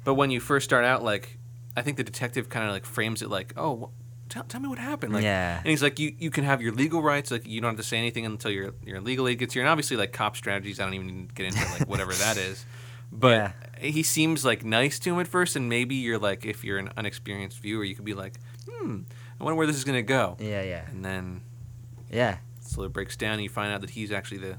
But 0.04 0.16
when 0.16 0.32
you 0.32 0.40
first 0.40 0.64
start 0.66 0.86
out, 0.86 1.04
like 1.04 1.38
I 1.76 1.82
think 1.82 1.98
the 1.98 2.04
detective 2.04 2.50
kind 2.50 2.66
of 2.66 2.72
like 2.72 2.86
frames 2.86 3.22
it 3.22 3.30
like, 3.30 3.54
oh. 3.58 3.92
Tell, 4.30 4.44
tell 4.44 4.60
me 4.60 4.68
what 4.68 4.78
happened. 4.78 5.14
Like, 5.14 5.24
Yeah. 5.24 5.58
And 5.58 5.68
he's 5.68 5.82
like, 5.82 6.00
you, 6.00 6.14
you 6.20 6.30
can 6.30 6.44
have 6.44 6.62
your 6.62 6.74
legal 6.74 7.02
rights. 7.02 7.32
Like, 7.32 7.48
you 7.48 7.62
don't 7.62 7.70
have 7.70 7.78
to 7.78 7.84
say 7.84 7.98
anything 7.98 8.26
until 8.26 8.52
your 8.52 8.74
your 8.86 9.00
legal 9.00 9.26
aid 9.26 9.40
gets 9.40 9.54
here. 9.54 9.64
And 9.64 9.70
obviously, 9.70 9.96
like 9.96 10.12
cop 10.12 10.36
strategies, 10.36 10.82
I 10.82 10.84
don't 10.84 10.96
even 10.96 11.30
get 11.34 11.46
into 11.46 11.60
like 11.72 11.88
whatever 11.88 12.12
that 12.12 12.36
is. 12.36 12.66
But 13.10 13.54
Yeah. 13.80 13.90
he 13.90 14.04
seems 14.04 14.44
like 14.44 14.66
nice 14.66 15.00
to 15.00 15.14
him 15.14 15.20
at 15.22 15.30
first, 15.30 15.56
and 15.56 15.70
maybe 15.70 15.96
you're 15.96 16.20
like, 16.20 16.46
if 16.46 16.66
you're 16.66 16.78
an 16.78 16.90
unexperienced 16.98 17.62
viewer, 17.62 17.86
you 17.86 17.96
could 17.96 18.04
be 18.04 18.14
like, 18.16 18.34
hmm, 18.70 19.04
I 19.40 19.44
wonder 19.44 19.56
where 19.56 19.68
this 19.68 19.76
is 19.76 19.84
gonna 19.84 20.02
go. 20.02 20.38
Yeah, 20.40 20.62
yeah, 20.64 20.86
And 20.90 21.04
then 21.04 21.42
yeah. 22.10 22.36
So 22.36 22.40
it 22.60 22.70
slowly 22.74 22.90
breaks 22.90 23.16
down, 23.16 23.34
and 23.34 23.44
you 23.44 23.50
find 23.50 23.72
out 23.72 23.82
that 23.82 23.90
he's 23.90 24.12
actually 24.12 24.40
the 24.40 24.58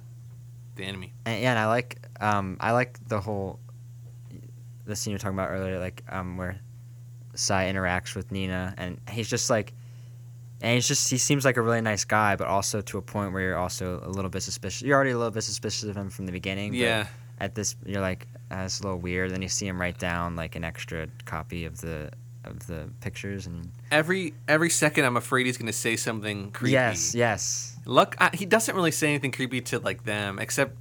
the 0.76 0.84
enemy. 0.84 1.12
And, 1.26 1.42
yeah, 1.42 1.50
and 1.50 1.58
I 1.58 1.66
like 1.66 1.98
um 2.20 2.56
I 2.60 2.72
like 2.72 2.98
the 3.08 3.20
whole 3.20 3.58
the 4.84 4.96
scene 4.96 5.10
you're 5.10 5.18
talking 5.18 5.36
about 5.36 5.50
earlier, 5.50 5.78
like 5.78 6.02
um 6.08 6.36
where 6.36 6.60
Sy 7.34 7.70
interacts 7.72 8.14
with 8.14 8.32
Nina, 8.32 8.74
and 8.76 9.00
he's 9.10 9.28
just 9.28 9.48
like, 9.50 9.72
and 10.60 10.74
he's 10.74 10.88
just 10.88 11.10
he 11.10 11.18
seems 11.18 11.44
like 11.44 11.56
a 11.56 11.62
really 11.62 11.80
nice 11.80 12.04
guy, 12.04 12.36
but 12.36 12.46
also 12.48 12.80
to 12.80 12.98
a 12.98 13.02
point 13.02 13.32
where 13.32 13.42
you're 13.42 13.58
also 13.58 14.00
a 14.04 14.08
little 14.08 14.30
bit 14.30 14.42
suspicious. 14.42 14.82
You're 14.82 14.96
already 14.96 15.10
a 15.12 15.18
little 15.18 15.30
bit 15.30 15.42
suspicious 15.44 15.84
of 15.84 15.96
him 15.96 16.10
from 16.10 16.26
the 16.26 16.32
beginning. 16.32 16.72
but 16.72 16.78
Yeah. 16.78 17.06
At 17.40 17.54
this, 17.54 17.76
you're 17.86 18.00
like, 18.00 18.26
it's 18.50 18.80
a 18.80 18.82
little 18.82 18.98
weird. 18.98 19.30
Then 19.30 19.42
you 19.42 19.48
see 19.48 19.68
him 19.68 19.80
write 19.80 19.98
down 19.98 20.34
like 20.34 20.56
an 20.56 20.64
extra 20.64 21.06
copy 21.24 21.64
of 21.64 21.80
the 21.80 22.10
of 22.50 22.66
the 22.66 22.90
pictures, 23.00 23.46
and 23.46 23.70
Every 23.90 24.34
every 24.46 24.70
second, 24.70 25.04
I'm 25.04 25.16
afraid 25.16 25.46
he's 25.46 25.58
gonna 25.58 25.72
say 25.72 25.96
something 25.96 26.50
creepy. 26.52 26.72
yes, 26.72 27.14
yes, 27.14 27.76
Luck, 27.84 28.16
I, 28.18 28.30
he 28.34 28.46
doesn't 28.46 28.74
really 28.74 28.90
say 28.90 29.08
anything 29.08 29.32
creepy 29.32 29.60
to 29.62 29.78
like 29.78 30.04
them, 30.04 30.38
except 30.38 30.76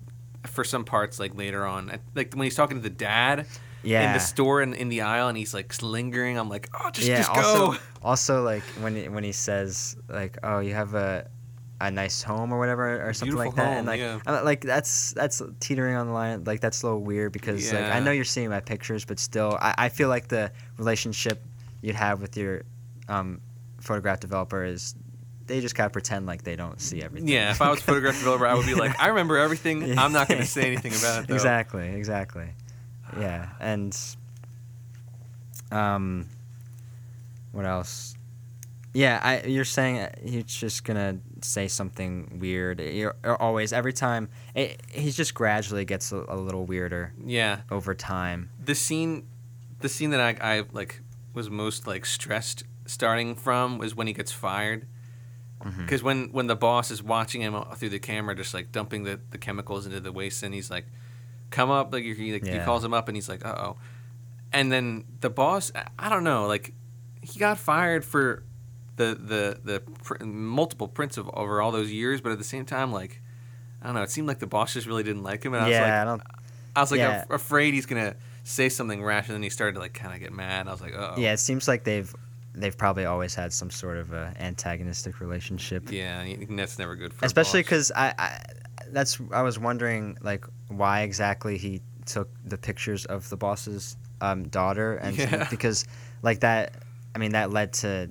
for 0.45 0.63
some 0.63 0.83
parts 0.83 1.19
like 1.19 1.35
later 1.35 1.65
on, 1.65 1.99
like 2.15 2.33
when 2.33 2.43
he's 2.43 2.55
talking 2.55 2.77
to 2.77 2.83
the 2.83 2.89
dad. 2.89 3.45
Yeah. 3.83 4.07
In 4.07 4.13
the 4.13 4.19
store 4.19 4.61
and 4.61 4.73
in 4.73 4.89
the 4.89 5.01
aisle, 5.01 5.29
and 5.29 5.37
he's 5.37 5.53
like 5.53 5.81
lingering. 5.81 6.37
I'm 6.37 6.49
like, 6.49 6.67
oh, 6.73 6.89
just, 6.89 7.07
yeah. 7.07 7.17
just 7.17 7.33
go. 7.33 7.75
also 8.01 8.43
like 8.43 8.63
when 8.81 8.95
he, 8.95 9.07
when 9.07 9.23
he 9.23 9.31
says 9.31 9.95
like, 10.09 10.37
"Oh, 10.43 10.59
you 10.59 10.73
have 10.73 10.93
a 10.95 11.29
a 11.79 11.91
nice 11.91 12.23
home 12.23 12.51
or 12.51 12.57
whatever 12.57 13.07
or 13.07 13.13
something 13.13 13.37
like 13.37 13.55
that," 13.55 13.67
home, 13.67 13.77
and 13.77 13.87
like, 13.87 13.99
yeah. 13.99 14.19
I'm 14.25 14.43
like 14.43 14.61
that's 14.61 15.13
that's 15.13 15.41
teetering 15.59 15.95
on 15.95 16.07
the 16.07 16.13
line. 16.13 16.43
Like 16.43 16.59
that's 16.59 16.81
a 16.81 16.87
little 16.87 17.01
weird 17.01 17.31
because 17.31 17.71
like 17.71 17.83
I 17.83 17.99
know 17.99 18.11
you're 18.11 18.25
seeing 18.25 18.49
my 18.49 18.59
pictures, 18.59 19.05
but 19.05 19.19
still, 19.19 19.57
I, 19.61 19.75
I 19.77 19.89
feel 19.89 20.09
like 20.09 20.27
the 20.27 20.51
relationship 20.77 21.41
you'd 21.81 21.95
have 21.95 22.21
with 22.21 22.35
your 22.37 22.63
um, 23.07 23.41
photograph 23.79 24.19
developer 24.19 24.63
is 24.63 24.95
they 25.45 25.61
just 25.61 25.75
kind 25.75 25.85
of 25.85 25.93
pretend 25.93 26.25
like 26.25 26.43
they 26.43 26.55
don't 26.57 26.81
see 26.81 27.01
everything. 27.01 27.29
Yeah, 27.29 27.51
if 27.51 27.61
I 27.61 27.69
was 27.69 27.79
a 27.79 27.83
photograph 27.83 28.17
developer, 28.19 28.45
I 28.45 28.53
would 28.53 28.65
be 28.65 28.75
like, 28.75 28.99
I 28.99 29.07
remember 29.07 29.37
everything. 29.37 29.81
Yeah. 29.81 29.95
I'm 30.03 30.11
not 30.11 30.27
going 30.27 30.41
to 30.41 30.47
say 30.47 30.63
anything 30.67 30.93
about 30.93 31.23
it. 31.23 31.27
Though. 31.27 31.35
Exactly, 31.35 31.87
exactly. 31.87 32.49
Yeah, 33.17 33.47
and 33.61 33.97
um, 35.71 36.27
what 37.51 37.65
else? 37.65 38.15
Yeah, 38.93 39.19
I 39.23 39.47
you're 39.47 39.63
saying 39.65 39.99
uh, 39.99 40.09
he's 40.23 40.45
just 40.45 40.83
gonna 40.83 41.19
say 41.41 41.67
something 41.67 42.39
weird. 42.39 42.79
You're, 42.81 43.15
you're 43.23 43.41
always 43.41 43.71
every 43.71 43.93
time 43.93 44.27
it, 44.55 44.81
he 44.89 45.11
just 45.11 45.33
gradually 45.35 45.85
gets 45.85 46.11
a, 46.11 46.25
a 46.27 46.35
little 46.35 46.65
weirder 46.65 47.13
Yeah, 47.23 47.61
over 47.69 47.93
time. 47.93 48.49
the 48.63 48.73
scene, 48.73 49.27
the 49.81 49.89
scene 49.89 50.09
that 50.11 50.19
I, 50.41 50.57
I 50.59 50.63
like 50.71 51.01
was 51.37 51.49
most 51.49 51.87
like 51.87 52.05
stressed 52.05 52.63
starting 52.85 53.35
from 53.35 53.77
was 53.77 53.95
when 53.95 54.07
he 54.07 54.13
gets 54.13 54.31
fired. 54.33 54.85
Mm-hmm. 55.63 55.81
Because 55.83 56.03
when 56.03 56.29
when 56.33 56.47
the 56.47 56.55
boss 56.55 56.91
is 56.91 57.01
watching 57.01 57.41
him 57.41 57.55
through 57.77 57.89
the 57.89 57.99
camera, 57.99 58.35
just 58.35 58.53
like 58.53 58.71
dumping 58.73 59.03
the, 59.03 59.19
the 59.31 59.37
chemicals 59.37 59.85
into 59.85 59.99
the 60.01 60.11
waste, 60.11 60.43
and 60.43 60.53
he's 60.53 60.69
like, 60.69 60.85
"Come 61.49 61.71
up!" 61.71 61.91
Like 61.93 62.03
he, 62.03 62.33
like, 62.33 62.45
he 62.45 62.59
calls 62.59 62.83
him 62.83 62.93
up, 62.93 63.07
and 63.07 63.15
he's 63.17 63.27
like, 63.29 63.43
"Uh 63.45 63.55
oh," 63.57 63.77
and 64.53 64.71
then 64.71 65.05
the 65.21 65.29
boss, 65.29 65.71
I- 65.97 66.09
don't 66.09 66.23
know, 66.23 66.45
like 66.47 66.73
he 67.21 67.39
got 67.39 67.57
fired 67.57 68.05
for 68.05 68.43
the 68.97 69.15
the 69.19 69.59
the 69.63 69.79
pr- 70.03 70.23
multiple 70.23 70.87
prints 70.87 71.17
of 71.17 71.27
over 71.33 71.59
all 71.61 71.71
those 71.71 71.91
years, 71.91 72.21
but 72.21 72.31
at 72.31 72.37
the 72.37 72.43
same 72.43 72.65
time, 72.65 72.91
like 72.93 73.21
I 73.81 73.87
don't 73.87 73.95
know, 73.95 74.03
it 74.03 74.11
seemed 74.11 74.27
like 74.27 74.39
the 74.39 74.47
boss 74.47 74.73
just 74.73 74.85
really 74.85 75.03
didn't 75.03 75.23
like 75.23 75.43
him, 75.43 75.53
and 75.55 75.63
I 75.63 75.67
was 75.67 75.75
like, 75.81 75.91
I 75.91 76.03
don't. 76.05 76.21
I 76.75 76.81
was 76.81 76.91
like 76.91 76.99
Yeah. 76.99 77.23
af- 77.23 77.31
afraid 77.31 77.73
he's 77.73 77.87
gonna 77.87 78.15
say 78.47 78.69
something 78.69 79.03
rash, 79.03 79.27
and 79.27 79.35
then 79.35 79.43
he 79.43 79.49
started 79.49 79.73
to 79.73 79.79
like 79.79 79.93
kind 79.93 80.13
of 80.13 80.19
get 80.19 80.31
mad. 80.31 80.67
I 80.67 80.71
was 80.71 80.81
like, 80.81 80.93
oh, 80.95 81.15
Yeah, 81.17 81.33
it 81.33 81.37
seems 81.37 81.67
like 81.67 81.83
they've 81.83 82.13
they've 82.55 82.77
probably 82.77 83.05
always 83.05 83.35
had 83.35 83.53
some 83.53 83.69
sort 83.69 83.97
of 83.97 84.13
a 84.13 84.33
antagonistic 84.39 85.19
relationship. 85.19 85.91
yeah, 85.91 86.21
and 86.21 86.57
that's 86.57 86.79
never 86.79 86.95
good 86.95 87.13
for. 87.13 87.25
especially 87.25 87.61
because 87.61 87.91
I, 87.95 88.13
I 88.17 88.41
that's 88.89 89.19
I 89.31 89.41
was 89.41 89.59
wondering 89.59 90.17
like 90.21 90.45
why 90.69 91.01
exactly 91.01 91.57
he 91.57 91.81
took 92.05 92.29
the 92.45 92.57
pictures 92.57 93.05
of 93.05 93.27
the 93.29 93.35
boss's 93.37 93.97
um, 94.21 94.47
daughter 94.47 94.95
and 94.95 95.15
Yeah. 95.17 95.47
because 95.49 95.85
like 96.21 96.39
that 96.39 96.73
I 97.13 97.19
mean 97.19 97.33
that 97.33 97.51
led 97.51 97.73
to 97.73 98.09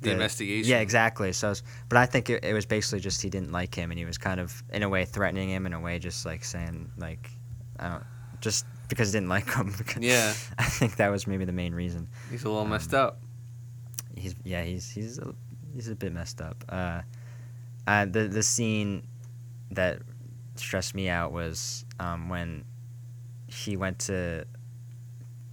the, 0.00 0.10
investigation. 0.12 0.68
yeah 0.70 0.80
exactly 0.80 1.32
so 1.32 1.48
I 1.48 1.50
was- 1.50 1.62
but 1.90 1.98
I 1.98 2.06
think 2.06 2.30
it, 2.30 2.42
it 2.44 2.54
was 2.54 2.64
basically 2.66 3.00
just 3.00 3.20
he 3.22 3.28
didn't 3.30 3.52
like 3.52 3.74
him 3.74 3.90
and 3.92 3.98
he 3.98 4.04
was 4.06 4.16
kind 4.18 4.40
of 4.40 4.62
in 4.72 4.82
a 4.82 4.88
way 4.88 5.04
threatening 5.04 5.50
him 5.50 5.66
in 5.66 5.72
a 5.74 5.80
way 5.80 5.98
just 5.98 6.24
like 6.26 6.42
saying 6.42 6.90
like 6.96 7.30
I 7.78 7.88
don't 7.90 8.04
just 8.40 8.64
because 8.92 9.12
he 9.12 9.16
didn't 9.16 9.28
like 9.30 9.50
him 9.54 9.72
because 9.78 10.02
Yeah. 10.02 10.34
I 10.58 10.64
think 10.64 10.96
that 10.96 11.10
was 11.10 11.26
maybe 11.26 11.44
the 11.44 11.52
main 11.52 11.74
reason 11.74 12.08
he's 12.30 12.44
a 12.44 12.48
little 12.48 12.62
Um, 12.62 12.70
messed 12.70 12.92
up. 12.94 13.20
he's 14.16 14.34
yeah 14.44 14.62
he's 14.62 14.90
he's 14.90 15.18
a, 15.18 15.34
he's 15.74 15.88
a 15.88 15.94
bit 15.94 16.12
messed 16.12 16.40
up. 16.42 16.64
Uh, 16.68 17.00
uh, 17.86 18.04
the 18.04 18.28
the 18.28 18.42
scene 18.42 19.02
that 19.70 20.00
stressed 20.56 20.94
me 20.94 21.08
out 21.08 21.32
was 21.32 21.84
um, 21.98 22.28
when 22.28 22.64
he 23.48 23.76
went 23.76 23.98
to 24.00 24.44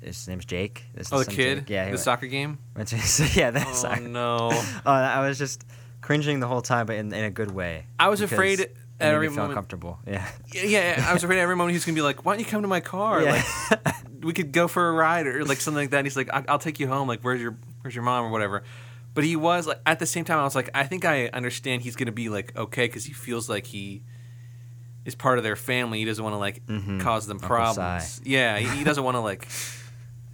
his 0.01 0.27
name's 0.27 0.45
Jake. 0.45 0.85
Is 0.95 1.11
Oh, 1.11 1.23
the 1.23 1.31
kid, 1.31 1.59
Jake? 1.59 1.69
Yeah, 1.69 1.85
the 1.85 1.91
went, 1.91 1.99
soccer 2.01 2.27
game. 2.27 2.57
went 2.75 2.89
to 2.89 2.99
so 2.99 3.23
yeah, 3.39 3.51
that's 3.51 3.69
Oh 3.69 3.73
sorry. 3.73 4.01
no, 4.01 4.49
Oh, 4.85 4.91
I 4.91 5.25
was 5.27 5.37
just 5.37 5.63
cringing 6.01 6.39
the 6.39 6.47
whole 6.47 6.61
time, 6.61 6.85
but 6.85 6.95
in, 6.97 7.13
in 7.13 7.23
a 7.23 7.31
good 7.31 7.51
way. 7.51 7.85
I 7.99 8.09
was 8.09 8.19
because 8.19 8.31
afraid 8.33 8.69
made 8.99 9.07
every 9.13 9.27
feel 9.27 9.35
moment- 9.37 9.51
uncomfortable. 9.51 9.99
Yeah. 10.07 10.27
yeah, 10.53 10.63
yeah, 10.63 11.05
I 11.07 11.13
was 11.13 11.23
afraid 11.23 11.39
every 11.39 11.55
moment 11.55 11.73
he's 11.73 11.85
gonna 11.85 11.95
be 11.95 12.01
like, 12.01 12.25
"Why 12.25 12.33
don't 12.33 12.39
you 12.39 12.45
come 12.45 12.61
to 12.63 12.67
my 12.67 12.79
car? 12.81 13.21
Yeah. 13.23 13.43
Like, 13.71 13.95
we 14.23 14.33
could 14.33 14.51
go 14.51 14.67
for 14.67 14.89
a 14.89 14.91
ride 14.91 15.27
or 15.27 15.45
like 15.45 15.59
something 15.61 15.81
like 15.83 15.91
that." 15.91 15.99
And 15.99 16.05
he's 16.07 16.17
like, 16.17 16.29
I- 16.33 16.45
"I'll 16.47 16.59
take 16.59 16.79
you 16.79 16.87
home. 16.87 17.07
Like, 17.07 17.21
where's 17.21 17.41
your 17.41 17.57
where's 17.81 17.95
your 17.95 18.03
mom 18.03 18.25
or 18.25 18.29
whatever." 18.29 18.63
But 19.15 19.23
he 19.23 19.35
was 19.35 19.65
like, 19.67 19.79
at 19.85 19.99
the 19.99 20.05
same 20.05 20.23
time, 20.23 20.37
I 20.39 20.43
was 20.43 20.55
like, 20.55 20.69
I 20.73 20.83
think 20.85 21.03
I 21.03 21.27
understand 21.29 21.81
he's 21.81 21.95
gonna 21.95 22.11
be 22.11 22.29
like 22.29 22.55
okay 22.57 22.85
because 22.85 23.05
he 23.05 23.13
feels 23.13 23.49
like 23.49 23.65
he 23.65 24.03
is 25.05 25.15
part 25.15 25.37
of 25.39 25.43
their 25.43 25.55
family. 25.55 25.99
He 25.99 26.05
doesn't 26.05 26.23
want 26.23 26.33
to 26.35 26.37
like 26.37 26.65
Mhm. 26.67 27.01
cause 27.01 27.25
them 27.25 27.39
problems. 27.39 28.21
Yeah, 28.23 28.57
he, 28.59 28.67
he 28.79 28.83
doesn't 28.83 29.03
want 29.03 29.15
to 29.15 29.21
like. 29.21 29.47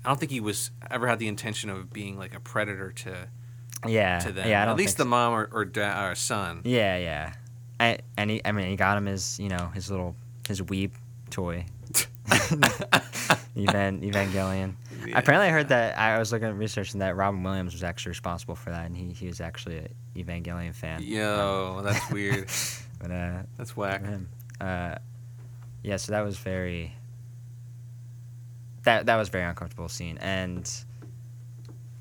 I 0.03 0.09
don't 0.09 0.19
think 0.19 0.31
he 0.31 0.39
was 0.41 0.69
ever 0.91 1.07
had 1.07 1.17
the 1.19 1.27
intention 1.27 1.69
of 1.69 1.91
being 1.91 2.17
like 2.19 2.35
a 2.35 2.39
predator 2.39 2.91
to 2.91 3.27
yeah. 3.87 4.19
to 4.19 4.31
them. 4.31 4.47
Yeah. 4.47 4.69
At 4.69 4.75
least 4.75 4.97
the 4.97 5.03
so. 5.03 5.09
mom 5.09 5.33
or 5.33 5.49
or, 5.51 5.65
da- 5.65 6.07
or 6.09 6.15
son. 6.15 6.61
Yeah, 6.63 6.97
yeah. 6.97 7.33
I, 7.79 7.99
and 8.17 8.29
he, 8.29 8.41
I 8.45 8.51
mean, 8.51 8.67
he 8.67 8.75
got 8.75 8.97
him 8.97 9.05
his, 9.05 9.39
you 9.39 9.49
know, 9.49 9.69
his 9.73 9.89
little, 9.91 10.15
his 10.47 10.61
weeb 10.61 10.91
toy. 11.29 11.65
Evan, 13.57 14.01
Evangelion. 14.01 14.73
Yeah. 15.05 15.17
Apparently, 15.17 15.47
I 15.47 15.51
heard 15.51 15.69
that 15.69 15.97
I 15.97 16.17
was 16.19 16.31
looking 16.31 16.47
at 16.47 16.55
research 16.55 16.93
and 16.93 17.01
that 17.01 17.15
Robin 17.15 17.41
Williams 17.43 17.73
was 17.73 17.83
actually 17.83 18.09
responsible 18.11 18.55
for 18.55 18.71
that, 18.71 18.85
and 18.85 18.97
he, 18.97 19.11
he 19.11 19.27
was 19.27 19.39
actually 19.39 19.77
an 19.77 19.89
Evangelion 20.15 20.73
fan. 20.73 21.01
Yo, 21.01 21.81
that's 21.83 22.09
weird. 22.11 22.49
But 22.99 23.11
uh, 23.11 23.43
That's 23.57 23.77
whack. 23.77 24.03
Uh, 24.59 24.95
yeah, 25.83 25.97
so 25.97 26.11
that 26.11 26.21
was 26.21 26.37
very. 26.37 26.93
That 28.83 29.05
that 29.07 29.15
was 29.15 29.29
very 29.29 29.45
uncomfortable 29.45 29.89
scene, 29.89 30.17
and 30.19 30.69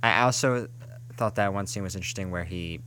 I 0.02 0.22
also 0.22 0.68
thought 1.16 1.36
that 1.36 1.54
one 1.54 1.66
scene 1.66 1.82
was 1.82 1.94
interesting 1.96 2.30
where 2.30 2.44
he 2.44 2.80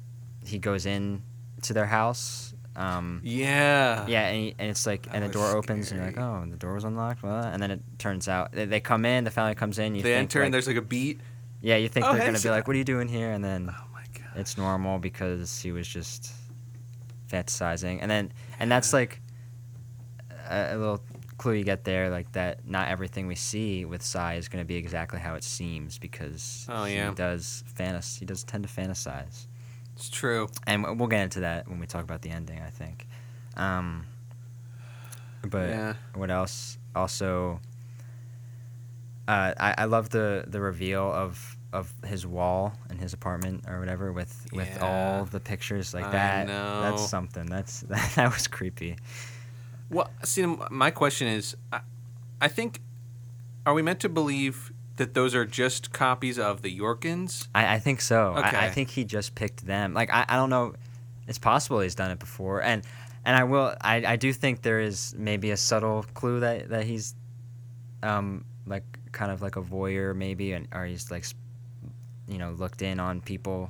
he 0.45 0.59
goes 0.59 0.85
in 0.85 1.23
to 1.63 1.73
their 1.73 1.85
house. 1.85 2.53
Um, 2.77 3.21
Yeah. 3.23 4.05
yeah, 4.07 4.27
and, 4.27 4.53
and 4.59 4.69
it's 4.69 4.85
like, 4.85 5.07
and 5.11 5.23
the 5.25 5.29
door 5.29 5.47
opens, 5.57 5.91
and 5.91 5.99
you're 5.99 6.07
like, 6.11 6.19
oh, 6.19 6.41
and 6.43 6.53
the 6.53 6.57
door 6.57 6.75
was 6.75 6.83
unlocked, 6.83 7.23
well, 7.23 7.43
and 7.43 7.59
then 7.61 7.71
it 7.71 7.81
turns 7.97 8.27
out 8.27 8.51
they, 8.51 8.65
they 8.65 8.79
come 8.79 9.03
in, 9.03 9.23
the 9.23 9.31
family 9.31 9.55
comes 9.55 9.79
in, 9.79 9.95
you 9.95 10.03
They 10.03 10.09
think, 10.13 10.19
enter 10.19 10.39
and 10.43 10.45
like- 10.47 10.51
there's 10.53 10.67
like 10.67 10.77
a 10.77 10.81
beat. 10.83 11.19
yeah, 11.59 11.75
you 11.77 11.89
think 11.89 12.05
Oh, 12.05 12.11
they're 12.11 12.21
hey, 12.21 12.27
gonna 12.27 12.39
be 12.39 12.49
like, 12.51 12.67
what 12.67 12.75
are 12.75 12.77
you 12.77 12.83
doing 12.85 13.07
here, 13.07 13.31
and 13.31 13.43
then 13.43 13.69
Oh 13.75 13.83
my 13.93 14.03
god. 14.13 14.29
it's 14.37 14.57
normal 14.59 14.99
because 14.99 15.59
he 15.59 15.71
was 15.71 15.87
just 15.87 16.31
fantasizing 17.31 17.97
and 18.01 18.09
then 18.09 18.31
and 18.59 18.71
that's 18.71 18.93
like 18.93 19.21
a, 20.49 20.75
a 20.75 20.77
little 20.77 21.01
clue 21.37 21.53
you 21.53 21.63
get 21.63 21.83
there 21.83 22.09
like 22.09 22.31
that 22.31 22.65
not 22.67 22.87
everything 22.87 23.27
we 23.27 23.35
see 23.35 23.85
with 23.85 24.01
Sy 24.01 24.35
is 24.35 24.47
going 24.47 24.63
to 24.63 24.67
be 24.67 24.75
exactly 24.75 25.19
how 25.19 25.35
it 25.35 25.43
seems 25.43 25.97
because 25.99 26.65
Oh, 26.69 26.85
yeah. 26.85 27.09
he 27.09 27.15
does 27.15 27.63
fantas 27.77 28.17
he 28.17 28.25
does 28.25 28.43
tend 28.43 28.63
to 28.65 28.69
fantasize 28.69 29.47
It's 29.97 30.09
true. 30.09 30.47
and 30.65 30.97
we'll 30.99 31.09
get 31.09 31.21
into 31.23 31.39
that 31.41 31.67
when 31.67 31.79
we 31.79 31.87
talk 31.87 32.03
about 32.03 32.21
the 32.21 32.29
ending 32.29 32.61
I 32.61 32.69
think 32.69 33.07
um 33.57 34.05
but 35.41 35.69
Yeah. 35.69 35.93
what 36.13 36.29
else 36.31 36.77
also 36.95 37.59
uh, 39.27 39.53
I, 39.59 39.75
I 39.79 39.85
love 39.85 40.09
the 40.09 40.45
the 40.47 40.61
reveal 40.61 41.11
of 41.11 41.57
of 41.73 41.93
his 42.05 42.25
wall 42.25 42.73
in 42.89 42.97
his 42.97 43.13
apartment 43.13 43.65
or 43.67 43.79
whatever 43.79 44.11
with 44.13 44.47
with 44.53 44.69
Yeah. 44.69 44.85
all 44.85 45.25
the 45.25 45.39
pictures 45.39 45.93
like 45.93 46.05
I 46.05 46.11
that 46.11 46.47
know. 46.47 46.81
that's 46.81 47.09
something 47.09 47.45
that's 47.45 47.81
that, 47.89 48.11
that 48.15 48.33
was 48.33 48.47
creepy 48.47 48.95
Well, 49.89 50.09
see, 50.23 50.45
my 50.69 50.91
question 50.91 51.27
is, 51.27 51.55
I, 51.71 51.79
I 52.41 52.47
think, 52.49 52.81
are 53.65 53.73
we 53.73 53.81
meant 53.81 53.99
to 54.01 54.09
believe 54.09 54.71
that 54.97 55.13
those 55.13 55.33
are 55.33 55.45
just 55.45 55.91
copies 55.91 56.37
of 56.37 56.61
the 56.61 56.69
Yorkins? 56.69 57.47
I, 57.55 57.75
I 57.75 57.79
think 57.79 58.01
so. 58.01 58.33
I, 58.33 58.65
I 58.65 58.69
think 58.69 58.89
he 58.89 59.03
just 59.05 59.35
picked 59.35 59.65
them. 59.65 59.93
Like 59.93 60.11
I, 60.11 60.25
I 60.27 60.35
don't 60.35 60.49
know. 60.49 60.73
It's 61.27 61.39
possible 61.39 61.79
he's 61.79 61.95
done 61.95 62.11
it 62.11 62.19
before. 62.19 62.61
And 62.61 62.83
and 63.27 63.35
I 63.35 63.43
will 63.43 63.75
I, 63.81 64.03
I 64.05 64.15
do 64.15 64.31
think 64.31 64.61
there 64.61 64.79
is 64.79 65.13
maybe 65.17 65.51
a 65.51 65.57
subtle 65.57 66.05
clue 66.13 66.39
that 66.39 66.69
that 66.69 66.85
he's 66.85 67.13
um 68.01 68.45
like 68.65 68.83
kind 69.11 69.31
of 69.31 69.41
like 69.41 69.57
a 69.57 69.61
voyeur 69.61 70.15
maybe 70.15 70.53
and 70.53 70.67
or 70.73 70.85
he's 70.85 71.11
like 71.11 71.25
you 72.27 72.37
know 72.37 72.51
looked 72.51 72.81
in 72.81 72.99
on 72.99 73.19
people 73.19 73.69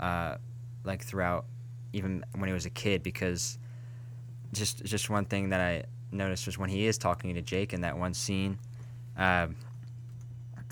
uh 0.00 0.36
like 0.84 1.02
throughout 1.02 1.44
even 1.92 2.24
when 2.36 2.48
he 2.48 2.54
was 2.54 2.64
a 2.64 2.70
kid 2.70 3.02
because 3.02 3.58
just 4.52 4.82
just 4.84 5.10
one 5.10 5.26
thing 5.26 5.50
that 5.50 5.60
I 5.60 5.84
noticed 6.10 6.46
was 6.46 6.56
when 6.56 6.70
he 6.70 6.86
is 6.86 6.96
talking 6.96 7.34
to 7.34 7.42
Jake 7.42 7.74
in 7.74 7.82
that 7.82 7.98
one 7.98 8.14
scene 8.14 8.58
um 9.18 9.54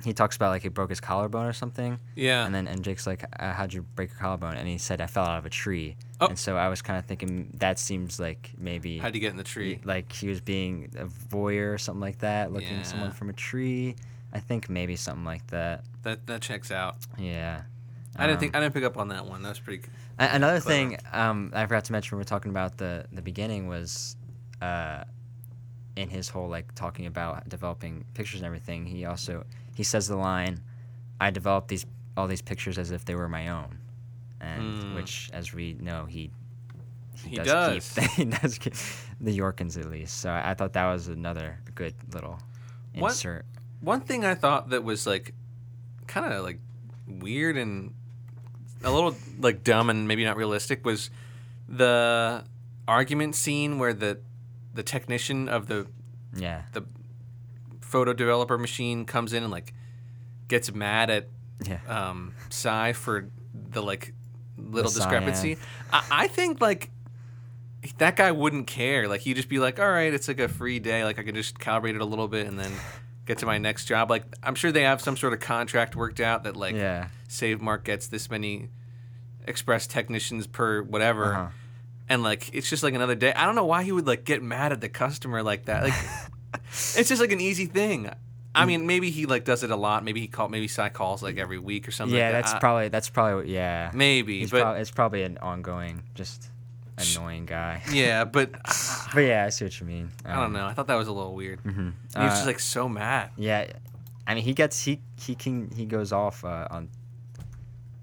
he 0.05 0.12
talks 0.12 0.36
about 0.36 0.50
like 0.50 0.62
he 0.62 0.68
broke 0.68 0.90
his 0.90 1.00
collarbone 1.00 1.46
or 1.46 1.53
something 1.53 1.98
Yeah. 2.16 2.44
and 2.46 2.55
then 2.55 2.66
and 2.68 2.82
Jake's 2.82 3.07
like, 3.07 3.24
uh, 3.40 3.53
"How'd 3.53 3.72
you 3.72 3.82
break 3.82 4.11
your 4.11 4.18
collarbone?" 4.18 4.57
And 4.57 4.66
he 4.68 4.78
said, 4.78 5.00
"I 5.00 5.07
fell 5.07 5.24
out 5.24 5.38
of 5.38 5.46
a 5.46 5.50
tree." 5.50 5.96
Oh. 6.20 6.26
And 6.26 6.38
so 6.38 6.57
I 6.57 6.68
was 6.68 6.82
kind 6.82 6.98
of 6.98 7.05
thinking 7.07 7.50
that 7.59 7.78
seems 7.78 8.18
like 8.20 8.50
maybe 8.59 8.98
How'd 8.98 9.14
you 9.14 9.20
get 9.20 9.30
in 9.30 9.36
the 9.36 9.44
tree? 9.44 9.80
like 9.84 10.12
he 10.12 10.28
was 10.28 10.40
being 10.40 10.90
a 10.98 11.05
voyeur 11.07 11.74
or 11.74 11.78
something 11.78 12.00
like 12.00 12.18
that, 12.18 12.53
looking 12.53 12.76
at 12.78 12.86
someone 12.86 13.12
from 13.12 13.28
a 13.30 13.32
tree. 13.34 13.96
I 14.32 14.40
think 14.40 14.68
maybe 14.70 14.96
something 14.96 15.24
like 15.24 15.46
that. 15.48 15.84
That 16.03 16.26
that 16.26 16.40
checks 16.42 16.70
out. 16.70 16.96
Yeah. 17.18 17.62
I 18.16 18.26
didn't 18.26 18.36
Um, 18.36 18.40
think 18.40 18.57
I 18.57 18.61
didn't 18.61 18.74
pick 18.74 18.84
up 18.84 18.96
on 18.98 19.09
that 19.09 19.24
one. 19.26 19.42
That 19.42 19.50
was 19.50 19.61
pretty. 19.61 19.82
Another 20.18 20.61
Clever. 20.61 20.90
thing 20.90 20.98
um, 21.12 21.50
I 21.55 21.64
forgot 21.66 21.84
to 21.86 21.92
mention 21.92 22.11
when 22.14 22.18
we 22.18 22.20
were 22.20 22.24
talking 22.28 22.50
about 22.50 22.76
the 22.76 23.07
the 23.12 23.22
beginning 23.22 23.68
was, 23.68 24.16
uh, 24.61 25.05
in 25.96 26.09
his 26.09 26.28
whole 26.28 26.48
like 26.48 26.74
talking 26.74 27.07
about 27.07 27.48
developing 27.48 28.05
pictures 28.14 28.40
and 28.40 28.46
everything. 28.46 28.86
He 28.86 29.05
also 29.05 29.44
he 29.74 29.82
says 29.82 30.08
the 30.08 30.16
line, 30.16 30.60
"I 31.20 31.30
developed 31.30 31.68
these 31.68 31.86
all 32.16 32.26
these 32.26 32.42
pictures 32.42 32.78
as 32.78 32.90
if 32.90 33.04
they 33.04 33.14
were 33.14 33.28
my 33.28 33.48
own," 33.48 33.78
and 34.40 34.82
Mm. 34.82 34.94
which, 34.94 35.30
as 35.32 35.52
we 35.54 35.74
know, 35.74 36.04
he 36.06 36.30
He 37.24 37.36
does, 37.36 37.46
does. 37.46 37.92
keep 37.94 38.10
he 38.16 38.24
does 38.24 38.58
keep 38.58 38.74
the 39.20 39.32
Yorkins 39.32 39.76
at 39.76 39.86
least. 39.90 40.18
So 40.18 40.30
I, 40.30 40.50
I 40.50 40.54
thought 40.54 40.72
that 40.74 40.86
was 40.92 41.08
another 41.08 41.58
good 41.74 41.94
little 42.12 42.38
insert. 42.94 43.44
One 43.80 44.00
thing 44.00 44.24
I 44.24 44.34
thought 44.34 44.70
that 44.70 44.84
was 44.84 45.06
like, 45.06 45.32
kind 46.06 46.32
of 46.32 46.42
like 46.44 46.58
weird 47.06 47.56
and 47.56 47.94
a 48.84 48.90
little 48.90 49.14
like 49.40 49.62
dumb 49.64 49.88
and 49.90 50.06
maybe 50.08 50.24
not 50.24 50.36
realistic 50.36 50.84
was 50.84 51.10
the 51.68 52.44
argument 52.88 53.34
scene 53.34 53.78
where 53.78 53.92
the 53.94 54.18
the 54.74 54.82
technician 54.82 55.48
of 55.48 55.66
the 55.68 55.86
Yeah. 56.34 56.62
the 56.72 56.82
photo 57.93 58.12
developer 58.14 58.57
machine 58.59 59.05
comes 59.05 59.32
in 59.34 59.43
and 59.43 59.53
like 59.53 59.72
gets 60.49 60.74
mad 60.74 61.11
at 61.11 61.28
Yeah. 61.64 61.78
um 61.88 62.34
Sy 62.51 62.93
for 62.95 63.28
the 63.70 63.82
like 63.82 64.14
little 64.59 64.90
The 64.90 64.99
discrepancy. 65.01 65.59
I, 65.93 66.03
I 66.11 66.28
think 66.28 66.61
like 66.61 66.90
that 67.99 68.16
guy 68.16 68.30
wouldn't 68.32 68.66
care. 68.66 69.09
Like 69.09 69.20
he'd 69.22 69.34
just 69.36 69.49
be 69.49 69.59
like, 69.59 69.78
all 69.80 69.90
right, 69.90 70.12
it's 70.14 70.28
like 70.28 70.40
a 70.40 70.49
free 70.49 70.78
day. 70.78 71.05
Like 71.05 71.18
I 71.18 71.22
can 71.22 71.34
just 71.34 71.59
calibrate 71.59 71.95
it 71.95 72.01
a 72.01 72.05
little 72.05 72.28
bit 72.28 72.47
and 72.47 72.59
then 72.59 72.70
get 73.26 73.38
to 73.38 73.47
my 73.47 73.59
next 73.59 73.84
job. 73.86 74.09
Like 74.11 74.24
I'm 74.43 74.55
sure 74.55 74.72
they 74.72 74.82
have 74.82 75.01
some 75.01 75.16
sort 75.16 75.32
of 75.32 75.40
contract 75.40 75.95
worked 75.97 76.20
out 76.20 76.45
that 76.45 76.57
like 76.57 76.74
Yeah. 76.74 77.09
Save 77.28 77.61
Mart 77.61 77.84
gets 77.84 78.07
this 78.09 78.30
many 78.30 78.68
express 79.47 79.86
technicians 79.86 80.47
per 80.47 80.82
whatever. 80.82 81.34
Uh-huh. 81.34 81.49
And 82.09 82.22
like 82.22 82.51
it's 82.55 82.68
just 82.70 82.82
like 82.82 82.95
another 82.95 83.14
day. 83.14 83.32
I 83.34 83.45
don't 83.47 83.55
know 83.55 83.66
why 83.66 83.82
he 83.82 83.93
would 83.93 84.07
like 84.07 84.24
get 84.24 84.43
mad 84.43 84.72
at 84.72 84.80
the 84.80 84.88
customer 84.88 85.43
like 85.43 85.64
that. 85.66 85.82
Like 85.84 85.95
it's 86.70 87.09
just 87.09 87.20
like 87.20 87.32
an 87.32 87.40
easy 87.40 87.66
thing. 87.66 88.05
Mm. 88.05 88.14
I 88.55 88.66
mean, 88.66 88.86
maybe 88.86 89.11
he 89.11 89.24
like 89.26 89.44
does 89.44 89.62
it 89.62 89.70
a 89.70 89.76
lot. 89.76 90.05
Maybe 90.05 90.20
he 90.20 90.26
call 90.28 90.48
maybe 90.48 90.68
Sy 90.68 90.90
calls 90.90 91.22
like 91.22 91.38
every 91.38 91.59
week 91.59 91.88
or 91.88 91.90
something. 91.90 92.16
Yeah, 92.16 92.24
like 92.26 92.32
that. 92.32 92.42
that's 92.42 92.53
I- 92.55 92.59
probably 92.59 92.88
that's 92.88 93.09
probably 93.09 93.53
yeah. 93.55 93.90
maybe, 93.94 94.40
He's 94.40 94.50
but 94.50 94.61
prob- 94.62 94.76
it's 94.78 94.90
probably 94.90 95.22
an 95.22 95.38
ongoing, 95.38 96.03
just 96.14 96.50
annoying 96.98 97.46
guy. 97.46 97.82
yeah, 97.90 98.24
but 98.24 98.53
But 99.14 99.20
yeah, 99.20 99.44
I 99.46 99.48
see 99.48 99.64
what 99.64 99.80
you 99.80 99.86
mean. 99.86 100.12
I 100.26 100.34
don't 100.34 100.44
Um, 100.44 100.53
know. 100.53 100.66
I 100.66 100.74
thought 100.74 100.86
that 100.88 100.96
was 100.96 101.09
a 101.09 101.12
little 101.12 101.34
weird. 101.34 101.61
He 101.64 101.70
was 101.70 101.92
Uh, 102.14 102.28
just 102.28 102.46
like 102.46 102.61
so 102.61 102.88
mad. 102.88 103.30
Yeah, 103.36 103.72
I 104.26 104.34
mean 104.34 104.44
he 104.44 104.53
gets 104.53 104.84
he 104.84 105.00
he 105.18 105.34
can 105.34 105.70
he 105.74 105.86
goes 105.86 106.12
off 106.12 106.44
uh, 106.44 106.68
on 106.70 106.90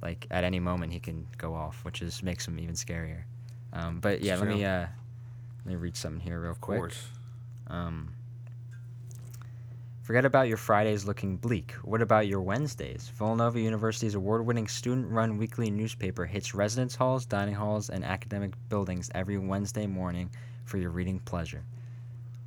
like 0.02 0.26
at 0.32 0.44
any 0.44 0.60
moment 0.60 0.94
he 0.94 1.00
can 1.00 1.28
go 1.38 1.54
off, 1.54 1.84
which 1.86 2.02
is 2.02 2.24
makes 2.24 2.48
him 2.48 2.58
even 2.60 2.74
scarier. 2.76 3.24
Um, 3.74 4.00
but 4.00 4.22
yeah, 4.24 4.36
let 4.38 4.48
me 4.48 4.66
uh, 4.66 4.88
let 5.64 5.66
me 5.66 5.76
read 5.76 5.96
something 5.96 6.22
here 6.22 6.40
real 6.42 6.52
Of 6.52 6.62
quick. 6.62 6.80
course. 6.80 7.08
Um, 7.68 8.14
forget 10.10 10.26
about 10.26 10.48
your 10.48 10.58
Fridays 10.58 11.06
looking 11.06 11.38
bleak. 11.38 11.74
What 11.84 12.02
about 12.02 12.26
your 12.26 12.42
Wednesdays? 12.42 13.12
Villanova 13.14 13.60
University's 13.60 14.16
award 14.16 14.44
winning 14.44 14.68
student 14.68 15.12
run 15.12 15.38
weekly 15.38 15.70
newspaper 15.70 16.26
hits 16.26 16.56
residence 16.56 16.96
halls, 16.96 17.28
dining 17.28 17.54
halls, 17.54 17.92
and 17.92 18.04
academic 18.04 18.54
buildings 18.70 19.12
every 19.14 19.38
Wednesday 19.38 19.86
morning 19.86 20.32
for 20.66 20.80
your 20.80 20.90
reading 20.90 21.20
pleasure. 21.20 21.64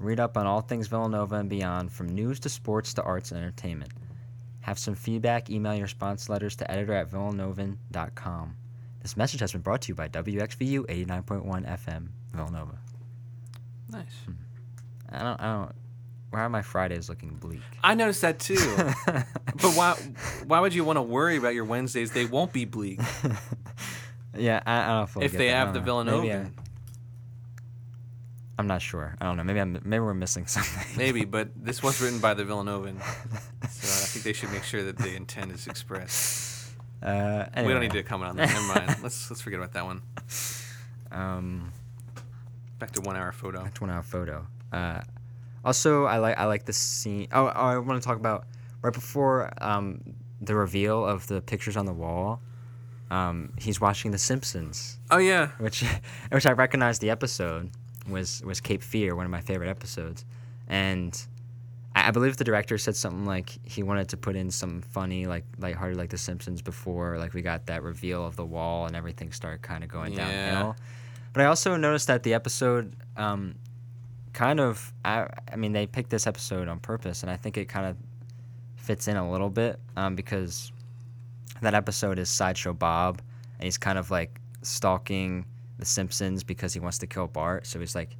Read 0.01 0.19
up 0.19 0.37
on 0.37 0.45
all 0.45 0.61
things 0.61 0.89
Villanova 0.89 1.37
and 1.37 1.49
beyond, 1.49 1.93
from 1.93 2.09
news 2.09 2.41
to 2.41 2.49
sports 2.49 2.95
to 2.95 3.03
arts 3.05 3.31
and 3.31 3.39
entertainment. 3.39 3.93
Have 4.63 4.81
some 4.81 4.97
feedback, 4.97 5.49
email 5.49 5.75
your 5.75 5.85
response 5.85 6.29
letters 6.29 6.57
to 6.57 6.69
editor 6.69 6.95
at 6.95 7.13
villanovan.com. 7.13 8.57
This 9.03 9.17
message 9.17 9.39
has 9.39 9.53
been 9.53 9.61
brought 9.61 9.83
to 9.83 9.91
you 9.91 9.95
by 9.95 10.09
WXVU 10.09 10.87
89.1 10.87 11.45
FM, 11.45 12.09
Villanova. 12.35 12.77
Nice. 13.89 14.07
Hmm. 14.27 14.33
I 15.11 15.23
don't, 15.23 15.41
I 15.41 15.53
don't, 15.53 15.73
why 16.33 16.41
are 16.41 16.49
my 16.49 16.63
Fridays 16.63 17.09
looking 17.11 17.35
bleak? 17.35 17.61
I 17.85 17.95
noticed 17.95 18.23
that 18.23 18.39
too. 18.39 18.57
but 19.07 19.75
why 19.75 19.95
why 20.47 20.61
would 20.61 20.75
you 20.75 20.83
want 20.83 20.97
to 20.97 21.03
worry 21.03 21.37
about 21.37 21.55
your 21.55 21.67
Wednesdays? 21.67 22.11
They 22.13 22.25
won't 22.25 22.53
be 22.53 22.65
bleak 22.65 23.01
Yeah, 24.37 24.63
I, 24.65 24.83
I 24.83 24.87
don't 24.99 25.11
fully 25.11 25.27
if 25.27 25.33
get 25.33 25.39
they 25.39 25.49
that. 25.49 25.57
Have 25.57 25.75
the 25.75 25.81
know. 26.05 26.23
I, 26.23 26.47
I'm 28.59 28.67
not 28.67 28.81
sure. 28.81 29.15
I 29.21 29.27
don't 29.27 29.37
know. 29.37 29.45
Maybe 29.45 29.61
I'm 29.61 29.73
maybe 29.85 30.01
we're 30.01 30.15
missing 30.15 30.47
something. 30.55 30.97
Maybe, 30.97 31.27
but 31.27 31.51
this 31.55 31.83
was 31.83 32.01
written 32.01 32.19
by 32.19 32.33
the 32.33 32.45
Villanovan. 32.45 32.99
So 33.69 33.89
I 33.89 34.07
think 34.07 34.25
they 34.25 34.33
should 34.33 34.51
make 34.53 34.65
sure 34.65 34.83
that 34.85 34.97
the 34.97 35.15
intent 35.15 35.53
is 35.53 35.67
expressed. 35.67 36.71
Uh, 37.03 37.45
anyway. 37.55 37.67
We 37.67 37.73
don't 37.75 37.83
need 37.83 37.93
to 37.93 38.03
comment 38.05 38.31
on 38.31 38.37
that. 38.37 38.49
Never 38.49 38.67
mind. 38.69 39.03
Let's 39.03 39.31
let's 39.31 39.43
forget 39.43 39.59
about 39.59 39.73
that 39.75 39.85
one. 39.85 40.01
Um, 41.11 41.73
Back 42.79 42.93
to 42.93 43.01
one 43.03 43.17
hour 43.17 43.33
photo. 43.33 43.63
back 43.63 43.75
to 43.75 43.81
one 43.83 43.91
hour 43.91 44.03
photo. 44.03 44.47
Uh, 44.73 45.03
also, 45.65 46.05
I 46.05 46.19
like 46.19 46.39
I 46.39 46.45
like 46.47 46.65
the 46.65 46.73
scene. 46.73 47.29
Oh, 47.33 47.47
oh 47.47 47.51
I 47.51 47.79
want 47.79 48.01
to 48.03 48.07
talk 48.07 48.17
about 48.19 48.47
right 48.83 48.93
before 48.93 49.51
um, 49.63 50.01
the 50.41 50.55
reveal 50.55 51.05
of 51.05 51.27
the 51.29 51.41
pictures 51.41 51.77
on 51.77 51.87
the 51.87 51.93
wall. 51.93 52.41
Um, 53.11 53.53
he's 53.59 53.79
watching 53.81 54.11
The 54.11 54.19
Simpsons, 54.19 54.99
Oh 55.11 55.19
yeah. 55.19 55.49
which 55.59 55.85
which 56.31 56.47
I 56.47 56.53
recognized 56.53 57.01
the 57.03 57.11
episode 57.11 57.71
was 58.09 58.43
was 58.45 58.61
Cape 58.61 58.83
Fear, 58.83 59.15
one 59.15 59.27
of 59.27 59.31
my 59.31 59.41
favorite 59.43 59.69
episodes, 59.69 60.25
and 60.67 61.21
I, 61.95 62.09
I 62.09 62.11
believe 62.11 62.39
the 62.39 62.45
director 62.45 62.79
said 62.79 62.97
something 62.97 63.27
like 63.27 63.51
he 63.65 63.83
wanted 63.83 64.09
to 64.09 64.17
put 64.17 64.35
in 64.35 64.51
some 64.51 64.81
funny, 64.81 65.27
like 65.27 65.45
lighthearted, 65.59 65.99
like 65.99 66.09
The 66.09 66.17
Simpsons 66.19 66.63
before 66.63 67.19
like 67.19 67.35
we 67.35 67.43
got 67.43 67.67
that 67.67 67.83
reveal 67.83 68.25
of 68.27 68.35
the 68.37 68.47
wall 68.47 68.87
and 68.87 68.97
everything 68.97 69.31
started 69.31 69.61
kind 69.61 69.85
of 69.85 69.91
going 69.91 70.15
Yeah. 70.15 70.51
downhill. 70.55 70.77
But 71.35 71.43
I 71.43 71.47
also 71.47 71.77
noticed 71.77 72.07
that 72.09 72.23
the 72.23 72.33
episode, 72.35 72.97
um, 73.17 73.55
kind 74.33 74.61
of, 74.61 74.93
I, 75.05 75.27
I 75.53 75.57
mean, 75.57 75.73
they 75.73 75.87
picked 75.87 76.11
this 76.11 76.27
episode 76.27 76.69
on 76.69 76.79
purpose, 76.81 77.23
and 77.23 77.31
I 77.31 77.37
think 77.37 77.57
it 77.57 77.67
kind 77.69 77.87
of 77.87 77.97
fits 78.77 79.09
in 79.09 79.17
a 79.17 79.31
little 79.31 79.51
bit 79.51 79.79
um, 79.97 80.17
because 80.17 80.73
that 81.61 81.75
episode 81.75 82.19
is 82.19 82.29
Sideshow 82.31 82.73
Bob, 82.73 83.21
and 83.59 83.65
he's 83.65 83.79
kind 83.79 83.99
of 83.99 84.11
like 84.11 84.41
stalking 84.63 85.45
the 85.79 85.85
Simpsons 85.85 86.45
because 86.45 86.73
he 86.73 86.81
wants 86.81 86.99
to 86.99 87.07
kill 87.07 87.27
Bart. 87.27 87.67
So 87.67 87.79
he's 87.81 87.95
like, 87.95 88.17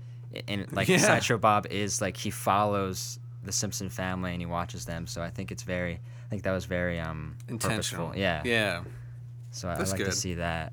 and 0.49 0.71
like 0.73 0.89
Yeah. 0.89 0.99
Sideshow 0.99 1.39
Bob 1.39 1.67
is 1.71 2.01
like 2.01 2.17
he 2.17 2.31
follows 2.31 3.19
the 3.45 3.53
Simpson 3.53 3.89
family 3.89 4.33
and 4.33 4.41
he 4.41 4.47
watches 4.47 4.85
them. 4.85 5.07
So 5.07 5.21
I 5.23 5.31
think 5.31 5.51
it's 5.53 5.63
very, 5.63 5.95
I 5.95 6.29
think 6.31 6.43
that 6.45 6.53
was 6.53 6.65
very 6.65 6.99
um 7.01 7.37
Intentional. 7.49 8.09
purposeful. 8.09 8.13
Yeah. 8.17 8.43
Yeah. 8.45 8.83
So 9.51 9.69
I, 9.69 9.75
I 9.75 9.79
like 9.79 9.97
to 9.99 10.13
see 10.13 10.35
that. 10.35 10.73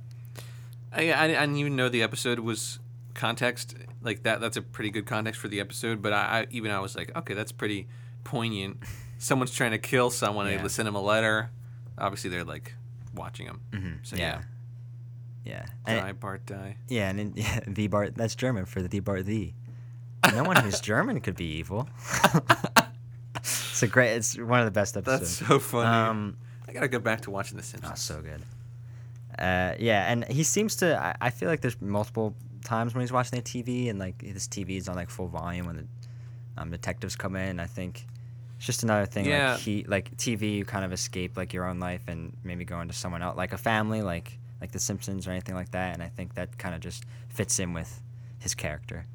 I, 0.93 1.11
I, 1.11 1.23
I 1.23 1.27
didn't 1.27 1.57
even 1.57 1.75
know 1.75 1.89
the 1.89 2.01
episode 2.03 2.39
was 2.39 2.79
context 3.13 3.75
like 4.01 4.23
that. 4.23 4.41
That's 4.41 4.57
a 4.57 4.61
pretty 4.61 4.89
good 4.89 5.05
context 5.05 5.39
for 5.39 5.47
the 5.47 5.59
episode. 5.59 6.01
But 6.01 6.13
I, 6.13 6.17
I 6.41 6.47
even 6.51 6.71
I 6.71 6.79
was 6.79 6.95
like, 6.95 7.15
okay, 7.15 7.33
that's 7.33 7.51
pretty 7.51 7.87
poignant. 8.23 8.77
Someone's 9.17 9.51
trying 9.51 9.71
to 9.71 9.77
kill 9.77 10.09
someone. 10.09 10.49
Yeah. 10.49 10.61
They 10.61 10.67
send 10.69 10.87
him 10.87 10.95
a 10.95 11.01
letter. 11.01 11.51
Obviously, 11.97 12.29
they're 12.29 12.45
like 12.45 12.73
watching 13.13 13.47
him. 13.47 13.61
mm-hmm. 13.71 13.93
So 14.03 14.15
Yeah. 14.15 14.41
yeah, 15.43 15.51
Yeah. 15.53 15.65
And 15.85 16.01
die 16.01 16.11
Bart 16.13 16.45
die. 16.45 16.77
Yeah, 16.87 17.09
and 17.09 17.19
in, 17.19 17.33
yeah, 17.35 17.59
the 17.67 17.87
Bart 17.87 18.15
that's 18.15 18.35
German 18.35 18.65
for 18.65 18.81
the 18.81 18.99
Bart 18.99 19.25
the. 19.25 19.53
No 20.33 20.43
one 20.43 20.57
who's 20.57 20.81
German 20.81 21.21
could 21.21 21.37
be 21.37 21.45
evil. 21.45 21.87
it's 23.35 23.81
a 23.81 23.87
great. 23.87 24.15
It's 24.15 24.37
one 24.37 24.59
of 24.59 24.65
the 24.65 24.71
best 24.71 24.97
episodes. 24.97 25.39
That's 25.39 25.49
so 25.49 25.59
funny. 25.59 25.87
Um, 25.87 26.37
I 26.67 26.73
gotta 26.73 26.89
go 26.89 26.99
back 26.99 27.21
to 27.21 27.31
watching 27.31 27.57
The 27.57 27.81
oh, 27.85 27.91
so 27.95 28.21
good. 28.21 28.41
Uh, 29.39 29.75
yeah, 29.79 30.11
and 30.11 30.25
he 30.25 30.43
seems 30.43 30.75
to. 30.77 31.01
I, 31.01 31.15
I 31.27 31.29
feel 31.29 31.47
like 31.47 31.61
there's 31.61 31.81
multiple 31.81 32.35
times 32.63 32.93
when 32.93 33.01
he's 33.01 33.11
watching 33.11 33.39
the 33.39 33.43
TV, 33.43 33.89
and 33.89 33.99
like 33.99 34.21
his 34.21 34.47
TV 34.47 34.77
is 34.77 34.87
on 34.89 34.95
like 34.95 35.09
full 35.09 35.27
volume 35.27 35.65
when 35.65 35.75
the 35.77 35.85
um, 36.61 36.71
detectives 36.71 37.15
come 37.15 37.35
in. 37.35 37.59
I 37.59 37.65
think 37.65 38.05
it's 38.57 38.65
just 38.65 38.83
another 38.83 39.05
thing. 39.05 39.25
Yeah. 39.25 39.51
Like 39.53 39.59
he 39.61 39.83
like 39.87 40.17
TV, 40.17 40.55
you 40.57 40.65
kind 40.65 40.83
of 40.85 40.91
escape 40.93 41.37
like 41.37 41.53
your 41.53 41.65
own 41.65 41.79
life 41.79 42.01
and 42.07 42.35
maybe 42.43 42.65
go 42.65 42.79
into 42.81 42.93
someone 42.93 43.21
else, 43.21 43.37
like 43.37 43.53
a 43.53 43.57
family, 43.57 44.01
like 44.01 44.37
like 44.61 44.71
The 44.71 44.79
Simpsons 44.79 45.27
or 45.27 45.31
anything 45.31 45.55
like 45.55 45.71
that. 45.71 45.93
And 45.93 46.03
I 46.03 46.07
think 46.09 46.35
that 46.35 46.57
kind 46.57 46.75
of 46.75 46.81
just 46.81 47.05
fits 47.29 47.59
in 47.59 47.73
with 47.73 48.01
his 48.39 48.53
character. 48.55 49.05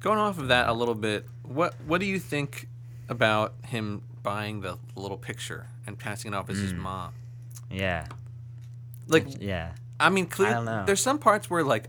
Going 0.00 0.18
off 0.18 0.38
of 0.38 0.48
that 0.48 0.68
a 0.68 0.72
little 0.72 0.94
bit, 0.94 1.26
what 1.42 1.74
what 1.86 2.00
do 2.00 2.06
you 2.06 2.18
think 2.18 2.66
about 3.08 3.54
him 3.66 4.02
buying 4.22 4.60
the 4.60 4.78
little 4.96 5.16
picture 5.18 5.66
and 5.86 5.98
passing 5.98 6.32
it 6.32 6.36
off 6.36 6.48
as 6.50 6.58
his 6.58 6.72
Mm. 6.72 6.78
mom? 6.78 7.12
Yeah. 7.70 8.06
Like, 9.06 9.40
Yeah. 9.40 9.72
I 9.98 10.08
mean, 10.08 10.26
clearly, 10.26 10.84
there's 10.86 11.00
some 11.00 11.18
parts 11.18 11.50
where 11.50 11.62
like 11.62 11.88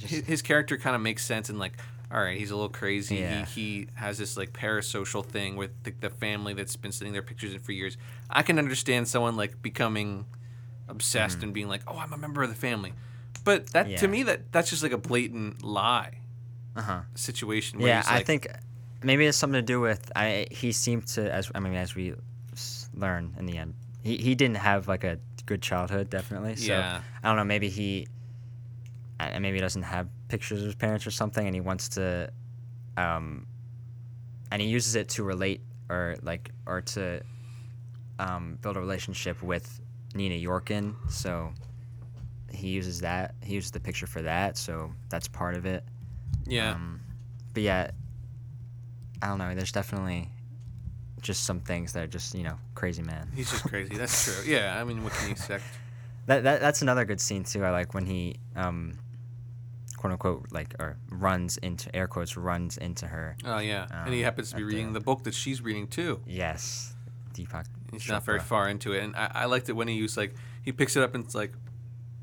His, 0.00 0.10
just- 0.10 0.26
his 0.26 0.42
character 0.42 0.76
kind 0.76 0.94
of 0.96 1.02
makes 1.02 1.24
sense 1.24 1.48
and 1.48 1.58
like, 1.58 1.74
all 2.10 2.20
right, 2.22 2.38
he's 2.38 2.50
a 2.50 2.54
little 2.56 2.70
crazy. 2.70 3.16
Yeah. 3.16 3.44
He, 3.44 3.60
he 3.78 3.88
has 3.94 4.16
this 4.18 4.36
like 4.36 4.52
parasocial 4.52 5.24
thing 5.24 5.56
with 5.56 5.70
the, 5.84 5.92
the 6.00 6.10
family 6.10 6.54
that's 6.54 6.74
been 6.76 6.92
sending 6.92 7.12
their 7.12 7.22
pictures 7.22 7.52
in 7.52 7.60
for 7.60 7.72
years. 7.72 7.96
I 8.30 8.42
can 8.42 8.58
understand 8.58 9.08
someone 9.08 9.36
like 9.36 9.60
becoming 9.60 10.24
obsessed 10.88 11.42
and 11.42 11.52
being 11.52 11.68
like, 11.68 11.82
oh, 11.86 11.98
I'm 11.98 12.12
a 12.12 12.16
member 12.16 12.42
of 12.42 12.48
the 12.48 12.54
family. 12.54 12.94
But 13.44 13.68
that. 13.72 13.88
Yeah. 13.88 13.96
to 13.98 14.08
me 14.08 14.22
that 14.24 14.52
that's 14.52 14.70
just 14.70 14.82
like 14.82 14.92
a 14.92 14.98
blatant 14.98 15.62
lie 15.62 16.18
Uh 16.76 16.82
huh. 16.82 17.00
situation. 17.14 17.78
Where 17.78 17.88
Yeah, 17.88 17.98
he's 18.02 18.10
I 18.10 18.22
think 18.22 18.46
maybe 19.02 19.26
it's 19.26 19.36
something 19.38 19.58
to 19.58 19.62
do 19.62 19.80
with 19.80 20.10
I. 20.16 20.46
He 20.50 20.72
seemed 20.72 21.06
to, 21.08 21.30
as 21.32 21.50
I 21.54 21.60
mean, 21.60 21.74
as 21.74 21.94
we 21.94 22.14
learn 22.94 23.34
in 23.38 23.46
the 23.46 23.58
end, 23.58 23.74
he 24.02 24.16
he 24.16 24.34
didn't 24.34 24.56
have 24.56 24.88
like 24.88 25.04
a 25.04 25.18
good 25.46 25.62
childhood, 25.62 26.10
definitely. 26.10 26.56
So 26.56 26.72
Yeah. 26.72 27.00
I 27.22 27.28
don't 27.28 27.36
know. 27.36 27.44
Maybe 27.44 27.68
he, 27.68 28.06
I- 29.20 29.38
maybe 29.38 29.56
he 29.56 29.60
doesn't 29.60 29.82
have 29.82 30.08
pictures 30.28 30.60
of 30.60 30.66
his 30.66 30.74
parents 30.74 31.06
or 31.06 31.10
something, 31.10 31.46
and 31.46 31.54
he 31.54 31.60
wants 31.60 31.88
to, 31.90 32.30
um, 32.96 33.46
and 34.50 34.62
he 34.62 34.68
uses 34.68 34.94
it 34.94 35.08
to 35.10 35.22
relate 35.24 35.60
or 35.90 36.16
like 36.22 36.50
or 36.66 36.80
to, 36.82 37.22
um, 38.18 38.58
build 38.62 38.76
a 38.76 38.80
relationship 38.80 39.42
with 39.42 39.80
Nina 40.14 40.34
Yorkin. 40.36 40.94
So. 41.10 41.52
He 42.50 42.68
uses 42.68 43.02
that. 43.02 43.34
He 43.42 43.54
uses 43.54 43.72
the 43.72 43.78
picture 43.78 44.06
for 44.06 44.22
that, 44.22 44.56
so 44.56 44.90
that's 45.10 45.28
part 45.28 45.54
of 45.54 45.66
it. 45.66 45.84
yeah. 46.46 46.72
Um, 46.72 47.00
but 47.52 47.62
yeah, 47.62 47.90
I 49.20 49.26
don't 49.28 49.36
know. 49.38 49.54
There's 49.54 49.70
definitely 49.70 50.30
just 51.20 51.44
some 51.44 51.60
things 51.60 51.92
that 51.92 52.04
are 52.04 52.06
just 52.08 52.34
you 52.34 52.44
know 52.44 52.56
crazy, 52.74 53.02
man. 53.02 53.28
He's 53.36 53.50
just 53.50 53.64
crazy. 53.68 53.94
That's 53.96 54.24
true. 54.24 54.50
Yeah, 54.50 54.80
I 54.80 54.84
mean, 54.84 55.04
what 55.04 55.12
can 55.12 55.26
you 55.26 55.32
expect? 55.32 55.62
That, 56.24 56.42
that 56.44 56.60
that's 56.62 56.80
another 56.80 57.04
good 57.04 57.20
scene 57.20 57.44
too. 57.44 57.62
I 57.64 57.70
like 57.70 57.92
when 57.92 58.06
he 58.06 58.36
um, 58.56 58.98
quote 59.98 60.12
unquote 60.14 60.46
like 60.50 60.74
or 60.80 60.96
runs 61.10 61.58
into 61.58 61.94
air 61.94 62.06
quotes 62.06 62.36
runs 62.36 62.78
into 62.78 63.06
her. 63.06 63.36
Oh 63.44 63.58
yeah, 63.58 63.86
and 63.90 64.14
he 64.14 64.20
Um, 64.20 64.24
happens 64.24 64.50
to 64.50 64.56
be 64.56 64.62
reading 64.64 64.92
the- 64.94 65.00
the 65.00 65.04
book 65.04 65.24
that 65.24 65.34
she's 65.34 65.60
reading 65.60 65.86
too. 65.88 66.20
Yes, 66.26 66.94
Deepak. 67.34 67.66
He's 67.92 68.08
not 68.08 68.24
very 68.24 68.40
far 68.40 68.68
into 68.68 68.92
it, 68.92 69.02
and 69.04 69.14
I, 69.16 69.30
I 69.34 69.44
liked 69.46 69.68
it 69.68 69.72
when 69.72 69.88
he 69.88 69.94
used 69.94 70.16
like, 70.16 70.34
he 70.62 70.72
picks 70.72 70.96
it 70.96 71.02
up 71.02 71.14
and 71.14 71.24
it's 71.24 71.34
like, 71.34 71.52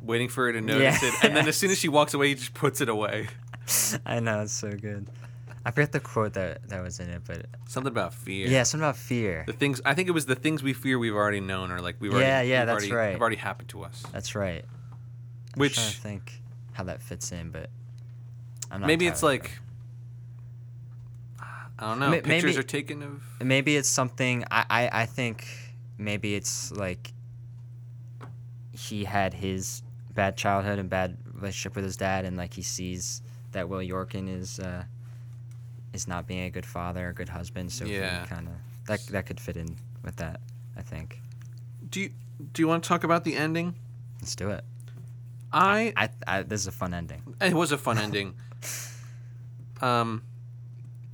waiting 0.01 0.30
for 0.30 0.45
her 0.45 0.53
to 0.53 0.61
notice 0.61 1.01
Yeah. 1.01 1.09
it, 1.09 1.15
and 1.23 1.36
then 1.36 1.47
as 1.47 1.55
soon 1.57 1.71
as 1.71 1.78
she 1.80 1.89
walks 1.89 2.13
away, 2.13 2.28
he 2.30 2.36
just 2.36 2.53
puts 2.53 2.82
it 2.82 2.89
away. 2.89 3.28
I 4.05 4.19
know 4.19 4.41
it's 4.41 4.53
so 4.53 4.71
good. 4.71 5.07
I 5.67 5.71
forget 5.71 5.91
the 5.91 5.99
quote 5.99 6.34
that 6.34 6.69
that 6.69 6.84
was 6.84 6.99
in 6.99 7.09
it, 7.09 7.23
but 7.26 7.47
Something 7.67 7.91
about 7.91 8.13
fear. 8.13 8.47
yeah, 8.47 8.61
something 8.61 8.86
about 8.86 8.97
fear. 8.97 9.43
The 9.47 9.53
things 9.53 9.82
I 9.84 9.95
think 9.95 10.07
it 10.07 10.11
was 10.11 10.28
the 10.28 10.36
things 10.36 10.61
we 10.61 10.73
fear 10.73 10.99
we've 10.99 11.15
already 11.15 11.39
known 11.41 11.71
or 11.71 11.82
like 11.82 11.95
we've 11.99 12.11
Yeah, 12.13 12.17
already 12.19 12.49
yeah, 12.49 12.65
that's 12.65 12.84
already, 12.84 12.91
right. 12.93 13.11
have 13.13 13.21
already 13.21 13.38
happened 13.38 13.69
to 13.69 13.84
us. 13.84 14.03
That's 14.13 14.36
right. 14.36 14.63
I'm 15.55 15.59
Which 15.59 15.76
to 15.76 15.82
think 15.82 16.43
how 16.76 16.84
that 16.84 17.01
fits 17.01 17.32
in, 17.32 17.49
but 17.51 17.69
I'm 18.69 18.82
not 18.82 18.88
maybe 18.88 19.07
it's 19.07 19.23
like 19.23 19.59
I 21.78 21.89
don't 21.89 21.99
know. 21.99 22.07
Ma- 22.09 22.15
pictures 22.15 22.43
maybe- 22.43 22.57
are 22.57 22.63
taken 22.63 23.01
of 23.03 23.23
maybe 23.41 23.76
it's 23.76 23.89
something. 23.89 24.43
I, 24.51 24.65
I 24.69 25.01
I 25.01 25.05
think 25.05 25.45
maybe 25.97 26.36
it's 26.36 26.71
like 26.71 27.11
he 28.71 29.03
had 29.05 29.34
his 29.34 29.82
bad 30.13 30.38
childhood 30.38 30.80
and 30.80 30.89
bad 30.89 31.17
relationship 31.34 31.76
with 31.76 31.84
his 31.86 31.97
dad, 31.97 32.26
and 32.26 32.38
like 32.38 32.53
he 32.53 32.61
sees 32.61 33.21
that 33.51 33.67
Will 33.69 33.80
Yorkin 33.80 34.30
is 34.34 34.59
uh, 34.59 34.84
is 35.93 36.07
not 36.07 36.28
being 36.28 36.43
a 36.43 36.49
good 36.49 36.65
father, 36.65 37.09
a 37.09 37.13
good 37.13 37.30
husband. 37.30 37.71
So 37.71 37.86
Yeah. 37.86 38.26
kind 38.26 38.47
of 38.47 38.53
that 38.88 39.05
that 39.07 39.26
could 39.26 39.39
fit 39.39 39.57
in 39.57 39.76
with 40.03 40.15
that. 40.17 40.39
I 40.78 40.82
think. 40.82 41.21
Do 41.89 41.99
you 42.01 42.09
do 42.53 42.61
you 42.61 42.67
want 42.67 42.84
to 42.84 42.88
talk 42.88 43.03
about 43.03 43.23
the 43.23 43.36
ending? 43.36 43.76
Let's 44.21 44.36
do 44.36 44.49
it. 44.49 44.63
I 45.56 45.93
I, 45.95 46.10
I 46.28 46.41
this 46.43 46.62
is 46.62 46.68
a 46.68 46.72
fun 46.72 46.93
ending. 46.93 47.22
It 47.41 47.53
was 47.53 47.72
a 47.72 47.78
fun 47.78 47.97
ending. 47.97 48.36
Um, 49.82 50.24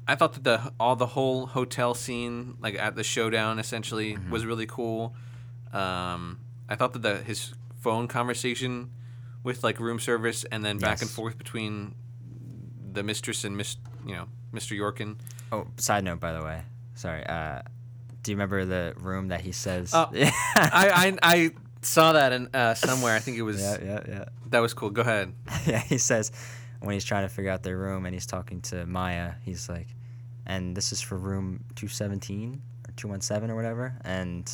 I 0.08 0.16
thought 0.16 0.34
that 0.34 0.44
the 0.44 0.74
all 0.80 0.96
the 0.96 1.06
whole 1.08 1.46
hotel 1.48 1.94
scene, 1.94 2.58
like 2.60 2.76
at 2.78 2.96
the 2.96 3.04
showdown, 3.04 3.60
essentially 3.60 4.14
Mm-hmm. 4.16 4.32
was 4.32 4.46
really 4.46 4.66
cool. 4.66 5.16
Um, 5.72 6.40
I 6.68 6.76
thought 6.76 6.94
that 6.94 7.02
the, 7.02 7.18
his 7.18 7.54
phone 7.80 8.08
conversation 8.08 8.92
with 9.44 9.64
like 9.64 9.80
room 9.80 10.00
service 10.00 10.44
and 10.52 10.64
then 10.66 10.78
back 10.78 11.02
and 11.02 11.10
forth 11.10 11.38
between 11.38 11.96
the 12.94 13.04
mistress 13.04 13.44
and 13.44 13.56
Miss, 13.58 13.78
you 14.06 14.14
know, 14.16 14.28
Mr. 14.54 14.78
Yorkin. 14.78 15.16
Oh, 15.52 15.68
side 15.78 16.04
note, 16.04 16.20
by 16.20 16.34
the 16.34 16.44
way. 16.44 16.62
Sorry. 16.96 17.26
Uh, 17.26 17.62
do 18.22 18.32
you 18.32 18.36
remember 18.38 18.66
the 18.66 18.94
room 18.98 19.30
that 19.30 19.42
he 19.42 19.52
says? 19.52 19.94
Yeah, 20.12 20.32
I, 20.56 21.18
I 21.24 21.34
I 21.36 21.52
saw 21.82 22.14
that 22.14 22.32
in 22.32 22.48
uh, 22.54 22.74
somewhere. 22.74 23.16
I 23.16 23.20
think 23.20 23.38
it 23.38 23.42
was 23.52 23.62
yeah, 23.62 23.78
yeah, 23.84 24.00
yeah. 24.08 24.26
that 24.50 24.60
was 24.60 24.74
cool. 24.74 24.90
Go 24.90 25.02
ahead. 25.02 25.34
yeah, 25.66 25.80
he 25.80 25.98
says 25.98 26.32
when 26.80 26.94
he's 26.94 27.06
trying 27.06 27.28
to 27.28 27.30
figure 27.30 27.52
out 27.52 27.64
their 27.64 27.78
room 27.78 28.06
and 28.06 28.14
he's 28.14 28.26
talking 28.26 28.62
to 28.62 28.86
Maya, 28.86 29.34
he's 29.44 29.70
like, 29.70 29.88
and 30.46 30.76
this 30.76 30.92
is 30.92 31.02
for 31.02 31.18
room 31.18 31.64
217 31.76 32.62
or 32.88 32.92
217 32.96 33.50
or 33.52 33.56
whatever. 33.56 33.96
And 34.04 34.52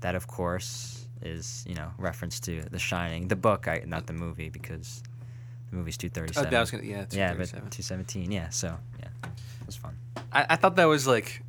that, 0.00 0.14
of 0.14 0.26
course, 0.26 1.06
is, 1.22 1.64
you 1.66 1.74
know, 1.74 1.90
reference 1.96 2.38
to 2.40 2.62
The 2.70 2.78
Shining, 2.78 3.28
the 3.28 3.36
book, 3.36 3.66
I, 3.68 3.82
not 3.86 4.06
the 4.06 4.12
movie, 4.12 4.50
because 4.50 5.02
the 5.70 5.76
movie's 5.76 5.96
Uh, 5.96 6.12
237. 6.12 6.50
that 6.50 6.60
was 6.60 6.70
gonna 6.70 6.82
yeah. 6.84 7.06
yeah, 7.10 7.32
but 7.32 7.48
217, 7.48 8.30
yeah, 8.30 8.50
so, 8.50 8.76
yeah, 9.00 9.08
it 9.24 9.66
was 9.66 9.76
fun. 9.76 9.96
I, 10.30 10.44
I 10.50 10.56
thought 10.56 10.76
that 10.76 10.84
was 10.84 11.06
like 11.06 11.42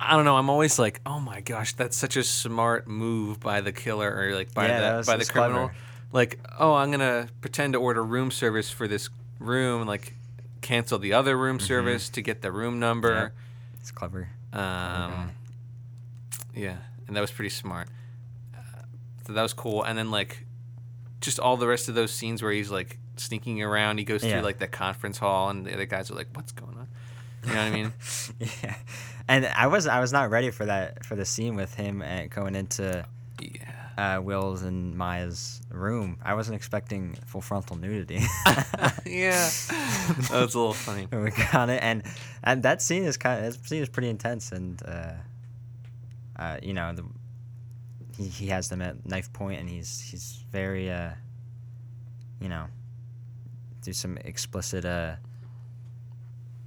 I 0.00 0.14
don't 0.16 0.24
know. 0.24 0.36
I'm 0.36 0.50
always 0.50 0.78
like, 0.78 1.00
oh 1.06 1.20
my 1.20 1.40
gosh, 1.40 1.72
that's 1.74 1.96
such 1.96 2.16
a 2.16 2.22
smart 2.24 2.86
move 2.86 3.40
by 3.40 3.60
the 3.60 3.72
killer 3.72 4.10
or 4.14 4.34
like 4.34 4.52
by 4.54 4.68
Yeah, 4.68 4.80
that 4.80 4.90
the 4.92 4.96
was- 4.98 5.06
by 5.06 5.12
the 5.14 5.18
that's 5.18 5.30
criminal. 5.30 5.68
clever. 5.68 5.74
Like, 6.12 6.38
oh, 6.58 6.74
I'm 6.74 6.90
gonna 6.90 7.28
pretend 7.40 7.72
to 7.74 7.80
order 7.80 8.02
room 8.04 8.30
service 8.30 8.70
for 8.70 8.86
this 8.88 9.08
room, 9.38 9.82
and 9.82 9.88
like 9.88 10.14
cancel 10.62 10.98
the 10.98 11.12
other 11.12 11.36
room 11.36 11.58
Mm-hmm. 11.58 11.66
service 11.66 12.08
to 12.10 12.22
get 12.22 12.42
the 12.42 12.52
room 12.52 12.78
number. 12.78 13.32
It's 13.80 13.90
clever. 13.90 14.28
Um, 14.52 15.30
yeah, 16.54 16.76
and 17.06 17.16
that 17.16 17.20
was 17.20 17.30
pretty 17.30 17.50
smart. 17.50 17.88
Uh, 18.56 18.60
so 19.26 19.32
that 19.32 19.42
was 19.42 19.52
cool. 19.52 19.82
And 19.82 19.98
then 19.98 20.10
like, 20.10 20.44
just 21.20 21.38
all 21.38 21.56
the 21.56 21.66
rest 21.66 21.88
of 21.88 21.94
those 21.94 22.12
scenes 22.12 22.42
where 22.42 22.52
he's 22.52 22.70
like 22.70 22.98
sneaking 23.16 23.62
around. 23.62 23.98
He 23.98 24.04
goes 24.04 24.22
Yeah. 24.24 24.32
through 24.34 24.42
like 24.42 24.58
the 24.58 24.68
conference 24.68 25.18
hall, 25.18 25.50
and 25.50 25.66
the 25.66 25.74
other 25.74 25.86
guys 25.86 26.10
are 26.10 26.14
like, 26.14 26.28
"What's 26.34 26.52
going 26.52 26.75
on?" 26.75 26.75
You 27.46 27.52
know 27.52 27.58
what 27.58 27.66
I 27.66 27.70
mean? 27.70 27.92
yeah, 28.62 28.74
and 29.28 29.46
I 29.46 29.66
was 29.68 29.86
I 29.86 30.00
was 30.00 30.12
not 30.12 30.30
ready 30.30 30.50
for 30.50 30.66
that 30.66 31.04
for 31.06 31.14
the 31.16 31.24
scene 31.24 31.54
with 31.56 31.74
him 31.74 32.02
uh, 32.02 32.26
going 32.28 32.54
into 32.54 33.04
Yeah. 33.40 34.16
uh, 34.16 34.20
Will's 34.20 34.62
and 34.62 34.96
Maya's 34.96 35.60
room. 35.70 36.18
I 36.24 36.34
wasn't 36.34 36.56
expecting 36.56 37.16
full 37.26 37.40
frontal 37.40 37.76
nudity. 37.76 38.20
yeah. 39.06 39.48
That's 40.08 40.30
a 40.30 40.38
little 40.44 40.72
funny. 40.72 41.06
we 41.12 41.30
got 41.30 41.68
it, 41.70 41.82
and 41.82 42.02
and 42.42 42.62
that 42.64 42.82
scene 42.82 43.04
is 43.04 43.16
kind 43.16 43.44
of 43.46 43.52
that 43.54 43.68
scene 43.68 43.82
is 43.82 43.88
pretty 43.88 44.08
intense, 44.08 44.52
and 44.52 44.82
uh, 44.86 45.12
uh, 46.38 46.58
you 46.62 46.72
know 46.74 46.92
the 46.92 47.04
he, 48.16 48.28
he 48.28 48.46
has 48.48 48.68
them 48.68 48.80
at 48.82 49.06
knife 49.06 49.32
point, 49.32 49.60
and 49.60 49.68
he's 49.68 50.00
he's 50.00 50.42
very 50.50 50.90
uh, 50.90 51.10
you 52.40 52.48
know, 52.48 52.66
do 53.82 53.92
some 53.92 54.16
explicit 54.18 54.84
uh. 54.84 55.16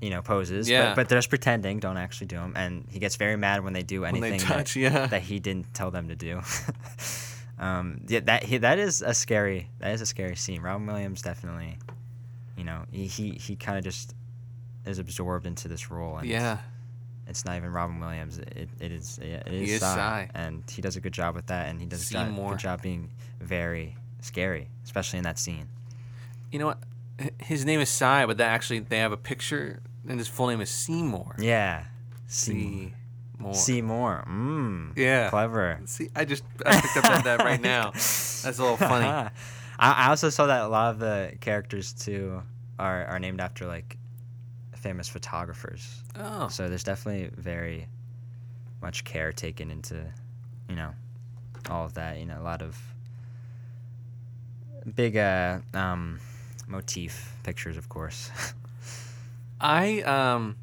You 0.02 0.10
know 0.12 0.22
poses, 0.22 0.70
Yeah. 0.70 0.90
but, 0.90 0.96
but 0.96 1.10
they're 1.10 1.18
just 1.18 1.30
pretending. 1.30 1.80
Don't 1.80 1.98
actually 1.98 2.28
do 2.28 2.38
them, 2.38 2.54
and 2.56 2.86
he 2.90 3.00
gets 3.00 3.16
very 3.18 3.36
mad 3.36 3.64
when 3.64 3.74
they 3.74 3.84
do 3.84 4.06
anything 4.06 4.32
they 4.32 4.38
that- 4.46 4.76
yeah. 4.76 5.08
that 5.08 5.22
he 5.24 5.40
didn't 5.40 5.74
tell 5.74 5.92
them 5.92 6.08
to 6.08 6.16
do. 6.16 6.42
um, 7.60 8.02
yeah, 8.08 8.22
that 8.22 8.44
he, 8.44 8.58
that 8.60 8.80
is 8.80 9.02
a 9.02 9.14
scary 9.14 9.70
that 9.80 9.92
is 9.94 10.02
a 10.02 10.06
scary 10.06 10.36
scene. 10.36 10.62
Robin 10.62 10.86
Williams 10.88 11.22
definitely, 11.22 11.78
you 12.58 12.64
know, 12.64 12.86
he 12.92 13.08
he, 13.08 13.32
he 13.32 13.56
kind 13.56 13.78
of 13.78 13.84
just 13.84 14.16
is 14.86 15.00
absorbed 15.00 15.46
into 15.46 15.68
this 15.68 15.92
role. 15.92 16.18
And 16.18 16.28
Yeah. 16.28 16.60
it's 17.28 17.44
not 17.46 17.58
even 17.58 17.70
Robin 17.72 18.00
Williams. 18.00 18.38
It, 18.38 18.70
it 18.80 18.92
is 18.92 19.20
it 19.22 19.48
is, 19.48 19.68
He 19.70 19.76
is 19.76 19.82
Sy. 19.82 20.30
and 20.34 20.64
he 20.70 20.82
does 20.82 20.96
a 20.96 21.02
good 21.02 21.14
job 21.14 21.36
with 21.36 21.48
that, 21.48 21.68
and 21.68 21.80
he 21.82 21.86
does 21.86 22.10
a 22.12 22.14
good 22.14 22.60
job 22.60 22.82
being 22.82 23.10
very 23.42 23.98
scary, 24.22 24.70
especially 24.86 25.18
in 25.20 25.24
that 25.26 25.38
scene. 25.38 25.68
You 26.52 26.60
know 26.60 26.68
what? 26.68 26.80
His 27.42 27.66
name 27.66 27.82
is 27.82 27.90
Sy, 27.90 28.26
but 28.26 28.38
that 28.38 28.48
actually 28.48 28.80
they 28.80 29.00
have 29.00 29.12
a 29.12 29.18
picture, 29.18 29.82
and 30.10 30.20
his 30.20 30.28
full 30.28 30.48
name 30.48 30.60
is 30.60 30.70
Seymour. 30.70 31.36
Yeah, 31.40 31.86
Seymour. 32.28 32.92
Seymour. 33.38 33.54
Seymour. 33.54 34.26
Mmm. 34.28 34.98
Yeah. 34.98 35.30
Clever. 35.30 35.80
See, 35.86 36.10
I 36.16 36.26
just 36.26 36.44
I 36.66 36.82
picked 36.82 36.98
up 36.98 37.06
on 37.06 37.24
that 37.24 37.40
right 37.40 37.62
now. 37.62 37.92
That's 37.94 38.44
a 38.44 38.62
little 38.62 38.76
funny. 38.76 39.06
I, 39.08 39.32
I 39.80 40.10
also 40.10 40.30
saw 40.30 40.48
that 40.48 40.62
a 40.62 40.68
lot 40.68 40.92
of 40.92 41.00
the 41.00 41.34
characters 41.40 41.94
too 41.94 42.42
are, 42.78 43.06
are 43.06 43.20
named 43.20 43.40
after 43.40 43.66
like 43.66 43.98
famous 44.76 45.08
photographers. 45.08 46.04
Oh. 46.18 46.50
So 46.50 46.68
there's 46.68 46.84
definitely 46.84 47.30
very 47.36 47.88
much 48.82 49.04
care 49.06 49.32
taken 49.32 49.72
into, 49.72 50.04
you 50.68 50.76
know, 50.76 50.94
all 51.70 51.86
of 51.86 51.94
that. 51.94 52.20
You 52.20 52.26
know, 52.26 52.40
a 52.40 52.44
lot 52.44 52.62
of 52.62 52.78
big 54.96 55.16
uh, 55.18 55.60
um, 55.74 56.20
motif 56.68 57.36
pictures, 57.44 57.78
of 57.78 57.88
course. 57.90 58.32
I 59.62 60.02
um 60.02 60.56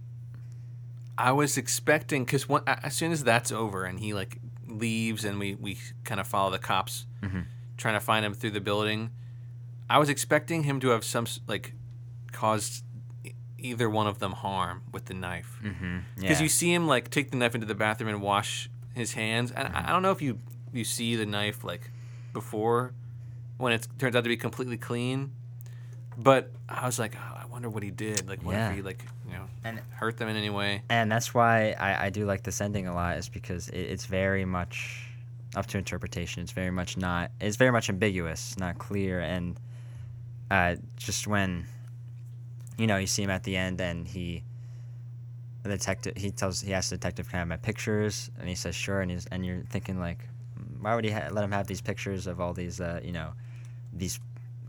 I 1.18 1.32
was 1.32 1.56
expecting 1.56 2.24
because 2.24 2.46
as 2.66 2.94
soon 2.94 3.12
as 3.12 3.24
that's 3.24 3.50
over 3.52 3.84
and 3.84 3.98
he 4.00 4.12
like 4.14 4.38
leaves 4.68 5.24
and 5.24 5.38
we 5.38 5.54
we 5.54 5.78
kind 6.04 6.20
of 6.20 6.26
follow 6.26 6.50
the 6.50 6.58
cops 6.58 7.06
Mm-hmm. 7.22 7.40
trying 7.76 7.94
to 7.94 8.00
find 8.00 8.24
him 8.24 8.34
through 8.34 8.52
the 8.52 8.60
building, 8.60 9.10
I 9.90 9.98
was 9.98 10.08
expecting 10.08 10.62
him 10.64 10.78
to 10.80 10.88
have 10.90 11.04
some 11.04 11.26
like 11.48 11.72
caused 12.32 12.84
either 13.58 13.88
one 13.90 14.06
of 14.06 14.18
them 14.18 14.32
harm 14.32 14.82
with 14.92 15.06
the 15.06 15.14
knife 15.14 15.58
mm-hmm. 15.62 15.98
because 16.16 16.38
Yeah. 16.38 16.42
you 16.44 16.48
see 16.48 16.72
him 16.72 16.86
like 16.86 17.10
take 17.10 17.30
the 17.30 17.36
knife 17.36 17.54
into 17.54 17.66
the 17.66 17.74
bathroom 17.74 18.10
and 18.10 18.22
wash 18.22 18.68
his 18.94 19.14
hands 19.14 19.50
and 19.50 19.68
I, 19.74 19.88
I 19.88 19.90
don't 19.92 20.02
know 20.02 20.12
if 20.12 20.22
you 20.22 20.38
you 20.72 20.84
see 20.84 21.16
the 21.16 21.26
knife 21.26 21.64
like 21.64 21.90
before 22.32 22.92
when 23.56 23.72
it 23.72 23.88
turns 23.98 24.14
out 24.14 24.22
to 24.24 24.28
be 24.28 24.36
completely 24.36 24.76
clean 24.76 25.32
but 26.16 26.50
I 26.68 26.86
was 26.86 26.98
like 26.98 27.14
oh, 27.16 27.36
I 27.42 27.46
wonder 27.46 27.68
what 27.68 27.82
he 27.82 27.90
did. 27.90 28.28
Like 28.28 28.42
what 28.42 28.52
Yeah. 28.54 28.70
if 28.70 28.76
he 28.76 28.82
like 28.82 29.04
you 29.26 29.34
know 29.34 29.44
And- 29.64 29.80
hurt 29.90 30.16
them 30.16 30.28
in 30.28 30.36
any 30.36 30.50
way? 30.50 30.82
And 30.88 31.10
that's 31.10 31.34
why 31.34 31.72
I, 31.72 32.06
I 32.06 32.10
do 32.10 32.24
like 32.26 32.42
this 32.42 32.60
ending 32.60 32.86
a 32.86 32.94
lot 32.94 33.16
is 33.18 33.28
because 33.28 33.68
it, 33.68 33.78
it's 33.80 34.04
very 34.06 34.44
much 34.44 35.02
up 35.54 35.66
to 35.66 35.78
interpretation. 35.78 36.42
It's 36.42 36.52
very 36.52 36.70
much 36.70 36.96
not 36.96 37.30
it's 37.40 37.56
very 37.56 37.70
much 37.70 37.88
ambiguous 37.88 38.56
not 38.58 38.78
clear. 38.78 39.20
And 39.20 39.58
uh, 40.50 40.76
just 40.96 41.26
when 41.26 41.66
you 42.78 42.86
know 42.86 42.96
you 42.98 43.06
see 43.06 43.22
him 43.22 43.30
at 43.30 43.42
the 43.44 43.56
end 43.56 43.80
and 43.80 44.06
he 44.06 44.42
the 45.62 45.70
detective 45.70 46.12
he 46.16 46.30
tells 46.30 46.60
he 46.60 46.72
asks 46.74 46.90
the 46.90 46.96
detective 46.96 47.28
can 47.28 47.36
I 47.36 47.40
have 47.40 47.48
my 47.48 47.56
pictures? 47.56 48.30
And 48.38 48.48
he 48.48 48.54
says 48.54 48.74
sure. 48.74 49.00
And 49.00 49.10
he's 49.10 49.26
and 49.26 49.44
you're 49.44 49.62
thinking 49.70 49.98
like 49.98 50.20
why 50.80 50.94
would 50.94 51.04
he 51.04 51.10
ha- 51.10 51.28
let 51.32 51.42
him 51.42 51.50
have 51.52 51.66
these 51.66 51.80
pictures 51.80 52.26
of 52.26 52.40
all 52.40 52.52
these 52.52 52.80
uh, 52.80 53.00
you 53.02 53.12
know 53.12 53.32
these 53.92 54.20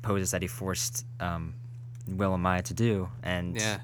poses 0.02 0.32
that 0.32 0.42
he 0.42 0.48
forced 0.48 1.06
um, 1.20 1.54
Will 2.08 2.34
and 2.34 2.44
Maya 2.44 2.62
to 2.64 2.74
do 2.74 3.10
and 3.24 3.56
yeah 3.60 3.80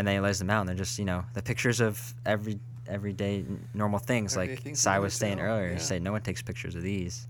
and 0.00 0.06
then 0.08 0.14
he 0.14 0.20
lays 0.20 0.38
them 0.38 0.48
out, 0.48 0.60
and 0.60 0.68
they're 0.68 0.76
just 0.76 0.98
you 0.98 1.04
know 1.04 1.26
the 1.34 1.42
pictures 1.42 1.78
of 1.80 2.14
every 2.24 2.58
everyday 2.86 3.44
normal 3.74 3.98
things. 3.98 4.34
Everyday 4.34 4.54
like 4.54 4.62
things 4.62 4.80
Sy 4.80 4.98
was 4.98 5.12
saying 5.12 5.40
earlier, 5.40 5.72
yeah. 5.72 5.78
say 5.78 5.98
no 5.98 6.12
one 6.12 6.22
takes 6.22 6.40
pictures 6.40 6.74
of 6.74 6.82
these, 6.82 7.28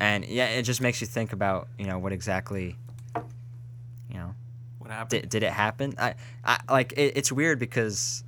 and 0.00 0.24
yeah, 0.24 0.46
it 0.46 0.62
just 0.62 0.80
makes 0.80 1.00
you 1.00 1.06
think 1.06 1.32
about 1.32 1.68
you 1.78 1.86
know 1.86 2.00
what 2.00 2.12
exactly, 2.12 2.76
you 3.14 4.16
know, 4.16 4.34
what 4.78 4.90
happened 4.90 5.22
did, 5.22 5.28
did 5.28 5.42
it 5.44 5.52
happen? 5.52 5.94
I, 5.98 6.14
I 6.44 6.58
like 6.68 6.94
it, 6.96 7.16
it's 7.16 7.30
weird 7.30 7.60
because 7.60 8.24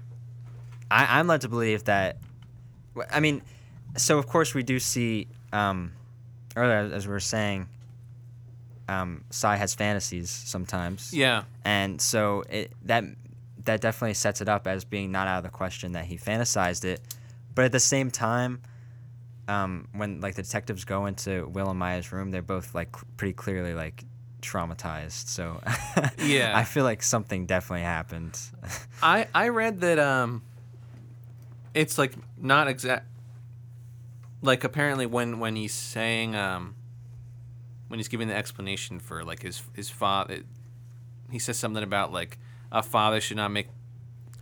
I, 0.89 1.19
I'm 1.19 1.27
led 1.27 1.41
to 1.41 1.49
believe 1.49 1.83
that. 1.85 2.19
I 3.11 3.19
mean, 3.19 3.43
so 3.97 4.17
of 4.17 4.29
course 4.29 4.55
we 4.55 4.63
do 4.63 4.79
see 4.79 5.27
um, 5.53 5.93
earlier 6.55 6.95
as 6.95 7.09
we 7.09 7.13
were 7.13 7.19
saying. 7.19 7.69
Um, 8.93 9.25
Sy 9.31 9.57
has 9.57 9.75
fantasies 9.75 10.29
sometimes 10.31 11.13
yeah 11.15 11.45
and 11.65 12.01
so 12.01 12.43
it 12.51 12.73
that 12.85 13.05
that 13.65 13.81
definitely 13.81 14.15
sets 14.15 14.41
it 14.41 14.49
up 14.49 14.67
as 14.67 14.85
being 14.85 15.13
not 15.13 15.29
out 15.29 15.39
of 15.39 15.45
the 15.45 15.51
question 15.51 15.93
that 15.93 16.05
he 16.05 16.17
fantasized 16.17 16.85
it. 16.85 17.01
But 17.55 17.65
at 17.67 17.73
the 17.73 17.81
same 17.81 18.11
time, 18.11 18.61
um, 19.49 19.89
when 19.95 20.21
like 20.21 20.35
the 20.35 20.43
detectives 20.43 20.85
go 20.85 21.07
into 21.07 21.47
Will 21.49 21.69
and 21.71 21.79
Maya's 21.79 22.13
room, 22.13 22.31
they're 22.31 22.43
both 22.43 22.75
like 22.75 22.95
cl- 22.97 23.05
pretty 23.17 23.35
clearly 23.35 23.75
like 23.75 24.05
traumatized. 24.41 25.29
So 25.29 25.61
Yeah. 26.19 26.57
I 26.57 26.65
feel 26.65 26.85
like 26.85 27.03
something 27.03 27.47
definitely 27.47 27.85
happened. 27.85 28.39
I 29.03 29.29
I 29.35 29.49
read 29.49 29.81
that 29.83 29.99
um 29.99 30.43
it's 31.75 31.99
like 31.99 32.15
not 32.39 32.69
exact 32.69 33.07
like 34.43 34.65
apparently 34.65 35.07
when 35.07 35.39
when 35.39 35.57
he's 35.57 35.75
saying 35.75 36.35
um 36.35 36.75
when 37.93 37.99
he's 37.99 38.09
giving 38.09 38.27
the 38.27 38.35
explanation 38.35 38.99
for 38.99 39.23
like 39.23 39.43
his 39.43 39.63
his 39.75 39.91
father 39.91 40.41
he 41.31 41.39
says 41.39 41.59
something 41.59 41.83
about 41.83 42.11
like 42.11 42.39
a 42.73 42.83
father 42.83 43.21
should 43.21 43.37
not 43.37 43.51
make 43.51 43.69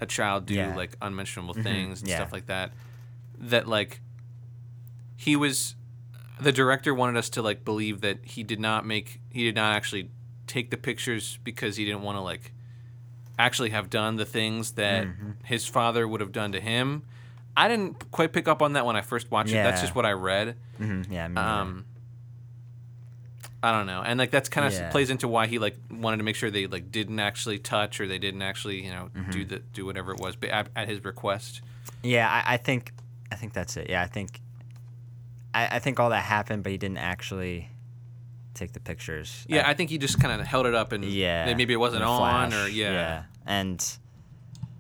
a 0.00 0.06
child 0.06 0.46
do 0.46 0.54
Yeah. 0.54 0.72
like 0.76 0.94
unmentionable 1.02 1.54
things 1.54 2.00
and 2.00 2.08
Yeah. 2.08 2.14
stuff 2.16 2.32
like 2.32 2.46
that 2.46 2.72
that 3.38 3.66
like 3.66 4.00
he 5.16 5.34
was 5.34 5.74
the 6.40 6.52
director 6.52 6.94
wanted 6.94 7.18
us 7.18 7.28
to 7.30 7.42
like 7.42 7.64
believe 7.64 8.00
that 8.02 8.18
he 8.22 8.42
did 8.44 8.60
not 8.60 8.86
make 8.86 9.20
he 9.30 9.42
did 9.44 9.56
not 9.56 9.74
actually 9.74 10.10
take 10.46 10.70
the 10.70 10.76
pictures 10.76 11.38
because 11.44 11.76
he 11.76 11.84
didn't 11.84 12.02
want 12.02 12.16
to 12.16 12.22
like 12.22 12.52
actually 13.38 13.70
have 13.70 13.90
done 13.90 14.16
the 14.16 14.24
things 14.24 14.72
that 14.72 15.06
Mm-hmm. 15.06 15.30
his 15.44 15.66
father 15.66 16.06
would 16.06 16.20
have 16.20 16.32
done 16.32 16.52
to 16.52 16.60
him. 16.60 17.02
I 17.56 17.68
didn't 17.68 18.10
quite 18.12 18.32
pick 18.32 18.46
up 18.48 18.62
on 18.62 18.74
that 18.74 18.86
when 18.86 18.96
I 18.96 19.00
first 19.00 19.30
watched 19.30 19.50
it. 19.50 19.62
That's 19.64 19.80
just 19.80 19.94
what 19.94 20.06
I 20.06 20.12
read. 20.12 20.56
hmm 20.78 21.02
yeah. 21.10 21.26
Um, 21.36 21.84
I 23.62 23.72
don't 23.72 23.86
know, 23.86 24.02
and 24.02 24.18
like 24.18 24.30
that's 24.30 24.48
kind 24.48 24.66
of 24.66 24.72
Yeah. 24.72 24.90
plays 24.90 25.10
into 25.10 25.28
why 25.28 25.46
he 25.46 25.58
like 25.58 25.76
wanted 25.90 26.16
to 26.16 26.22
make 26.22 26.36
sure 26.36 26.50
they 26.50 26.66
like 26.66 26.90
didn't 26.90 27.20
actually 27.20 27.58
touch 27.58 28.00
or 28.00 28.06
they 28.06 28.18
didn't 28.18 28.42
actually 28.42 28.82
you 28.84 28.90
know 28.90 29.10
Mm-hmm. 29.14 29.30
do 29.30 29.44
the 29.44 29.58
do 29.58 29.84
whatever 29.84 30.12
it 30.12 30.20
was, 30.20 30.34
but 30.36 30.48
at, 30.50 30.68
at 30.74 30.88
his 30.88 31.04
request. 31.04 31.60
Yeah, 32.02 32.28
I, 32.30 32.54
I 32.54 32.56
think 32.56 32.92
I 33.30 33.34
think 33.34 33.52
that's 33.52 33.76
it. 33.76 33.90
Yeah, 33.90 34.02
I 34.02 34.06
think 34.06 34.40
I, 35.52 35.76
I 35.76 35.78
think 35.78 36.00
all 36.00 36.10
that 36.10 36.22
happened, 36.24 36.62
but 36.62 36.72
he 36.72 36.78
didn't 36.78 36.98
actually 36.98 37.68
take 38.54 38.72
the 38.72 38.80
pictures. 38.80 39.44
Yeah, 39.48 39.66
I, 39.66 39.70
I 39.70 39.74
think 39.74 39.90
he 39.90 39.98
just 39.98 40.20
kind 40.20 40.40
of 40.40 40.46
held 40.46 40.66
it 40.66 40.74
up 40.74 40.92
and 40.92 41.04
yeah. 41.04 41.52
maybe 41.54 41.72
it 41.72 41.76
wasn't 41.76 42.02
on 42.04 42.54
or 42.54 42.66
yeah. 42.68 43.24
and 43.46 43.84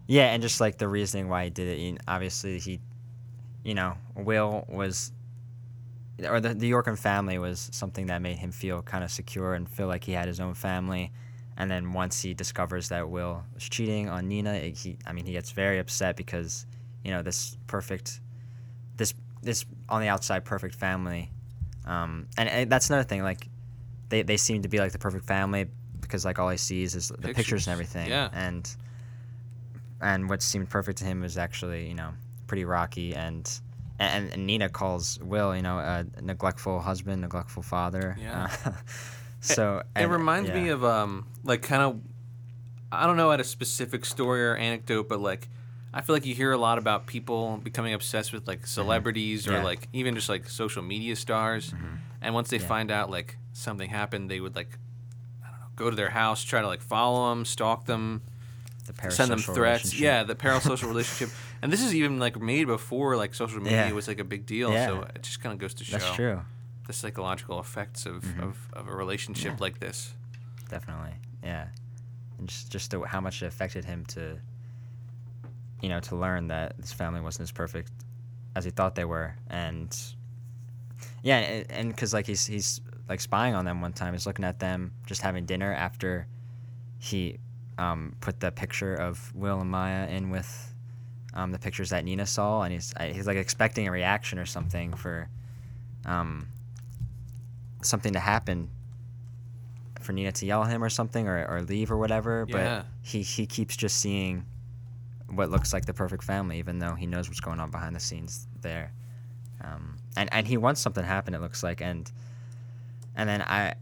yeah, 0.06 0.32
and 0.32 0.42
just 0.42 0.60
like 0.60 0.78
the 0.78 0.88
reasoning 0.88 1.28
why 1.28 1.44
he 1.44 1.50
did 1.50 1.68
it. 1.68 1.78
You 1.78 1.96
obviously, 2.08 2.58
he, 2.58 2.80
you 3.62 3.74
know, 3.74 3.94
Will 4.16 4.64
was. 4.68 5.12
Or 6.28 6.40
the, 6.40 6.54
the 6.54 6.70
Yorkin 6.70 6.98
family 6.98 7.38
was 7.38 7.68
something 7.72 8.06
that 8.06 8.20
made 8.22 8.36
him 8.38 8.52
feel 8.52 8.82
kind 8.82 9.04
of 9.04 9.10
secure 9.10 9.54
and 9.54 9.68
feel 9.68 9.86
like 9.86 10.04
he 10.04 10.12
had 10.12 10.26
his 10.28 10.40
own 10.40 10.54
family. 10.54 11.12
And 11.56 11.70
then 11.70 11.92
once 11.92 12.22
he 12.22 12.32
discovers 12.34 12.88
that 12.88 13.08
Will 13.10 13.44
was 13.54 13.68
cheating 13.68 14.08
on 14.08 14.28
Nina, 14.28 14.54
it- 14.54 14.78
he, 14.78 14.96
I 15.06 15.12
mean, 15.12 15.26
he 15.26 15.32
gets 15.32 15.50
very 15.50 15.78
upset 15.78 16.16
because, 16.16 16.66
you 17.04 17.10
know, 17.10 17.22
this 17.22 17.56
perfect, 17.66 18.20
this 18.96 19.14
this 19.42 19.64
on 19.88 20.00
the 20.02 20.08
outside 20.08 20.44
perfect 20.44 20.74
family, 20.74 21.30
um, 21.86 22.26
and, 22.36 22.48
and 22.48 22.70
that's 22.70 22.90
another 22.90 23.04
thing. 23.04 23.22
Like, 23.22 23.48
they 24.10 24.22
they 24.22 24.36
seem 24.36 24.62
to 24.62 24.68
be 24.68 24.78
like 24.78 24.92
the 24.92 24.98
perfect 24.98 25.24
family 25.26 25.66
because 26.00 26.24
like 26.26 26.38
all 26.38 26.48
he 26.50 26.56
sees 26.58 26.94
is 26.94 27.08
the 27.08 27.14
pictures, 27.16 27.36
Pictures, 27.36 27.66
and 27.66 27.72
everything. 27.72 28.08
yeah. 28.08 28.28
And 28.32 28.68
and 30.00 30.28
what 30.28 30.42
seemed 30.42 30.68
perfect 30.68 30.98
to 30.98 31.04
him 31.04 31.20
was 31.20 31.36
actually 31.38 31.88
you 31.88 31.94
know 31.94 32.10
pretty 32.46 32.64
rocky 32.64 33.14
and. 33.14 33.50
And, 34.00 34.32
and 34.32 34.46
Nina 34.46 34.68
calls 34.70 35.18
Will, 35.20 35.54
you 35.54 35.62
know, 35.62 35.78
a 35.78 36.06
neglectful 36.22 36.80
husband, 36.80 37.20
neglectful 37.20 37.62
father. 37.62 38.16
Yeah. 38.18 38.48
Uh, 38.64 38.70
so 39.40 39.78
it 39.78 39.86
and- 39.94 40.10
reminds 40.10 40.50
me 40.50 40.68
of 40.70 40.82
um 40.84 41.26
like 41.44 41.62
kind 41.62 41.82
of 41.82 42.00
I 42.92 43.06
don't 43.06 43.16
know 43.16 43.30
at 43.30 43.38
a 43.40 43.44
specific 43.44 44.04
story 44.04 44.42
or 44.44 44.56
anecdote, 44.56 45.08
but 45.08 45.20
like 45.20 45.48
I 45.92 46.00
feel 46.00 46.14
like 46.16 46.24
you 46.24 46.34
hear 46.34 46.52
a 46.52 46.58
lot 46.58 46.78
about 46.78 47.06
people 47.06 47.58
becoming 47.62 47.92
obsessed 47.94 48.32
with 48.32 48.48
like 48.48 48.66
celebrities 48.66 49.46
or 49.46 49.50
Mm-hmm. 49.50 49.54
Yeah. 49.54 49.58
Mm-hmm. 49.58 49.66
like 49.66 49.88
even 49.92 50.14
just 50.14 50.28
like 50.28 50.48
social 50.48 50.82
media 50.82 51.14
stars, 51.14 51.72
and 52.22 52.34
once 52.34 52.48
they 52.48 52.58
Yeah. 52.58 52.66
find 52.66 52.90
out 52.90 53.10
like 53.10 53.36
something 53.52 53.90
happened, 53.90 54.30
they 54.30 54.40
would 54.40 54.56
like 54.56 54.78
I 55.44 55.50
don't 55.50 55.60
know 55.60 55.66
go 55.76 55.90
to 55.90 55.96
their 55.96 56.10
house, 56.10 56.42
try 56.42 56.62
to 56.62 56.66
like 56.66 56.80
follow 56.80 57.28
them, 57.30 57.44
stalk 57.44 57.84
them, 57.86 58.22
the 58.86 59.10
send 59.10 59.30
them 59.30 59.40
threats. 59.40 59.98
Yeah, 59.98 60.22
the 60.24 60.34
parasocial 60.46 60.88
relationship, 60.88 61.34
and 61.62 61.72
this 61.72 61.82
is 61.82 61.94
even 61.94 62.18
like 62.18 62.40
made 62.40 62.66
before 62.66 63.16
like 63.16 63.34
social 63.34 63.60
media 63.60 63.86
Yeah. 63.88 63.92
was 63.92 64.08
like 64.08 64.18
a 64.20 64.24
big 64.24 64.46
deal. 64.46 64.72
Yeah. 64.72 64.86
So 64.86 65.02
it 65.14 65.22
just 65.22 65.40
kind 65.42 65.52
of 65.52 65.58
goes 65.58 65.74
to 65.74 65.84
show 65.84 65.98
That's 65.98 66.14
true. 66.14 66.32
Mm-hmm. 66.36 66.86
the 66.86 66.92
psychological 66.92 67.60
effects 67.60 68.06
of, 68.06 68.24
of, 68.40 68.56
of 68.72 68.88
a 68.88 68.94
relationship 68.94 69.60
like 69.60 69.78
this. 69.80 70.14
definitely 70.68 71.12
yeah 71.42 71.66
and 72.38 72.48
just 72.48 72.70
just 72.70 72.90
the, 72.90 73.00
how 73.00 73.20
much 73.20 73.42
it 73.42 73.46
affected 73.46 73.84
him 73.84 74.04
to 74.06 74.38
you 75.82 75.88
know 75.88 76.00
to 76.00 76.14
learn 76.16 76.48
that 76.48 76.74
his 76.80 76.92
family 76.92 77.20
wasn't 77.20 77.42
as 77.42 77.50
perfect 77.52 77.90
as 78.54 78.64
he 78.64 78.70
thought 78.70 78.94
they 78.94 79.04
were 79.04 79.34
and 79.48 79.96
yeah 81.22 81.38
and 81.70 81.88
because 81.88 82.12
like 82.12 82.26
he's 82.26 82.46
he's 82.46 82.80
like 83.08 83.20
spying 83.20 83.54
on 83.54 83.64
them 83.64 83.80
one 83.80 83.92
time 83.92 84.12
he's 84.12 84.26
looking 84.26 84.44
at 84.44 84.58
them 84.60 84.92
just 85.06 85.20
having 85.22 85.46
dinner 85.46 85.72
after 85.72 86.26
he 86.98 87.38
um, 87.78 88.14
put 88.20 88.40
the 88.40 88.50
picture 88.52 88.94
of 88.94 89.34
will 89.34 89.60
and 89.60 89.70
maya 89.70 90.06
in 90.08 90.28
with 90.30 90.69
um, 91.34 91.52
the 91.52 91.58
pictures 91.58 91.90
that 91.90 92.04
nina 92.04 92.26
saw 92.26 92.62
and 92.62 92.72
he's 92.72 92.92
he's 93.12 93.26
like 93.26 93.36
expecting 93.36 93.86
a 93.86 93.90
reaction 93.90 94.38
or 94.38 94.46
something 94.46 94.92
for 94.92 95.28
um, 96.04 96.46
something 97.82 98.12
to 98.12 98.20
happen 98.20 98.68
for 100.00 100.12
Nina 100.12 100.32
to 100.32 100.46
yell 100.46 100.64
at 100.64 100.70
him 100.70 100.82
or 100.82 100.88
something 100.88 101.28
or, 101.28 101.46
or 101.46 101.62
leave 101.62 101.90
or 101.90 101.96
whatever. 101.96 102.46
Yeah. 102.48 102.82
But 102.82 102.86
he, 103.02 103.22
he 103.22 103.46
keeps 103.46 103.76
just 103.76 103.98
seeing 103.98 104.44
what 105.28 105.50
looks 105.50 105.72
like 105.72 105.86
the 105.86 105.94
perfect 105.94 106.24
family, 106.24 106.58
even 106.58 106.78
though 106.78 106.94
he 106.94 107.06
knows 107.06 107.28
what's 107.28 107.40
going 107.40 107.60
on 107.60 107.70
behind 107.70 107.94
the 107.94 108.00
scenes 108.00 108.46
there. 108.62 108.92
Um, 109.62 109.98
and, 110.16 110.28
and 110.32 110.46
he 110.46 110.56
wants 110.56 110.80
something 110.80 111.02
to 111.02 111.08
happen, 111.08 111.34
it 111.34 111.40
looks 111.40 111.62
like. 111.62 111.80
And 111.80 112.10
and 113.14 113.28
then 113.28 113.42
I 113.42 113.74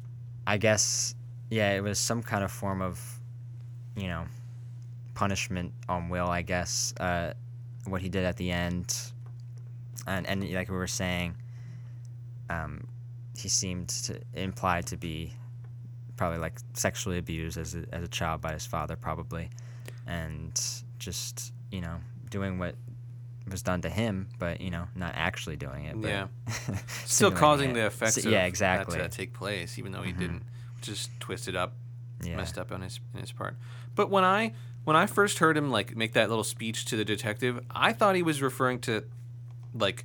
I 0.46 0.58
guess, 0.58 1.14
yeah, 1.50 1.72
it 1.72 1.82
was 1.82 1.98
some 1.98 2.22
kind 2.22 2.42
of 2.42 2.50
form 2.50 2.82
of, 2.82 3.00
you 3.96 4.08
know, 4.08 4.24
punishment 5.22 5.72
on 5.88 6.08
Will, 6.10 6.28
I 6.28 6.42
guess, 6.42 6.94
uh, 7.00 7.32
what 7.86 8.00
he 8.00 8.08
did 8.08 8.24
at 8.24 8.36
the 8.36 8.52
end. 8.52 8.96
And, 10.06 10.24
and 10.28 10.48
like 10.54 10.68
we 10.70 10.76
were 10.76 10.86
saying, 10.86 11.34
um, 12.48 12.86
he 13.36 13.48
seemed 13.48 13.88
to 14.06 14.20
implied 14.34 14.86
to 14.86 14.96
be 14.96 15.32
probably 16.16 16.38
like 16.38 16.54
sexually 16.74 17.18
abused 17.18 17.58
as 17.58 17.74
a, 17.74 17.84
as 17.92 18.02
a 18.04 18.08
child 18.08 18.40
by 18.40 18.52
his 18.52 18.66
father 18.66 18.96
probably 18.96 19.48
and 20.08 20.60
just 20.98 21.52
you 21.70 21.80
know 21.80 21.96
doing 22.30 22.58
what 22.58 22.74
was 23.48 23.62
done 23.62 23.80
to 23.80 23.88
him 23.88 24.26
but 24.38 24.60
you 24.60 24.70
know 24.70 24.84
not 24.96 25.12
actually 25.14 25.54
doing 25.56 25.84
it 25.84 26.00
but 26.00 26.08
Yeah. 26.10 26.26
Still 27.04 27.30
causing 27.30 27.70
it. 27.70 27.74
the 27.74 27.86
effects 27.86 28.18
S- 28.18 28.24
of 28.26 28.32
yeah 28.32 28.46
exactly 28.46 28.98
Mm-hmm. 28.98 29.08
to 29.08 29.16
take 29.16 29.32
place, 29.34 29.78
even 29.78 29.92
though 29.92 30.02
he 30.02 30.12
didn't, 30.12 30.42
just 30.80 31.10
twisted 31.20 31.54
up, 31.56 31.74
yeah 32.24 32.36
messed 32.36 32.58
up 32.58 32.72
on 32.72 32.80
his 32.82 32.98
in 33.14 33.20
his 33.20 33.30
part. 33.32 33.56
But 33.94 34.10
when 34.10 34.24
I 34.24 34.52
when 34.84 34.96
I 34.96 35.06
first 35.06 35.38
heard 35.38 35.56
him 35.56 35.70
like 35.70 35.96
make 35.96 36.12
that 36.14 36.28
little 36.28 36.44
speech 36.44 36.84
to 36.86 36.96
the 36.96 37.04
detective, 37.04 37.60
I 37.70 37.92
thought 37.92 38.16
he 38.16 38.22
was 38.22 38.40
referring 38.42 38.80
to 38.80 39.04
like 39.74 40.04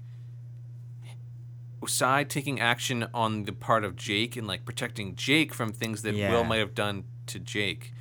Osai 1.81 2.27
taking 2.27 2.59
action 2.59 3.07
on 3.13 3.43
the 3.43 3.51
part 3.51 3.83
of 3.83 3.95
Jake 3.95 4.35
and 4.37 4.47
like 4.47 4.63
protecting 4.65 5.15
Jake 5.15 5.53
from 5.53 5.71
things 5.73 6.01
that 6.03 6.13
Yeah. 6.15 6.31
Will 6.31 6.43
might 6.43 6.57
have 6.59 6.73
done 6.75 7.03
to 7.27 7.39
Jake. 7.39 7.93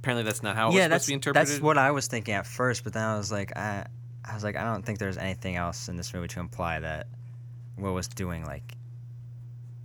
Apparently, 0.00 0.22
that's 0.24 0.42
not 0.42 0.56
how 0.56 0.70
it 0.70 0.74
yeah 0.74 0.76
was 0.76 0.82
supposed 0.84 0.90
that's 0.92 1.04
to 1.04 1.10
be 1.10 1.14
interpreted. 1.14 1.48
that's 1.48 1.60
what 1.60 1.76
I 1.78 1.90
was 1.90 2.06
thinking 2.06 2.34
at 2.34 2.46
first 2.46 2.84
but 2.84 2.92
then 2.94 3.02
I 3.04 3.16
was 3.18 3.30
like 3.30 3.56
I 3.56 3.84
I 4.24 4.34
was 4.34 4.42
like 4.44 4.56
I 4.56 4.62
don't 4.64 4.84
think 4.84 4.98
there's 4.98 5.18
anything 5.18 5.56
else 5.56 5.88
in 5.88 5.96
this 5.96 6.14
movie 6.14 6.28
to 6.28 6.40
imply 6.40 6.80
that 6.80 7.06
Will 7.76 7.92
was 7.94 8.08
doing 8.08 8.44
like 8.44 8.76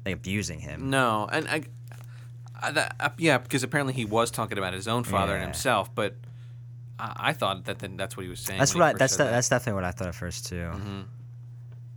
like 0.05 0.13
abusing 0.15 0.59
him 0.59 0.89
No, 0.89 1.27
and 1.31 1.47
I, 1.47 1.63
I 2.61 2.71
that, 2.71 2.95
uh, 2.99 3.09
yeah, 3.17 3.37
because 3.37 3.63
apparently 3.63 3.93
he 3.93 4.05
was 4.05 4.31
talking 4.31 4.57
about 4.57 4.73
his 4.73 4.87
own 4.87 5.03
father 5.03 5.33
and 5.35 5.43
himself, 5.43 5.93
but 5.93 6.15
I, 6.99 7.13
I 7.29 7.33
thought 7.33 7.65
that 7.65 7.79
then 7.79 7.97
that's 7.97 8.15
what 8.15 8.23
he 8.23 8.29
was 8.29 8.39
saying. 8.39 8.59
That's 8.59 8.73
what 8.73 8.83
I, 8.83 8.93
that's 8.93 9.17
the, 9.17 9.25
that. 9.25 9.31
that's 9.31 9.49
definitely 9.49 9.81
what 9.81 9.83
I 9.83 9.91
thought 9.91 10.07
at 10.07 10.15
first 10.15 10.47
too. 10.47 10.71
Mhm. 10.73 11.05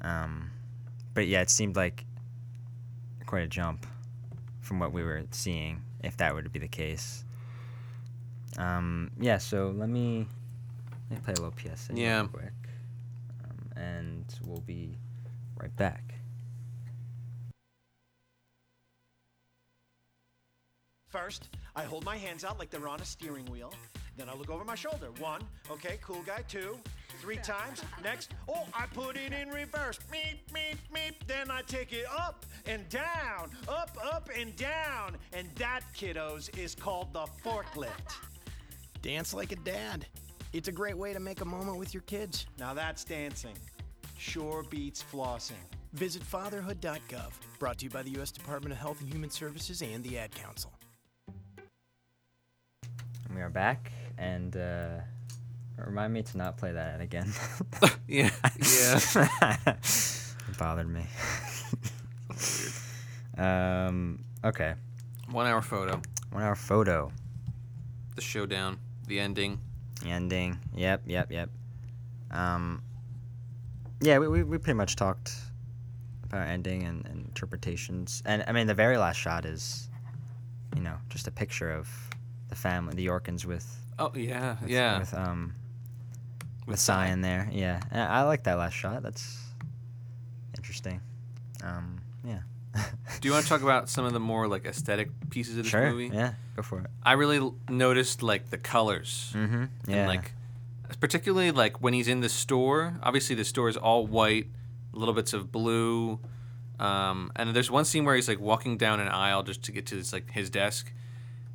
Um, 0.00 0.50
but 1.14 1.26
yeah, 1.26 1.40
it 1.40 1.50
seemed 1.50 1.76
like 1.76 2.04
quite 3.26 3.42
a 3.42 3.48
jump 3.48 3.86
from 4.60 4.78
what 4.78 4.92
we 4.92 5.02
were 5.02 5.22
seeing, 5.30 5.82
if 6.02 6.16
that 6.18 6.34
were 6.34 6.42
to 6.42 6.48
be 6.50 6.58
the 6.58 6.68
case. 6.68 7.24
Um, 8.56 9.10
yeah, 9.20 9.38
so 9.38 9.72
let 9.76 9.88
me 9.88 10.26
let 11.10 11.18
me 11.20 11.24
play 11.24 11.34
a 11.34 11.40
little 11.40 11.54
PSA 11.56 11.92
Yeah. 11.94 12.20
real 12.20 12.28
quick, 12.28 12.52
um, 13.44 13.82
and 13.82 14.24
we'll 14.44 14.60
be 14.62 14.98
right 15.60 15.74
back. 15.76 16.07
First, 21.08 21.48
I 21.74 21.84
hold 21.84 22.04
my 22.04 22.16
hands 22.16 22.44
out 22.44 22.58
like 22.58 22.70
they're 22.70 22.88
on 22.88 23.00
a 23.00 23.04
steering 23.04 23.46
wheel. 23.46 23.72
Then 24.18 24.28
I 24.28 24.34
look 24.34 24.50
over 24.50 24.64
my 24.64 24.74
shoulder. 24.74 25.08
One, 25.18 25.40
okay, 25.70 25.98
cool 26.02 26.22
guy. 26.26 26.42
Two, 26.48 26.76
three 27.20 27.36
times. 27.36 27.82
Next, 28.02 28.34
oh, 28.48 28.66
I 28.74 28.86
put 28.86 29.16
it 29.16 29.32
in 29.32 29.48
reverse. 29.48 29.98
Meep, 30.12 30.38
meep, 30.52 30.76
meep. 30.92 31.14
Then 31.26 31.50
I 31.50 31.62
take 31.62 31.92
it 31.92 32.04
up 32.10 32.44
and 32.66 32.86
down, 32.88 33.50
up, 33.68 33.96
up, 34.04 34.28
and 34.36 34.54
down. 34.56 35.16
And 35.32 35.48
that, 35.54 35.82
kiddos, 35.96 36.56
is 36.58 36.74
called 36.74 37.12
the 37.12 37.26
forklift. 37.44 38.16
Dance 39.00 39.32
like 39.32 39.52
a 39.52 39.56
dad. 39.56 40.04
It's 40.52 40.68
a 40.68 40.72
great 40.72 40.96
way 40.96 41.12
to 41.12 41.20
make 41.20 41.40
a 41.40 41.44
moment 41.44 41.78
with 41.78 41.94
your 41.94 42.02
kids. 42.02 42.46
Now 42.58 42.74
that's 42.74 43.04
dancing. 43.04 43.54
Sure 44.18 44.64
beats 44.68 45.02
flossing. 45.02 45.52
Visit 45.92 46.22
fatherhood.gov. 46.22 47.32
Brought 47.58 47.78
to 47.78 47.84
you 47.84 47.90
by 47.90 48.02
the 48.02 48.10
U.S. 48.10 48.30
Department 48.30 48.72
of 48.72 48.78
Health 48.78 49.00
and 49.00 49.10
Human 49.10 49.30
Services 49.30 49.80
and 49.80 50.02
the 50.02 50.18
Ad 50.18 50.34
Council. 50.34 50.72
We 53.38 53.44
are 53.44 53.50
back, 53.50 53.92
and 54.18 54.56
uh, 54.56 54.98
remind 55.76 56.12
me 56.12 56.22
to 56.22 56.36
not 56.36 56.56
play 56.56 56.72
that 56.72 57.00
again. 57.00 57.32
Yeah, 58.08 58.30
yeah. 58.76 58.98
it 59.76 60.58
bothered 60.58 60.88
me. 60.88 61.06
um. 63.40 64.24
Okay. 64.42 64.74
One 65.30 65.46
hour 65.46 65.62
photo. 65.62 66.02
One 66.32 66.42
hour 66.42 66.56
photo. 66.56 67.12
The 68.16 68.22
showdown. 68.22 68.80
The 69.06 69.20
ending. 69.20 69.60
The 70.02 70.10
ending. 70.10 70.58
Yep. 70.74 71.02
Yep. 71.06 71.30
Yep. 71.30 71.50
Um. 72.32 72.82
Yeah, 74.00 74.18
we 74.18 74.26
we, 74.26 74.42
we 74.42 74.58
pretty 74.58 74.76
much 74.76 74.96
talked 74.96 75.32
about 76.24 76.48
ending 76.48 76.82
and, 76.82 77.06
and 77.06 77.26
interpretations, 77.26 78.20
and 78.26 78.42
I 78.48 78.50
mean 78.50 78.66
the 78.66 78.74
very 78.74 78.96
last 78.96 79.18
shot 79.18 79.44
is, 79.44 79.88
you 80.74 80.82
know, 80.82 80.96
just 81.08 81.28
a 81.28 81.30
picture 81.30 81.70
of 81.70 81.88
the 82.48 82.56
family, 82.56 82.94
the 82.94 83.02
Yorkins 83.02 83.44
with 83.46 83.66
Oh 83.98 84.12
yeah, 84.14 84.56
with, 84.60 84.70
yeah. 84.70 84.98
with 85.00 85.14
um 85.14 85.54
with, 86.66 86.72
With 86.74 86.80
Sy 86.80 87.06
Sy. 87.06 87.12
in 87.12 87.20
there. 87.22 87.48
Yeah, 87.52 87.80
and 87.90 88.02
I 88.02 88.22
like 88.22 88.44
that 88.44 88.58
last 88.58 88.74
shot. 88.74 89.02
That's 89.02 89.38
interesting. 90.56 91.00
Um, 91.62 92.00
yeah. 92.24 92.40
Do 93.20 93.28
you 93.28 93.32
want 93.32 93.44
to 93.44 93.48
talk 93.48 93.62
about 93.62 93.88
some 93.88 94.04
of 94.04 94.12
the 94.12 94.20
more 94.20 94.46
like 94.46 94.64
aesthetic 94.66 95.10
pieces 95.30 95.56
of 95.56 95.64
this 95.64 95.70
sure. 95.70 95.90
movie? 95.90 96.10
Yeah, 96.14 96.34
go 96.56 96.62
for 96.62 96.80
it. 96.80 96.86
I 97.02 97.12
really 97.12 97.38
l- 97.38 97.56
noticed 97.68 98.22
like 98.22 98.50
the 98.50 98.58
colors. 98.58 99.32
Mm-hmm. 99.34 99.64
Yeah. 99.88 99.96
And 99.96 100.08
like 100.08 100.32
particularly 101.00 101.50
like 101.50 101.80
when 101.82 101.94
he's 101.94 102.08
in 102.08 102.20
the 102.20 102.28
store, 102.28 102.98
obviously 103.02 103.34
the 103.34 103.44
store 103.44 103.68
is 103.68 103.76
all 103.76 104.06
white, 104.06 104.46
little 104.92 105.14
bits 105.14 105.32
of 105.32 105.50
blue. 105.50 106.20
Um, 106.78 107.32
and 107.34 107.56
there's 107.56 107.70
one 107.70 107.84
scene 107.84 108.04
where 108.04 108.14
he's 108.14 108.28
like 108.28 108.40
walking 108.40 108.76
down 108.76 109.00
an 109.00 109.08
aisle 109.08 109.42
just 109.42 109.62
to 109.64 109.72
get 109.72 109.86
to 109.86 109.96
this, 109.96 110.12
like 110.12 110.30
his 110.30 110.48
desk 110.50 110.92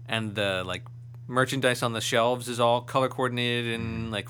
and 0.07 0.35
the 0.35 0.63
like 0.65 0.83
merchandise 1.27 1.81
on 1.83 1.93
the 1.93 2.01
shelves 2.01 2.47
is 2.49 2.59
all 2.59 2.81
color 2.81 3.07
coordinated 3.09 3.73
in 3.73 4.11
like 4.11 4.27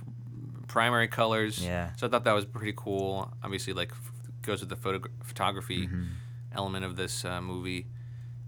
primary 0.68 1.08
colors. 1.08 1.64
Yeah. 1.64 1.90
So 1.98 2.08
I 2.08 2.10
thought 2.10 2.24
that 2.26 2.34
was 2.34 2.46
pretty 2.46 2.74
cool. 2.76 3.32
Obviously 3.44 3.74
like 3.74 3.92
f- 3.92 4.12
goes 4.42 4.60
with 4.60 4.70
the 4.70 4.76
photo- 4.76 5.10
photography 5.24 5.88
Mm-hmm. 5.88 6.04
element 6.56 6.86
of 6.86 6.96
this 6.96 7.26
uh, 7.26 7.42
movie. 7.42 7.88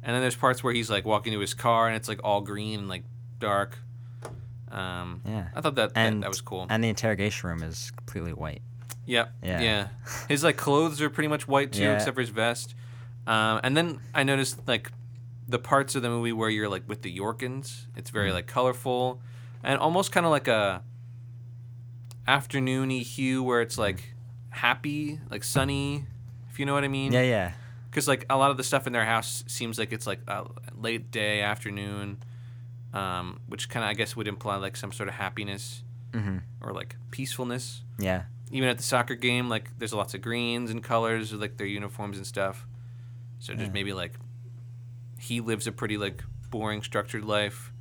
And 0.04 0.14
then 0.14 0.22
there's 0.22 0.36
parts 0.36 0.64
where 0.64 0.74
he's 0.74 0.90
like 0.90 1.06
walking 1.06 1.34
to 1.34 1.40
his 1.40 1.54
car 1.56 1.88
and 1.88 1.96
it's 1.96 2.08
like 2.08 2.20
all 2.24 2.42
green 2.42 2.80
and 2.80 2.90
like 2.90 3.04
dark. 3.40 3.80
Um, 4.72 5.22
Yeah. 5.26 5.48
I 5.56 5.62
thought 5.62 5.76
that, 5.76 5.94
that 5.94 6.22
that 6.22 6.30
was 6.30 6.42
cool. 6.42 6.68
And 6.70 6.84
the 6.84 6.90
interrogation 6.90 7.50
room 7.50 7.64
is 7.64 7.92
completely 7.96 8.34
white. 8.34 8.62
Yep. 9.08 9.34
Yeah. 9.44 9.62
Yeah. 9.62 9.88
His 10.28 10.44
like 10.44 10.58
clothes 10.58 11.02
are 11.02 11.10
pretty 11.10 11.28
much 11.28 11.48
white 11.48 11.72
too, 11.72 11.84
Yeah. 11.84 11.96
except 11.96 12.16
for 12.16 12.22
his 12.22 12.30
vest. 12.30 12.76
Um, 13.28 13.60
and 13.64 13.76
then 13.76 14.00
I 14.14 14.24
noticed 14.24 14.68
like 14.68 14.92
the 15.48 15.60
parts 15.60 15.96
of 15.96 16.02
the 16.02 16.10
movie 16.10 16.32
where 16.34 16.50
you're 16.50 16.70
like 16.70 16.88
with 16.88 17.02
the 17.04 17.12
Yorkins. 17.12 17.88
It's 17.96 18.10
very 18.10 18.32
Mm. 18.32 18.34
like 18.34 18.48
colorful 18.48 19.22
and 19.64 19.80
almost 19.80 20.12
kind 20.12 20.26
of 20.26 20.32
like 20.32 20.48
a 20.48 20.84
afternoony 22.28 23.02
hue 23.04 23.44
where 23.44 23.62
it's 23.62 23.78
like 23.78 24.14
happy, 24.50 25.20
like 25.30 25.44
sunny, 25.44 26.06
if 26.50 26.60
you 26.60 26.66
know 26.66 26.74
what 26.74 26.84
I 26.84 26.88
mean. 26.88 27.12
Yeah, 27.12 27.22
yeah. 27.22 27.52
Because 27.90 28.08
like 28.08 28.26
a 28.30 28.38
lot 28.38 28.52
of 28.52 28.58
the 28.58 28.64
stuff 28.64 28.88
in 28.88 28.94
their 28.94 29.06
house 29.06 29.44
seems 29.48 29.78
like 29.78 29.94
it's 29.94 30.08
like 30.08 30.20
a 30.28 30.46
late 30.76 31.12
day, 31.12 31.42
afternoon, 31.42 32.18
um, 32.94 33.40
which 33.48 33.70
kind 33.70 33.84
of 33.84 33.90
I 33.90 33.94
guess 33.94 34.16
would 34.16 34.28
imply 34.28 34.56
like 34.58 34.76
some 34.76 34.92
sort 34.92 35.10
of 35.10 35.16
happiness 35.16 35.84
Mhm. 36.12 36.42
or 36.62 36.74
like 36.74 36.96
peacefulness 37.12 37.84
Yeah. 38.00 38.24
even 38.52 38.70
at 38.70 38.78
the 38.78 38.84
soccer 38.84 39.16
game, 39.16 39.50
like 39.50 39.78
there's 39.78 39.94
lots 39.94 40.14
of 40.14 40.22
greens 40.22 40.72
and 40.72 40.84
colors, 40.84 41.32
like 41.34 41.58
their 41.58 41.68
uniforms 41.68 42.18
and 42.18 42.26
stuff. 42.26 42.66
So 43.40 43.54
just 43.54 43.68
Yeah. 43.68 43.72
maybe 43.74 43.94
like 43.94 44.14
he 45.26 45.42
lives 45.42 45.66
a 45.68 45.72
pretty 45.72 45.98
like 45.98 46.24
boring, 46.52 46.84
structured 46.84 47.26
life, 47.26 47.72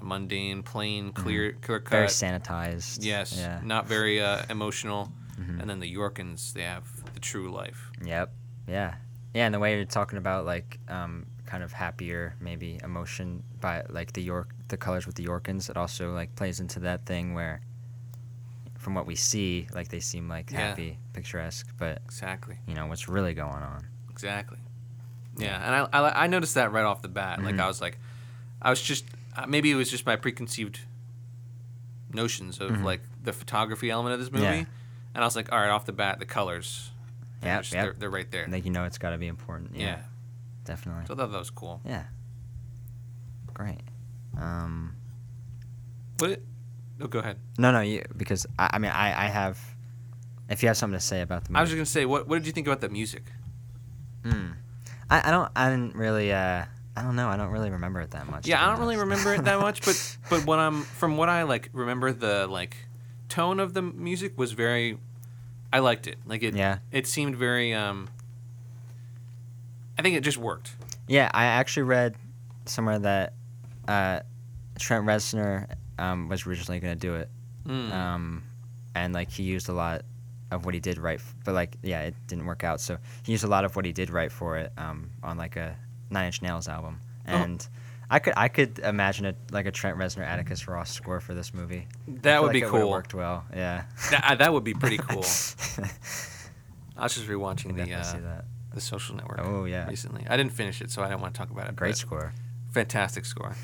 mundane, 0.00 0.62
plain, 0.62 1.12
clear, 1.12 1.52
clear 1.62 1.80
cut. 1.80 2.06
Mm-hmm. 2.08 2.28
Very 2.30 2.40
sanitized. 2.40 2.98
Yes, 3.04 3.36
Yeah. 3.36 3.60
not 3.64 3.86
very 3.88 4.20
uh, 4.20 4.42
emotional. 4.50 5.10
Mhm. 5.40 5.60
And 5.60 5.68
then 5.70 5.80
the 5.80 5.88
Yorkins, 5.88 6.52
they 6.52 6.62
have 6.62 6.84
the 7.14 7.20
true 7.20 7.50
life. 7.50 7.90
Yep. 8.04 8.32
Yeah. 8.68 8.94
Yeah, 9.34 9.46
and 9.46 9.54
the 9.54 9.58
way 9.58 9.74
you're 9.74 9.84
talking 9.84 10.18
about 10.18 10.46
like 10.46 10.78
um, 10.88 11.26
kind 11.44 11.64
of 11.64 11.72
happier 11.72 12.36
maybe 12.40 12.78
emotion 12.84 13.42
by 13.60 13.82
like 13.88 14.12
the 14.12 14.22
York 14.22 14.50
the 14.68 14.76
colors 14.76 15.06
with 15.06 15.16
the 15.16 15.24
Yorkins, 15.24 15.68
it 15.68 15.76
also 15.76 16.12
like 16.14 16.34
plays 16.36 16.60
into 16.60 16.78
that 16.80 17.04
thing 17.04 17.34
where 17.34 17.60
from 18.78 18.94
what 18.94 19.06
we 19.06 19.16
see, 19.16 19.66
like 19.74 19.88
they 19.88 20.00
seem 20.00 20.28
like 20.28 20.50
Yeah. 20.52 20.68
happy, 20.68 20.98
picturesque, 21.14 21.66
but 21.78 22.00
Exactly. 22.04 22.58
you 22.68 22.74
know 22.74 22.86
what's 22.86 23.08
really 23.08 23.34
going 23.34 23.62
on. 23.62 23.86
Exactly. 24.10 24.58
Yeah, 25.36 25.56
and 25.64 25.88
I, 25.92 25.98
I, 26.00 26.24
I 26.24 26.26
noticed 26.28 26.54
that 26.54 26.70
right 26.72 26.84
off 26.84 27.02
the 27.02 27.08
bat. 27.08 27.42
Like 27.42 27.56
Mhm. 27.56 27.60
I 27.60 27.66
was 27.66 27.80
like, 27.80 27.98
I 28.62 28.70
was 28.70 28.80
just 28.80 29.04
uh, 29.36 29.46
maybe 29.46 29.70
it 29.70 29.74
was 29.74 29.90
just 29.90 30.06
my 30.06 30.14
preconceived 30.16 30.80
notions 32.12 32.60
of 32.60 32.70
Mhm. 32.70 32.84
like 32.84 33.00
the 33.22 33.32
photography 33.32 33.90
element 33.90 34.14
of 34.14 34.20
this 34.20 34.30
movie, 34.30 34.44
Yeah. 34.44 34.64
and 35.14 35.24
I 35.24 35.26
was 35.26 35.34
like, 35.36 35.50
all 35.52 35.58
right, 35.58 35.70
off 35.70 35.86
the 35.86 35.92
bat, 35.92 36.18
the 36.20 36.26
colors, 36.26 36.90
they're, 37.40 37.56
Yep, 37.56 37.64
they're, 37.66 37.92
they're 37.98 38.10
right 38.10 38.30
there. 38.30 38.46
Like 38.48 38.64
you 38.64 38.70
know 38.70 38.84
it's 38.84 38.98
got 38.98 39.10
to 39.10 39.18
be 39.18 39.26
important. 39.26 39.74
Yeah. 39.74 39.86
Yeah. 39.86 40.02
Definitely. 40.64 41.06
So 41.06 41.14
I 41.14 41.16
thought 41.16 41.32
that 41.32 41.38
was 41.38 41.50
cool. 41.50 41.80
Yeah. 41.84 42.04
Great. 43.52 43.80
Um, 44.38 44.94
What? 46.18 46.40
Oh, 47.00 47.06
go 47.08 47.18
ahead. 47.18 47.38
no, 47.58 47.72
no, 47.72 47.80
you 47.80 48.04
because 48.16 48.46
I, 48.58 48.70
I 48.74 48.78
mean 48.78 48.92
I, 48.92 49.24
I 49.24 49.28
have. 49.28 49.58
If 50.48 50.62
you 50.62 50.68
have 50.68 50.76
something 50.76 50.98
to 50.98 51.04
say 51.04 51.22
about 51.22 51.44
the 51.44 51.50
movie, 51.50 51.58
I 51.58 51.60
was 51.62 51.70
just 51.70 51.76
gonna 51.76 51.86
say, 51.86 52.04
what 52.06 52.28
what 52.28 52.36
did 52.38 52.46
you 52.46 52.52
think 52.52 52.66
about 52.68 52.80
the 52.80 52.88
music? 52.88 53.24
Hmm. 54.24 54.52
I, 55.14 55.28
I 55.28 55.30
don't 55.30 55.50
I 55.54 55.70
didn't 55.70 55.94
really 55.94 56.32
uh 56.32 56.64
I 56.96 57.02
don't 57.02 57.16
know 57.16 57.28
I 57.28 57.36
don't 57.36 57.50
really 57.50 57.70
remember 57.70 58.00
it 58.00 58.10
that 58.12 58.28
much. 58.28 58.46
Yeah, 58.46 58.64
I 58.64 58.70
don't 58.70 58.80
really 58.80 58.96
remember 58.96 59.34
it 59.34 59.44
that 59.44 59.60
much, 59.60 59.82
but 59.84 60.16
but 60.30 60.44
what 60.46 60.58
I'm 60.58 60.82
from 60.82 61.16
what 61.16 61.28
I 61.28 61.42
like 61.44 61.70
remember 61.72 62.12
the 62.12 62.46
like 62.46 62.76
tone 63.28 63.60
of 63.60 63.74
the 63.74 63.82
music 63.82 64.36
was 64.38 64.52
very. 64.52 64.98
I 65.72 65.80
liked 65.80 66.06
it. 66.06 66.18
Like 66.24 66.42
it. 66.44 66.54
Yeah. 66.54 66.78
It 66.92 67.06
seemed 67.06 67.36
very. 67.36 67.74
um 67.74 68.08
I 69.98 70.02
think 70.02 70.16
it 70.16 70.20
just 70.22 70.38
worked. 70.38 70.72
Yeah, 71.06 71.30
I 71.32 71.44
actually 71.44 71.84
read 71.84 72.14
somewhere 72.66 72.98
that 72.98 73.32
uh, 73.86 74.20
Trent 74.78 75.04
Reznor 75.06 75.66
um, 75.98 76.28
was 76.28 76.46
originally 76.46 76.80
gonna 76.80 76.96
do 76.96 77.14
it, 77.14 77.28
Mm. 77.66 77.92
um, 77.92 78.42
and 78.94 79.14
like 79.14 79.30
he 79.30 79.42
used 79.44 79.68
a 79.68 79.72
lot 79.72 80.02
of 80.54 80.64
what 80.64 80.74
he 80.74 80.80
did 80.80 80.98
write, 80.98 81.18
f- 81.20 81.34
but 81.44 81.54
like 81.54 81.76
yeah, 81.82 82.02
it 82.02 82.14
didn't 82.26 82.46
work 82.46 82.64
out. 82.64 82.80
So 82.80 82.98
he 83.24 83.32
used 83.32 83.44
a 83.44 83.48
lot 83.48 83.64
of 83.64 83.76
what 83.76 83.84
he 83.84 83.92
did 83.92 84.10
write 84.10 84.32
for 84.32 84.56
it 84.58 84.72
um, 84.78 85.10
on 85.22 85.36
like 85.36 85.56
a 85.56 85.76
Nine 86.10 86.26
Inch 86.26 86.42
Nails 86.42 86.68
album, 86.68 87.00
Oh. 87.26 87.32
and 87.32 87.66
I 88.10 88.18
could 88.18 88.34
I 88.36 88.48
could 88.48 88.78
imagine 88.80 89.24
it 89.26 89.36
like 89.50 89.66
a 89.66 89.70
Trent 89.72 89.96
Reznor 89.98 90.24
Atticus 90.26 90.68
Ross 90.68 90.90
score 90.90 91.20
for 91.20 91.34
this 91.34 91.52
movie. 91.54 91.86
That 92.06 92.40
would 92.42 92.48
like 92.48 92.54
be 92.54 92.60
cool. 92.62 92.90
Worked 92.90 93.14
well, 93.14 93.44
yeah. 93.54 93.84
That, 94.10 94.24
uh, 94.24 94.34
that 94.36 94.52
would 94.52 94.64
be 94.64 94.74
pretty 94.74 94.98
cool. 95.08 95.24
I 96.96 97.02
was 97.02 97.14
just 97.14 97.26
rewatching 97.26 97.74
the 97.76 97.92
uh, 97.94 98.42
the 98.72 98.80
Social 98.80 99.16
Network. 99.16 99.40
Oh, 99.42 99.64
yeah. 99.64 99.88
recently. 99.88 100.26
I 100.28 100.36
didn't 100.36 100.52
finish 100.52 100.80
it, 100.80 100.90
so 100.90 101.02
I 101.02 101.08
don't 101.08 101.20
want 101.20 101.32
to 101.34 101.38
talk 101.38 101.50
about 101.50 101.68
it. 101.68 101.76
Great 101.76 101.96
score. 101.96 102.32
Fantastic 102.72 103.24
score. 103.24 103.54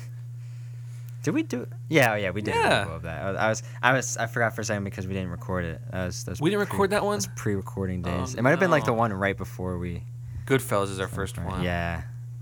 Did 1.23 1.35
we 1.35 1.43
do? 1.43 1.67
Yeah, 1.87 2.13
oh, 2.13 2.15
yeah, 2.15 2.31
we 2.31 2.41
did. 2.41 2.55
Yeah. 2.55 2.87
Yeah. 2.87 2.97
that. 3.03 3.37
I 3.37 3.49
was, 3.49 3.63
I 3.81 3.93
was, 3.93 4.17
I 4.17 4.25
forgot 4.25 4.55
for 4.55 4.61
a 4.61 4.65
second 4.65 4.83
because 4.85 5.05
we 5.07 5.13
didn't 5.13 5.29
record 5.29 5.65
it. 5.65 5.79
Was, 5.93 6.23
that 6.23 6.31
was 6.31 6.41
We 6.41 6.49
didn't 6.49 6.61
record 6.61 6.89
that 6.91 7.03
one? 7.03 7.15
was 7.17 7.27
pre-recording 7.35 8.03
Oh, 8.07 8.19
days. 8.21 8.33
it 8.35 8.41
might 8.41 8.49
have 8.51 8.59
been 8.59 8.71
like 8.71 8.85
the 8.85 8.93
one 8.93 9.13
right 9.13 9.37
before 9.37 9.77
we. 9.77 10.03
Goodfellas 10.45 10.89
is 10.89 10.99
our 10.99 11.07
first 11.07 11.37
one. 11.37 11.61
Yeah. 11.63 12.01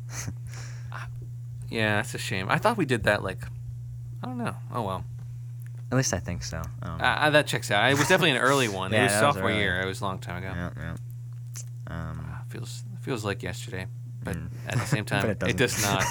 Yeah, 1.69 1.97
that's 1.97 2.15
a 2.15 2.17
shame. 2.17 2.47
I 2.49 2.57
thought 2.57 2.77
we 2.77 2.85
did 2.85 3.03
that 3.03 3.21
like, 3.23 3.43
I 4.23 4.25
don't 4.27 4.39
know. 4.39 4.55
Oh 4.73 4.81
well. 4.81 5.03
At 5.91 5.97
least 5.97 6.13
I 6.15 6.19
think 6.19 6.43
so. 6.43 6.61
I. 6.81 7.27
Uh, 7.27 7.29
that 7.29 7.45
checks 7.45 7.69
out. 7.69 7.91
It 7.91 7.97
was 7.97 8.07
definitely 8.07 8.31
an 8.31 8.37
early 8.37 8.67
one. 8.81 8.91
Yeah, 8.91 9.01
it 9.01 9.03
was 9.03 9.11
that 9.13 9.25
was 9.27 9.35
sophomore 9.35 9.51
year. 9.51 9.79
It 9.81 9.85
was 9.85 10.01
a 10.01 10.05
long 10.05 10.17
time 10.19 10.43
ago. 10.43 10.51
yeah, 10.55 10.69
yeah. 10.77 10.95
Um, 11.87 12.25
Ah, 12.27 12.41
feels 12.49 12.83
feels 13.01 13.23
like 13.23 13.43
yesterday, 13.43 13.85
but 14.23 14.35
Mm. 14.35 14.49
at 14.67 14.79
the 14.79 14.85
same 14.85 15.05
time, 15.11 15.35
but 15.39 15.47
it, 15.49 15.57
does 15.57 15.79
not. 15.81 16.05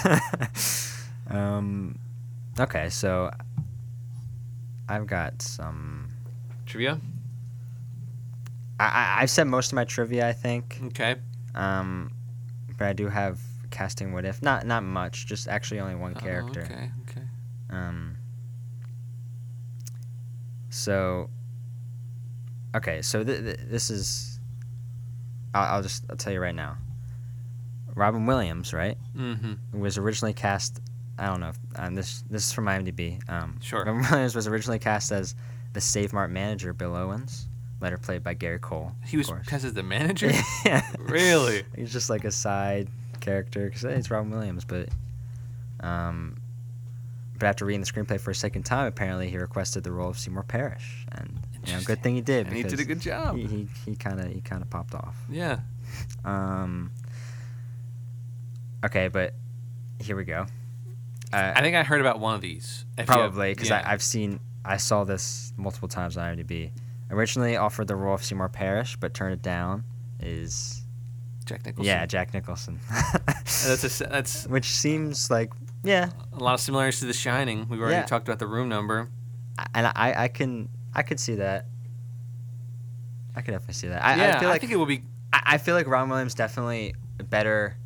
um, 1.29 1.99
okay, 2.59 2.89
so 2.89 3.31
I've 4.87 5.07
got 5.07 5.41
some. 5.41 6.09
Trivia. 6.65 6.99
I, 8.79 8.85
I 8.85 9.21
I've 9.21 9.29
said 9.29 9.47
most 9.47 9.71
of 9.71 9.75
my 9.75 9.85
trivia. 9.85 10.27
I 10.27 10.33
think. 10.33 10.79
Okay. 10.87 11.15
Um, 11.55 12.11
but 12.77 12.87
I 12.87 12.93
do 12.93 13.07
have 13.09 13.39
casting 13.71 14.13
what 14.13 14.25
if 14.25 14.41
not 14.41 14.65
not 14.65 14.83
much. 14.83 15.25
Just 15.27 15.47
actually 15.47 15.79
only 15.79 15.95
one 15.95 16.13
Oh, 16.15 16.19
character. 16.19 16.61
okay. 16.61 16.91
Okay. 17.09 17.27
Um. 17.69 18.15
So. 20.69 21.29
Okay, 22.75 23.01
so 23.01 23.23
th- 23.23 23.39
th- 23.41 23.59
this 23.67 23.89
is. 23.89 24.39
I'll, 25.55 25.75
I'll 25.77 25.81
just 25.81 26.05
I'll 26.09 26.15
tell 26.17 26.31
you 26.33 26.39
right 26.39 26.53
now. 26.53 26.77
Robin 27.95 28.25
Williams, 28.27 28.71
right, 28.73 28.97
Mm-hmm. 29.17 29.79
was 29.81 29.97
originally 29.97 30.33
cast 30.33 30.79
I 31.19 31.25
don't 31.27 31.41
know. 31.41 31.49
If, 31.49 31.57
um, 31.75 31.95
this 31.95 32.23
this 32.29 32.47
is 32.47 32.53
from 32.53 32.65
IMDb. 32.65 33.27
Um, 33.29 33.59
Sure. 33.61 33.83
Robin 33.83 34.05
Williams 34.09 34.35
was 34.35 34.47
originally 34.47 34.79
cast 34.79 35.11
as 35.11 35.35
the 35.73 35.81
Save 35.81 36.13
Mart 36.13 36.31
manager 36.31 36.73
Bill 36.73 36.95
Owens, 36.95 37.47
later 37.81 37.97
played 37.97 38.23
by 38.23 38.33
Gary 38.33 38.59
Cole. 38.59 38.93
He 39.05 39.17
was 39.17 39.27
course. 39.27 39.47
cast 39.47 39.65
as 39.65 39.73
the 39.73 39.83
manager. 39.83 40.31
yeah. 40.65 40.81
Really? 40.97 41.63
He's 41.75 41.91
just 41.91 42.09
like 42.09 42.23
a 42.23 42.31
side 42.31 42.87
character 43.19 43.65
because 43.65 43.83
it's 43.83 44.09
Robin 44.09 44.31
Williams, 44.31 44.63
but 44.65 44.89
um, 45.81 46.37
but 47.37 47.47
after 47.47 47.65
reading 47.65 47.81
the 47.81 47.87
screenplay 47.87 48.19
for 48.19 48.31
a 48.31 48.35
second 48.35 48.63
time, 48.63 48.87
apparently 48.87 49.29
he 49.29 49.37
requested 49.37 49.83
the 49.83 49.91
role 49.91 50.09
of 50.09 50.17
Seymour 50.17 50.43
Parrish, 50.43 51.05
and 51.11 51.39
you 51.65 51.73
know, 51.73 51.81
good 51.81 52.01
thing 52.01 52.15
he 52.15 52.21
did. 52.21 52.47
And 52.47 52.55
he 52.55 52.63
did 52.63 52.79
a 52.79 52.85
good 52.85 53.01
job. 53.01 53.35
He 53.35 53.45
he 53.45 53.67
he 53.85 53.95
kind 53.95 54.19
of 54.19 54.31
he 54.31 54.41
kind 54.41 54.61
of 54.61 54.69
popped 54.69 54.93
off. 54.93 55.15
Yeah. 55.29 55.59
Um. 56.23 56.91
Okay, 58.85 59.09
but 59.09 59.33
here 59.99 60.15
we 60.15 60.23
go. 60.23 60.45
Uh, 61.31 61.53
I 61.55 61.61
think 61.61 61.75
I 61.75 61.83
heard 61.83 62.01
about 62.01 62.19
one 62.19 62.35
of 62.35 62.41
these. 62.41 62.85
If 62.97 63.05
Probably 63.07 63.53
because 63.53 63.69
yeah. 63.69 63.83
I've 63.85 64.01
seen 64.01 64.39
I 64.65 64.77
saw 64.77 65.03
this 65.03 65.53
multiple 65.57 65.87
times 65.87 66.17
on 66.17 66.35
IMDb. 66.37 66.71
Originally 67.11 67.55
offered 67.57 67.87
the 67.87 67.95
role 67.95 68.13
of 68.15 68.23
Seymour 68.23 68.49
Parrish, 68.49 68.95
but 68.97 69.13
turned 69.13 69.33
it 69.33 69.41
down. 69.41 69.83
Is 70.19 70.83
Jack 71.45 71.65
Nicholson. 71.65 71.85
yeah 71.85 72.05
Jack 72.05 72.33
Nicholson, 72.33 72.79
That's 73.45 74.01
a, 74.01 74.03
that's 74.09 74.45
which 74.47 74.65
seems 74.65 75.31
like 75.31 75.51
yeah, 75.83 76.09
a 76.33 76.43
lot 76.43 76.55
of 76.55 76.59
similarities 76.59 76.99
to 76.99 77.05
The 77.05 77.13
Shining. 77.13 77.67
We've 77.69 77.79
already 77.79 77.95
Yeah. 77.95 78.03
talked 78.05 78.27
about 78.27 78.39
the 78.39 78.47
room 78.47 78.67
number. 78.69 79.09
and 79.73 79.87
I 79.87 80.13
I 80.25 80.27
can 80.27 80.67
I 80.93 81.03
could 81.03 81.19
see 81.19 81.35
that. 81.35 81.65
I 83.35 83.41
could 83.41 83.51
definitely 83.51 83.75
see 83.75 83.87
that. 83.87 84.03
I, 84.03 84.15
yeah, 84.15 84.35
I 84.35 84.39
feel 84.39 84.49
like 84.49 84.61
think 84.61 84.73
it 84.73 84.77
would 84.77 84.87
be. 84.87 85.03
I, 85.31 85.41
I 85.45 85.57
feel 85.57 85.75
like 85.75 85.87
Robin 85.87 86.09
Williams 86.09 86.33
definitely 86.35 86.95
better 87.29 87.77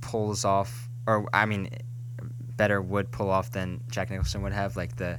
pulls 0.00 0.44
off, 0.44 0.88
or 1.06 1.28
I 1.32 1.46
mean, 1.46 1.70
better 2.58 2.82
would 2.82 3.10
pull 3.10 3.30
off 3.30 3.50
than 3.50 3.80
Jack 3.90 4.10
Nicholson 4.10 4.42
would 4.42 4.52
have, 4.52 4.76
like 4.76 4.96
the 4.96 5.18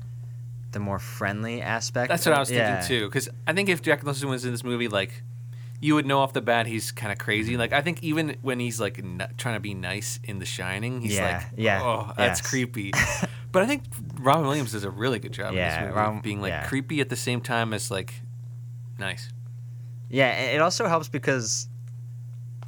the 0.71 0.79
more 0.79 0.99
friendly 0.99 1.63
aspect. 1.63 2.09
That's 2.09 2.23
what 2.27 2.35
I 2.35 2.39
was 2.39 2.49
thinking 2.49 2.65
Yeah. 2.67 2.81
too. 2.81 3.05
Because 3.07 3.27
I 3.47 3.53
think 3.53 3.69
if 3.69 3.81
Jack 3.81 4.03
Nicholson 4.03 4.29
was 4.29 4.45
in 4.45 4.51
this 4.51 4.63
movie, 4.63 4.87
like 4.87 5.23
you 5.81 5.95
would 5.95 6.05
know 6.05 6.19
off 6.19 6.33
the 6.33 6.41
bat 6.41 6.67
he's 6.67 6.91
kind 6.91 7.11
of 7.11 7.17
crazy. 7.17 7.57
Like 7.57 7.73
I 7.73 7.81
think 7.81 8.03
even 8.03 8.35
when 8.43 8.59
he's 8.59 8.79
like 8.79 8.99
n- 8.99 9.25
trying 9.37 9.55
to 9.55 9.59
be 9.61 9.73
nice 9.73 10.19
in 10.23 10.37
The 10.37 10.45
Shining, 10.45 11.01
he's 11.01 11.15
Yeah, 11.15 11.37
like, 11.37 11.47
yeah, 11.57 11.81
oh, 11.81 12.13
that's 12.15 12.39
yes. 12.41 12.47
creepy. 12.49 12.91
but 13.51 13.63
I 13.63 13.65
think 13.65 13.83
Robin 14.19 14.45
Williams 14.45 14.73
does 14.73 14.83
a 14.83 14.91
really 14.91 15.17
good 15.17 15.31
job 15.31 15.55
Yeah, 15.55 15.69
in 15.69 15.81
this 15.81 15.87
movie, 15.89 15.99
Robin- 15.99 16.21
being 16.21 16.41
like 16.41 16.49
yeah. 16.51 16.67
creepy 16.67 16.99
at 17.01 17.09
the 17.09 17.15
same 17.15 17.41
time 17.41 17.73
as 17.73 17.89
like 17.89 18.13
nice. 18.99 19.31
Yeah, 20.09 20.31
it 20.33 20.59
also 20.61 20.87
helps 20.87 21.07
because, 21.07 21.67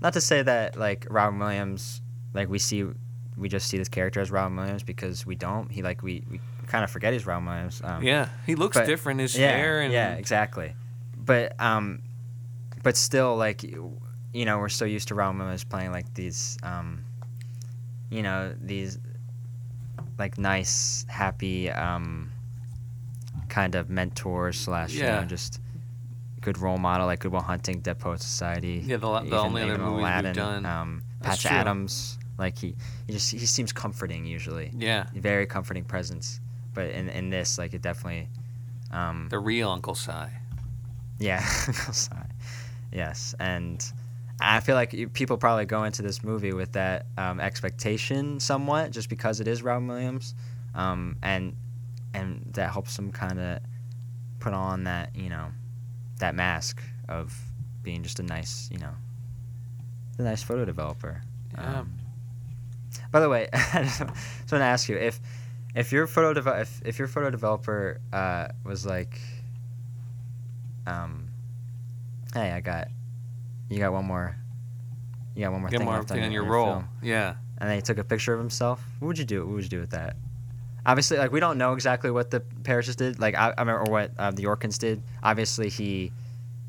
not 0.01 0.13
to 0.13 0.21
say 0.21 0.41
that 0.41 0.75
like 0.77 1.05
Robin 1.09 1.37
Williams, 1.37 2.01
like 2.33 2.49
we 2.49 2.59
see, 2.59 2.85
we 3.41 3.49
just 3.49 3.67
see 3.67 3.77
this 3.77 3.89
character 3.89 4.21
as 4.21 4.29
Robin 4.31 4.55
Williams 4.55 4.83
because 4.83 5.25
we 5.25 5.35
don't. 5.35 5.69
He 5.71 5.81
like 5.81 6.03
we, 6.03 6.23
we 6.29 6.39
kind 6.67 6.83
of 6.83 6.91
forget 6.91 7.11
he's 7.11 7.25
Robin 7.25 7.45
Williams. 7.47 7.81
Um, 7.83 8.03
Yeah, 8.03 8.29
he 8.45 8.55
looks 8.55 8.77
but- 8.77 8.85
different. 8.85 9.19
His 9.19 9.37
yeah, 9.37 9.51
hair 9.51 9.81
and 9.81 9.91
yeah, 9.91 10.13
exactly. 10.13 10.73
But 11.17 11.59
um, 11.59 12.03
but 12.83 12.95
still, 12.95 13.35
like 13.35 13.63
you 13.63 13.99
you 14.33 14.45
know, 14.45 14.59
we're 14.59 14.69
so 14.69 14.85
used 14.85 15.09
to 15.09 15.15
Robin 15.15 15.39
Williams 15.39 15.63
playing 15.63 15.91
like 15.91 16.13
these 16.13 16.57
um, 16.63 17.03
you 18.09 18.21
know, 18.21 18.53
these 18.61 18.99
like 20.19 20.37
nice, 20.37 21.05
happy 21.09 21.69
um, 21.71 22.31
kind 23.49 23.75
of 23.75 23.89
mentor 23.89 24.51
slash 24.51 24.93
you 24.93 25.01
Yeah. 25.01 25.21
know 25.21 25.25
just 25.25 25.59
good 26.41 26.57
role 26.57 26.77
model 26.77 27.05
like 27.07 27.19
Good 27.19 27.29
Goodwill 27.29 27.41
Hunting, 27.43 27.81
Dead 27.81 27.99
Poet 27.99 28.21
Society. 28.21 28.81
Yeah, 28.85 28.97
the 28.97 29.11
the 29.11 29.25
even- 29.25 29.33
only 29.33 29.61
other 29.63 29.73
even 29.75 29.85
movies 29.85 30.23
we've 30.23 30.33
done. 30.33 30.65
Um, 30.65 31.03
Patch. 31.21 31.45
Adams, 31.45 32.17
like 32.37 32.57
he, 32.57 32.75
he 33.07 33.13
just 33.13 33.31
he 33.31 33.45
seems 33.45 33.71
comforting 33.71 34.25
usually. 34.25 34.71
Yeah. 34.75 35.05
Very 35.13 35.45
comforting 35.45 35.83
presence. 35.83 36.39
But 36.73 36.89
in 36.89 37.09
in 37.09 37.29
this, 37.29 37.57
like 37.57 37.73
it 37.73 37.81
definitely. 37.81 38.29
Um, 38.91 39.27
the 39.29 39.39
real 39.39 39.69
Uncle 39.69 39.95
Si. 39.95 40.11
yeah, 41.19 41.39
Sorry. 41.91 42.25
yes, 42.91 43.33
and 43.39 43.81
I 44.41 44.59
feel 44.59 44.75
like 44.75 45.13
people 45.13 45.37
probably 45.37 45.65
go 45.65 45.85
into 45.85 46.01
this 46.01 46.23
movie 46.25 46.51
with 46.51 46.73
that 46.73 47.05
um, 47.17 47.39
expectation 47.39 48.39
somewhat, 48.41 48.91
just 48.91 49.07
because 49.07 49.39
it 49.39 49.47
is 49.47 49.63
Robin 49.63 49.87
Williams, 49.87 50.33
um, 50.75 51.15
and 51.23 51.55
and 52.13 52.41
that 52.53 52.71
helps 52.71 52.95
them 52.97 53.11
kind 53.13 53.39
of 53.39 53.59
put 54.39 54.53
on 54.53 54.83
that 54.85 55.15
you 55.15 55.29
know 55.29 55.47
that 56.19 56.35
mask 56.35 56.81
of 57.07 57.33
being 57.83 58.03
just 58.03 58.19
a 58.19 58.23
nice 58.23 58.67
you 58.71 58.77
know 58.79 58.93
a 60.17 60.21
nice 60.23 60.43
photo 60.43 60.65
developer. 60.65 61.21
Yeah. 61.53 61.79
Um, 61.79 61.93
by 63.11 63.19
the 63.19 63.29
way, 63.29 63.47
I 63.53 63.83
just 63.83 63.99
want 64.01 64.47
to 64.49 64.57
ask 64.63 64.87
you 64.89 64.97
if 64.97 65.19
if 65.75 65.91
your 65.91 66.07
photo 66.07 66.33
dev- 66.33 66.59
if, 66.61 66.81
if 66.85 66.99
your 66.99 67.07
photo 67.07 67.29
developer 67.29 67.99
uh, 68.11 68.49
was 68.65 68.85
like, 68.85 69.19
um, 70.87 71.27
hey, 72.33 72.51
I 72.51 72.59
got, 72.61 72.87
you 73.69 73.79
got 73.79 73.93
one 73.93 74.05
more, 74.05 74.35
you 75.35 75.43
got 75.45 75.51
one 75.51 75.61
more 75.61 75.69
Get 75.69 75.77
thing 75.77 75.85
more 75.87 75.97
left 75.97 76.11
on 76.11 76.19
on 76.19 76.31
your 76.31 76.43
your 76.43 76.51
roll. 76.51 76.65
film. 76.73 76.87
Yeah. 77.01 77.35
and 77.59 77.69
then 77.69 77.75
he 77.77 77.81
took 77.81 77.97
a 77.97 78.03
picture 78.03 78.33
of 78.33 78.39
himself. 78.39 78.83
What 78.99 79.07
would 79.09 79.17
you 79.19 79.25
do? 79.25 79.45
What 79.45 79.55
would 79.55 79.63
you 79.63 79.69
do 79.69 79.79
with 79.79 79.91
that? 79.91 80.15
Obviously, 80.85 81.17
like 81.17 81.31
we 81.31 81.39
don't 81.39 81.57
know 81.57 81.73
exactly 81.73 82.09
what 82.09 82.31
the 82.31 82.39
Parishes 82.63 82.95
did, 82.95 83.19
like 83.19 83.35
I, 83.35 83.53
I 83.55 83.61
remember 83.61 83.91
what 83.91 84.11
uh, 84.17 84.31
the 84.31 84.41
Yorkins 84.41 84.77
did. 84.79 85.01
Obviously, 85.23 85.69
he 85.69 86.11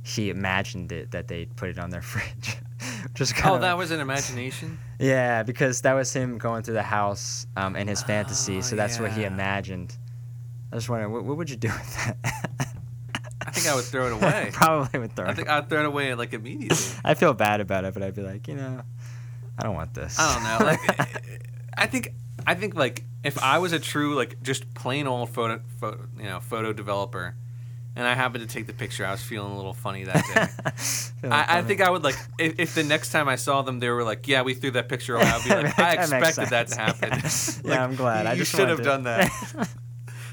he 0.05 0.31
imagined 0.31 0.93
it 0.93 1.13
that 1.13 1.29
they 1.29 1.47
put 1.47 1.71
it 1.71 1.79
on 1.79 1.91
their 1.91 2.03
fridge. 2.13 2.57
Just 3.15 3.35
Oh, 3.45 3.59
that 3.59 3.79
was 3.79 3.91
an 3.91 4.01
imagination. 4.01 4.79
Yeah, 5.03 5.43
because 5.43 5.83
that 5.83 5.95
was 5.95 6.13
him 6.13 6.39
going 6.39 6.63
through 6.63 6.75
the 6.75 6.83
house 6.83 7.47
um, 7.57 7.77
in 7.77 7.89
his 7.89 8.03
fantasy. 8.03 8.59
Oh, 8.59 8.61
So 8.63 8.77
that's 8.77 8.99
what 9.01 9.13
he 9.13 9.25
imagined. 9.25 9.97
I 10.71 10.77
was 10.77 10.89
wondering, 10.89 11.13
what, 11.13 11.25
what 11.25 11.37
would 11.37 11.51
you 11.51 11.57
do 11.57 11.69
with 11.69 11.97
that? 11.97 12.17
I 13.45 13.51
think 13.51 13.67
I 13.67 13.75
would 13.75 13.85
throw 13.85 14.07
it 14.07 14.13
away. 14.13 14.51
Probably 14.55 15.01
would 15.01 15.15
throw. 15.15 15.27
I 15.27 15.33
it 15.33 15.37
think 15.37 15.49
I'd 15.49 15.69
throw 15.69 15.81
it 15.81 15.87
away 15.87 16.15
like 16.15 16.33
immediately. 16.33 16.79
I 17.05 17.15
feel 17.15 17.35
bad 17.35 17.61
about 17.61 17.85
it, 17.85 17.93
but 17.93 18.03
I'd 18.03 18.15
be 18.15 18.23
like, 18.23 18.49
you 18.49 18.55
know, 18.55 18.81
I 19.59 19.63
don't 19.63 19.75
want 19.75 19.93
this. 19.93 20.19
I 20.19 20.35
don't 20.35 20.45
know. 20.45 20.67
Like, 20.67 21.61
I 21.77 21.87
think 21.87 22.15
I 22.47 22.55
think 22.55 22.75
like 22.75 23.05
if 23.25 23.43
I 23.43 23.59
was 23.59 23.73
a 23.73 23.79
true 23.79 24.15
like 24.15 24.43
just 24.43 24.73
plain 24.75 25.07
old 25.07 25.31
photo, 25.31 25.61
photo 25.81 26.07
you 26.17 26.25
know 26.25 26.41
photo 26.41 26.73
developer, 26.73 27.35
and 27.95 28.07
I 28.07 28.15
happened 28.15 28.49
to 28.49 28.53
take 28.53 28.67
the 28.67 28.73
picture, 28.73 29.05
I 29.05 29.11
was 29.11 29.23
feeling 29.23 29.53
a 29.53 29.57
little 29.57 29.75
funny 29.75 30.05
that 30.05 30.25
day. 31.23 31.29
I, 31.31 31.59
I 31.59 31.63
think 31.63 31.81
I 31.81 31.91
would 31.91 32.03
like 32.03 32.17
if, 32.39 32.59
if 32.59 32.75
the 32.75 32.83
next 32.85 33.11
time 33.13 33.29
I 33.29 33.37
saw 33.37 33.63
them, 33.63 33.79
they 33.81 33.91
were 33.91 34.03
like, 34.05 34.27
"Yeah, 34.29 34.43
we 34.43 34.55
threw 34.55 34.71
that 34.73 34.89
picture 34.89 35.17
away." 35.17 35.25
I'd 35.27 35.45
be 35.45 35.51
like, 35.63 35.79
"I 35.79 35.93
expected 35.95 36.49
that 36.51 36.69
to 36.69 36.77
happen." 36.79 37.11
Yeah, 37.65 37.71
Like, 37.71 37.81
I'm 37.81 37.95
glad. 37.95 38.23
You, 38.25 38.29
I 38.31 38.33
you 38.35 38.45
should 38.45 38.69
have 38.69 38.83
done 38.83 39.03
that. 39.05 39.31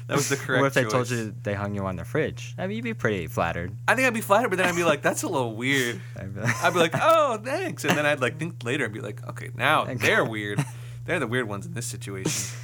that 0.06 0.16
was 0.16 0.28
the 0.28 0.36
correct. 0.36 0.60
What 0.62 0.66
if 0.68 0.74
they 0.74 0.84
told 0.84 1.10
you 1.10 1.34
they 1.42 1.54
hung 1.54 1.74
you 1.74 1.84
on 1.86 1.96
the 1.96 2.04
fridge? 2.04 2.54
I 2.58 2.66
mean, 2.66 2.76
you'd 2.76 2.82
be 2.84 2.94
pretty 2.94 3.26
flattered. 3.26 3.72
I 3.86 3.94
think 3.94 4.06
I'd 4.08 4.14
be 4.14 4.20
flattered, 4.20 4.48
but 4.48 4.56
then 4.56 4.66
I'd 4.66 4.74
be 4.76 4.84
like, 4.84 5.02
"That's 5.02 5.22
a 5.22 5.28
little 5.28 5.54
weird." 5.54 6.00
I'd 6.18 6.34
be 6.34 6.40
like, 6.40 6.62
I'd 6.64 6.72
be 6.72 6.78
like, 6.78 6.94
"Oh, 6.94 7.38
thanks," 7.44 7.84
and 7.84 7.96
then 7.96 8.06
I'd 8.06 8.20
like 8.20 8.38
think 8.38 8.64
later. 8.64 8.84
I'd 8.86 8.92
be 8.92 9.00
like, 9.00 9.26
"Okay, 9.28 9.50
now 9.54 9.84
they're 9.84 10.24
weird. 10.24 10.64
They're 11.04 11.20
the 11.20 11.26
weird 11.26 11.46
ones 11.48 11.66
in 11.66 11.74
this 11.74 11.86
situation." 11.86 12.56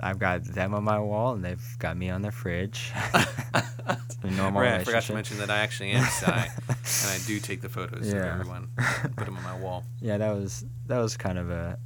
I've 0.00 0.18
got 0.18 0.44
them 0.44 0.74
on 0.74 0.84
my 0.84 0.98
wall, 0.98 1.32
and 1.34 1.44
they've 1.44 1.76
got 1.78 1.96
me 1.96 2.10
on 2.10 2.22
their 2.22 2.32
fridge. 2.32 2.92
Normal 4.22 4.60
right, 4.62 4.80
I 4.80 4.84
forgot 4.84 5.02
to 5.04 5.14
mention 5.14 5.38
that 5.38 5.50
I 5.50 5.58
actually 5.60 5.90
am 5.92 6.04
Sy, 6.04 6.48
and 6.68 7.10
I 7.10 7.18
do 7.26 7.40
take 7.40 7.60
the 7.62 7.68
photos 7.68 8.08
of 8.08 8.14
Yeah. 8.14 8.32
everyone, 8.38 8.68
put 9.16 9.24
them 9.26 9.36
on 9.36 9.42
my 9.42 9.58
wall. 9.58 9.84
yeah, 10.00 10.18
that 10.18 10.30
was 10.32 10.64
that 10.86 10.98
was 10.98 11.16
kind 11.16 11.38
of 11.38 11.50
a 11.50 11.78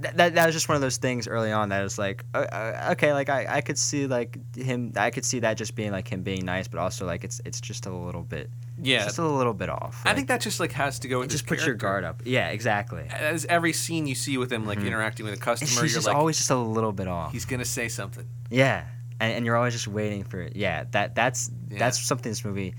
that, 0.00 0.16
that, 0.16 0.34
that 0.34 0.46
was 0.46 0.54
just 0.54 0.68
one 0.68 0.74
of 0.76 0.82
those 0.82 0.96
things 0.96 1.28
early 1.28 1.52
on 1.52 1.68
that 1.68 1.82
was 1.82 1.98
like 1.98 2.24
uh, 2.34 2.38
uh, 2.38 2.88
okay 2.92 3.12
like 3.12 3.28
I, 3.28 3.46
I 3.56 3.60
could 3.60 3.78
see 3.78 4.06
like 4.06 4.38
him 4.56 4.92
I 4.96 5.10
could 5.10 5.24
see 5.24 5.38
that 5.40 5.56
just 5.56 5.74
being 5.76 5.92
like 5.92 6.08
him 6.08 6.22
being 6.22 6.44
nice 6.44 6.66
but 6.66 6.78
also 6.80 7.06
like 7.06 7.24
it's 7.24 7.40
it's 7.44 7.60
just 7.60 7.86
a 7.86 7.94
little 7.94 8.22
bit 8.24 8.50
Yeah, 8.84 9.04
just 9.04 9.18
a 9.18 9.26
little 9.26 9.54
bit 9.54 9.68
off 9.68 10.02
I 10.04 10.10
like, 10.10 10.16
think 10.16 10.28
that 10.28 10.40
just 10.40 10.60
like 10.60 10.72
has 10.72 10.98
to 11.00 11.08
go 11.08 11.20
with 11.20 11.30
just 11.30 11.46
put 11.46 11.64
your 11.64 11.74
guard 11.74 12.04
up 12.04 12.22
yeah 12.24 12.48
exactly 12.48 13.06
As 13.10 13.44
every 13.46 13.72
scene 13.72 14.06
you 14.06 14.14
see 14.14 14.36
with 14.38 14.52
him, 14.52 14.66
like 14.66 14.78
Mhm. 14.78 14.86
interacting 14.88 15.24
with 15.26 15.34
a 15.34 15.38
customer, 15.38 15.68
he's 15.68 15.78
you're 15.80 15.88
just 15.88 16.06
like, 16.06 16.16
always 16.16 16.36
just 16.36 16.50
a 16.50 16.56
little 16.56 16.92
bit 16.92 17.08
off 17.08 17.32
he's 17.32 17.44
gonna 17.44 17.64
say 17.64 17.88
something. 17.88 18.26
Yeah, 18.50 18.84
and, 19.20 19.32
and 19.34 19.46
you're 19.46 19.56
always 19.56 19.72
just 19.74 19.88
waiting 19.88 20.22
for 20.24 20.40
it. 20.42 20.54
Yeah, 20.56 20.84
that 20.92 21.14
that's 21.14 21.50
Yeah. 21.70 21.78
that's 21.78 22.00
something 22.00 22.30
this 22.30 22.44
movie 22.44 22.74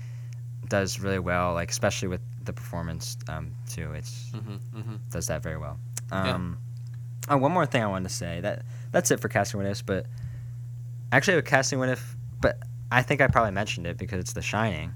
does 0.68 1.00
really 1.00 1.18
well. 1.18 1.54
Like 1.54 1.70
especially 1.70 2.08
with 2.08 2.20
the 2.44 2.52
performance 2.52 3.16
um, 3.28 3.52
too. 3.68 3.92
It's 3.94 4.30
Mhm, 4.32 4.58
mhm. 4.74 4.98
does 5.10 5.26
that 5.26 5.42
very 5.42 5.58
well. 5.58 5.78
Yeah. 6.12 6.34
Um, 6.34 6.58
Oh, 7.28 7.36
one 7.38 7.50
more 7.50 7.66
thing 7.66 7.82
I 7.82 7.86
wanted 7.88 8.08
to 8.08 8.14
say. 8.14 8.40
That 8.40 8.64
that's 8.92 9.10
it 9.10 9.18
for 9.18 9.28
casting 9.28 9.58
what 9.58 9.66
ifs. 9.68 9.82
But 9.82 10.06
actually, 11.10 11.36
with 11.36 11.44
casting 11.46 11.78
what 11.80 11.88
if, 11.88 12.16
but 12.40 12.60
I 12.92 13.02
think 13.02 13.20
I 13.20 13.26
probably 13.26 13.50
mentioned 13.52 13.86
it 13.86 13.98
because 13.98 14.20
it's 14.20 14.32
The 14.32 14.42
Shining. 14.42 14.92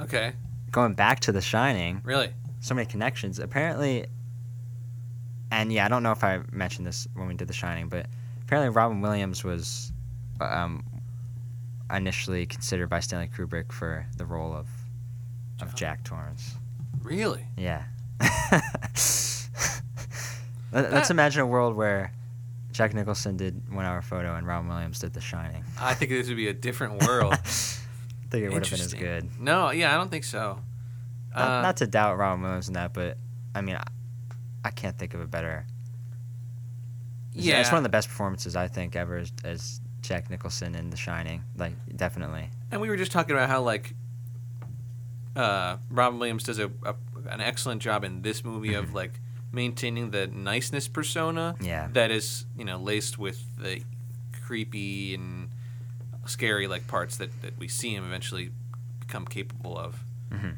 Okay, 0.00 0.32
Going 0.74 0.94
back 0.94 1.20
to 1.20 1.30
The 1.30 1.40
Shining, 1.40 2.00
really? 2.02 2.30
so 2.58 2.74
many 2.74 2.84
connections. 2.84 3.38
Apparently, 3.38 4.06
and 5.52 5.72
yeah, 5.72 5.84
I 5.84 5.88
don't 5.88 6.02
know 6.02 6.10
if 6.10 6.24
I 6.24 6.40
mentioned 6.50 6.84
this 6.84 7.06
when 7.14 7.28
we 7.28 7.34
did 7.34 7.46
The 7.46 7.54
Shining, 7.54 7.88
but 7.88 8.06
apparently 8.42 8.70
Robin 8.74 9.00
Williams 9.00 9.44
was 9.44 9.92
um, 10.40 10.82
initially 11.92 12.44
considered 12.46 12.88
by 12.88 12.98
Stanley 12.98 13.28
Kubrick 13.28 13.70
for 13.70 14.04
the 14.16 14.26
role 14.26 14.52
of 14.52 14.66
of 15.62 15.76
Jack 15.76 16.02
Torrance. 16.02 16.56
Really? 17.04 17.46
Yeah. 17.56 17.84
Let, 18.20 18.56
us 18.96 19.48
That- 20.72 21.10
imagine 21.10 21.42
a 21.42 21.46
world 21.46 21.76
where 21.76 22.12
Jack 22.72 22.94
Nicholson 22.94 23.36
did 23.36 23.62
One 23.72 23.84
Hour 23.84 24.02
Photo, 24.02 24.34
and 24.34 24.44
Robin 24.44 24.68
Williams 24.68 24.98
did 24.98 25.12
The 25.12 25.20
Shining. 25.20 25.62
I 25.80 25.94
think 25.94 26.10
this 26.10 26.26
would 26.26 26.36
be 26.36 26.48
a 26.48 26.52
different 26.52 27.06
world. 27.06 27.36
I 28.24 28.30
think 28.30 28.44
it 28.44 28.52
would 28.52 28.64
have 28.66 28.70
been 28.70 28.80
as 28.80 28.94
good. 28.94 29.40
No, 29.40 29.70
yeah, 29.70 29.92
I 29.94 29.96
don't 29.96 30.10
think 30.10 30.24
so. 30.24 30.58
Not, 31.34 31.50
Uh, 31.50 31.62
not 31.62 31.76
to 31.78 31.86
doubt 31.86 32.16
Robin 32.18 32.42
Williams 32.42 32.68
in 32.68 32.74
that, 32.74 32.92
but 32.94 33.18
I 33.54 33.60
mean, 33.60 33.76
I, 33.76 33.84
I 34.64 34.70
can't 34.70 34.96
think 34.98 35.14
of 35.14 35.20
a 35.20 35.26
better. 35.26 35.66
It's- 37.32 37.44
Yeah. 37.46 37.60
it's 37.60 37.70
one 37.70 37.78
of 37.78 37.82
the 37.82 37.88
best 37.88 38.08
performances 38.08 38.56
I 38.56 38.68
think 38.68 38.96
ever 38.96 39.18
as, 39.18 39.32
as 39.44 39.80
Jack 40.02 40.30
Nicholson 40.30 40.74
in 40.74 40.90
The 40.90 40.96
Shining. 40.96 41.42
Like, 41.56 41.72
definitely. 41.96 42.50
And 42.70 42.80
we 42.80 42.88
were 42.88 42.96
just 42.96 43.12
talking 43.12 43.34
about 43.34 43.48
how 43.48 43.62
like 43.62 43.94
uh, 45.36 45.76
Robin 45.90 46.18
Williams 46.18 46.44
does 46.44 46.58
a, 46.58 46.70
a 46.84 46.94
an 47.28 47.40
excellent 47.40 47.80
job 47.82 48.04
in 48.04 48.22
this 48.22 48.44
movie 48.44 48.74
of 48.74 48.94
like 48.94 49.18
maintaining 49.50 50.10
the 50.10 50.26
niceness 50.26 50.86
persona 50.88 51.56
Yeah. 51.60 51.88
that 51.92 52.10
is 52.10 52.44
you 52.56 52.64
know 52.64 52.76
laced 52.78 53.18
with 53.18 53.42
the 53.58 53.82
creepy 54.42 55.14
and 55.14 55.43
scary 56.26 56.66
like 56.66 56.86
parts 56.86 57.16
that, 57.18 57.30
that 57.42 57.58
we 57.58 57.68
see 57.68 57.94
him 57.94 58.04
eventually 58.04 58.50
become 59.00 59.24
capable 59.26 59.76
of. 59.78 60.02
Mhm. 60.30 60.56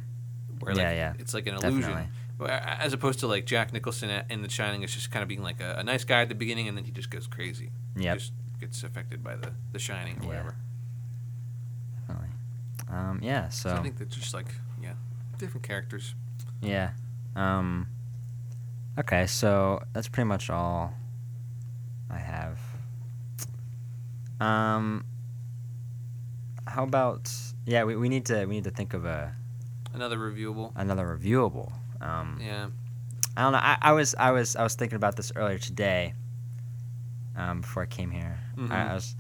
Where 0.61 0.75
like, 0.75 0.83
Yeah, 0.83 0.93
yeah. 0.93 1.13
it's 1.19 1.35
like 1.35 1.47
an 1.47 1.55
illusion. 1.57 1.81
Definitely. 1.93 2.09
As 2.49 2.93
opposed 2.93 3.21
to 3.21 3.27
like 3.27 3.47
Jack 3.47 3.73
Nicholson 3.73 4.11
in 4.29 4.43
The 4.43 4.49
Shining, 4.51 4.83
it's 4.83 4.93
just 4.95 5.11
kind 5.11 5.23
of 5.23 5.29
being 5.29 5.43
like 5.43 5.61
a, 5.61 5.77
a 5.79 5.83
nice 5.85 6.05
guy 6.05 6.21
at 6.23 6.29
the 6.29 6.35
beginning, 6.35 6.69
and 6.69 6.77
then 6.77 6.85
he 6.85 6.91
just 6.91 7.11
goes 7.11 7.27
crazy. 7.27 7.71
Yeah, 7.97 8.15
Just 8.15 8.33
gets 8.61 8.83
affected 8.83 9.25
by 9.25 9.37
the, 9.37 9.53
the 9.73 9.79
Shining 9.79 10.17
or 10.19 10.23
Yeah. 10.23 10.27
whatever. 10.29 10.55
Definitely. 12.07 12.29
Um, 12.89 13.21
yeah. 13.23 13.49
So 13.49 13.71
So, 13.71 13.77
I 13.77 13.83
think 13.83 13.97
they're 13.97 14.07
just 14.07 14.35
like 14.35 14.55
yeah, 14.83 14.93
different 15.39 15.67
characters. 15.67 16.15
yeah. 16.61 16.91
Um, 17.35 17.87
okay, 18.99 19.27
so 19.27 19.83
that's 19.93 20.09
pretty 20.09 20.29
much 20.29 20.49
all 20.51 20.95
I 22.11 22.19
have. 22.19 22.59
Um, 24.41 25.05
how 26.67 26.85
about 26.85 27.33
yeah? 27.65 27.85
We, 27.85 27.97
we 27.97 28.09
need 28.09 28.27
to 28.27 28.47
we 28.47 28.55
need 28.57 28.65
to 28.65 28.71
think 28.71 28.95
of 28.95 29.05
a 29.05 29.35
Another 29.95 30.19
reviewable. 30.19 30.73
another 30.77 31.07
reviewable. 31.19 31.73
Um, 32.01 32.39
Yeah. 32.43 32.69
I 33.37 33.43
don't 33.43 33.53
know. 33.53 33.59
I, 33.59 33.77
I 33.83 33.93
was 33.93 34.15
I 34.19 34.31
was 34.33 34.57
I 34.57 34.63
was 34.63 34.75
thinking 34.75 34.97
about 34.97 35.17
this 35.17 35.31
earlier 35.37 35.59
today. 35.59 36.15
Um, 37.37 37.61
before 37.61 37.83
I 37.83 37.87
came 37.87 38.11
here, 38.11 38.39
Mhm. 38.57 38.71
I, 38.71 38.91
I 38.91 38.95
was 38.95 39.15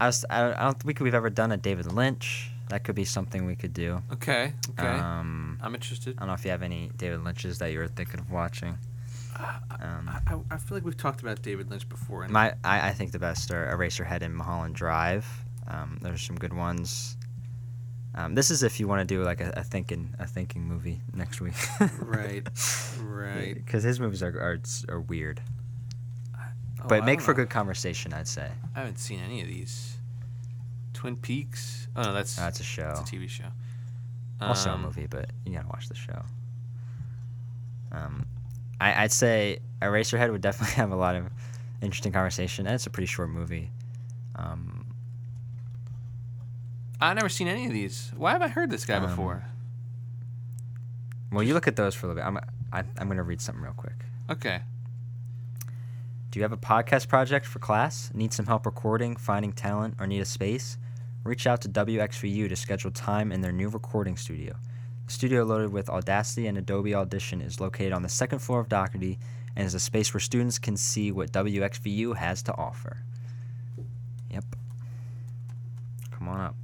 I 0.00 0.06
was 0.06 0.24
I 0.28 0.40
don't, 0.42 0.54
I 0.54 0.62
don't 0.64 0.82
think 0.82 0.98
we've 1.00 1.14
ever 1.14 1.30
done 1.30 1.52
a 1.52 1.56
David 1.56 1.86
Lynch. 1.92 2.50
That 2.68 2.84
could 2.84 2.94
be 2.94 3.04
something 3.04 3.44
we 3.44 3.54
could 3.54 3.74
do. 3.74 4.02
Okay. 4.12 4.54
Okay. 4.70 4.86
Um, 4.88 5.58
I'm 5.62 5.74
interested. 5.74 6.16
I 6.16 6.20
don't 6.20 6.28
know 6.28 6.34
if 6.34 6.44
you 6.44 6.50
have 6.50 6.62
any 6.62 6.90
David 6.96 7.22
Lynch's 7.22 7.58
that 7.58 7.70
you 7.70 7.78
were 7.78 7.88
thinking 7.88 8.18
of 8.18 8.30
watching. 8.30 8.78
Um, 9.80 10.08
I, 10.26 10.38
I 10.50 10.56
feel 10.58 10.76
like 10.76 10.84
we've 10.84 10.96
talked 10.96 11.22
about 11.22 11.42
David 11.42 11.70
Lynch 11.70 11.88
before. 11.88 12.26
My 12.28 12.54
I, 12.64 12.88
I 12.88 12.92
think 12.92 13.12
the 13.12 13.18
best 13.18 13.50
are 13.50 13.74
Eraserhead 13.76 14.22
and 14.22 14.34
Mulholland 14.34 14.74
Drive. 14.74 15.26
Um, 15.68 15.98
there's 16.02 16.22
some 16.22 16.36
good 16.36 16.52
ones. 16.52 17.16
Um, 18.14 18.34
this 18.34 18.50
is 18.50 18.62
if 18.62 18.78
you 18.78 18.86
want 18.88 19.06
to 19.08 19.14
do 19.14 19.22
like 19.22 19.40
a, 19.40 19.52
a 19.56 19.64
thinking 19.64 20.14
a 20.18 20.26
thinking 20.26 20.62
movie 20.64 21.00
next 21.14 21.40
week. 21.40 21.54
right. 22.00 22.46
Right. 23.00 23.54
Because 23.54 23.82
his 23.82 23.98
movies 24.00 24.22
are, 24.22 24.28
are 24.38 24.58
are 24.88 25.00
weird, 25.00 25.40
Oh, 26.82 26.86
but 26.88 27.02
I 27.02 27.06
make 27.06 27.20
for 27.20 27.30
know. 27.32 27.36
good 27.36 27.50
conversation. 27.50 28.12
I'd 28.12 28.28
say. 28.28 28.50
I 28.74 28.80
haven't 28.80 28.98
seen 28.98 29.20
any 29.20 29.40
of 29.40 29.46
these. 29.48 29.96
Twin 30.92 31.16
Peaks. 31.16 31.88
Oh 31.96 32.02
no, 32.02 32.12
that's 32.12 32.36
That's 32.36 32.60
a 32.60 32.64
show. 32.64 32.90
It's 33.00 33.10
a 33.10 33.14
TV 33.14 33.28
show. 33.28 33.44
Also 34.40 34.70
a 34.70 34.74
Um, 34.74 34.82
movie, 34.82 35.06
but 35.06 35.30
you 35.46 35.54
gotta 35.54 35.68
watch 35.68 35.88
the 35.88 35.94
show. 35.94 36.22
Um, 37.92 38.26
I, 38.80 39.04
I'd 39.04 39.12
say 39.12 39.58
Eraserhead 39.80 40.30
would 40.32 40.40
definitely 40.40 40.74
have 40.76 40.90
a 40.90 40.96
lot 40.96 41.14
of 41.16 41.26
interesting 41.80 42.12
conversation, 42.12 42.66
and 42.66 42.74
it's 42.74 42.86
a 42.86 42.90
pretty 42.90 43.06
short 43.06 43.30
movie. 43.30 43.70
Um, 44.36 44.81
I've 47.02 47.16
never 47.16 47.28
seen 47.28 47.48
any 47.48 47.66
of 47.66 47.72
these. 47.72 48.12
Why 48.16 48.30
have 48.32 48.42
I 48.42 48.48
heard 48.48 48.70
this 48.70 48.84
guy 48.84 48.94
Um, 48.96 49.06
before? 49.06 49.44
well, 51.32 51.42
you 51.42 51.52
look 51.52 51.66
at 51.66 51.74
those 51.76 51.94
for 51.94 52.06
a 52.06 52.08
little 52.10 52.22
bit. 52.22 52.26
I'm 52.26 52.38
I, 52.72 52.84
I'm 52.98 53.08
gonna 53.08 53.22
read 53.24 53.40
something 53.40 53.62
real 53.62 53.72
quick. 53.72 54.04
Okay. 54.30 54.60
Do 56.30 56.38
you 56.38 56.42
have 56.44 56.52
a 56.52 56.56
podcast 56.56 57.08
project 57.08 57.44
for 57.44 57.58
class? 57.58 58.10
Need 58.14 58.32
some 58.32 58.46
help 58.46 58.64
recording, 58.64 59.16
finding 59.16 59.52
talent, 59.52 59.96
or 59.98 60.06
need 60.06 60.20
a 60.20 60.24
space? 60.24 60.78
Reach 61.24 61.46
out 61.46 61.60
to 61.62 61.68
WXVU 61.68 62.48
to 62.48 62.56
schedule 62.56 62.90
time 62.90 63.30
in 63.32 63.40
their 63.42 63.52
new 63.52 63.68
recording 63.68 64.16
studio. 64.16 64.54
The 65.06 65.12
studio, 65.12 65.42
loaded 65.44 65.72
with 65.72 65.90
Audacity 65.90 66.46
and 66.46 66.56
Adobe 66.56 66.94
Audition, 66.94 67.42
is 67.42 67.60
located 67.60 67.92
on 67.92 68.02
the 68.02 68.08
second 68.08 68.38
floor 68.38 68.60
of 68.60 68.68
Doherty 68.68 69.18
and 69.56 69.66
is 69.66 69.74
a 69.74 69.80
space 69.80 70.14
where 70.14 70.20
students 70.20 70.58
can 70.58 70.76
see 70.76 71.12
what 71.12 71.32
WXVU 71.32 72.16
has 72.16 72.42
to 72.44 72.56
offer. 72.56 73.02
Yep. 74.30 74.44
Come 76.12 76.28
on 76.28 76.40
up 76.40 76.56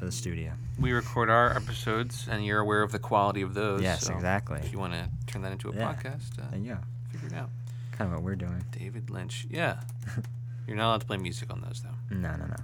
to 0.00 0.06
the 0.06 0.12
studio. 0.12 0.52
We 0.78 0.92
record 0.92 1.28
our 1.30 1.54
episodes, 1.54 2.26
and 2.28 2.44
you're 2.44 2.58
aware 2.60 2.82
of 2.82 2.90
the 2.90 2.98
quality 2.98 3.42
of 3.42 3.52
those. 3.54 3.82
Yes, 3.82 4.06
so 4.06 4.14
exactly. 4.14 4.58
If 4.60 4.72
you 4.72 4.78
want 4.78 4.94
to 4.94 5.08
turn 5.26 5.42
that 5.42 5.52
into 5.52 5.68
a 5.68 5.74
Yeah. 5.74 5.92
podcast, 5.94 6.38
uh, 6.38 6.56
you 6.56 6.74
go. 6.74 6.78
figure 7.12 7.28
it 7.28 7.34
out. 7.34 7.50
Kind 7.92 8.08
of 8.10 8.16
what 8.16 8.24
we're 8.24 8.34
doing. 8.36 8.64
David 8.72 9.10
Lynch. 9.10 9.46
Yeah. 9.50 9.80
you're 10.66 10.76
not 10.76 10.86
allowed 10.88 11.00
to 11.02 11.06
play 11.06 11.18
music 11.18 11.52
on 11.52 11.60
those 11.60 11.82
though. 11.82 12.16
No, 12.16 12.34
no, 12.34 12.46
no. 12.46 12.56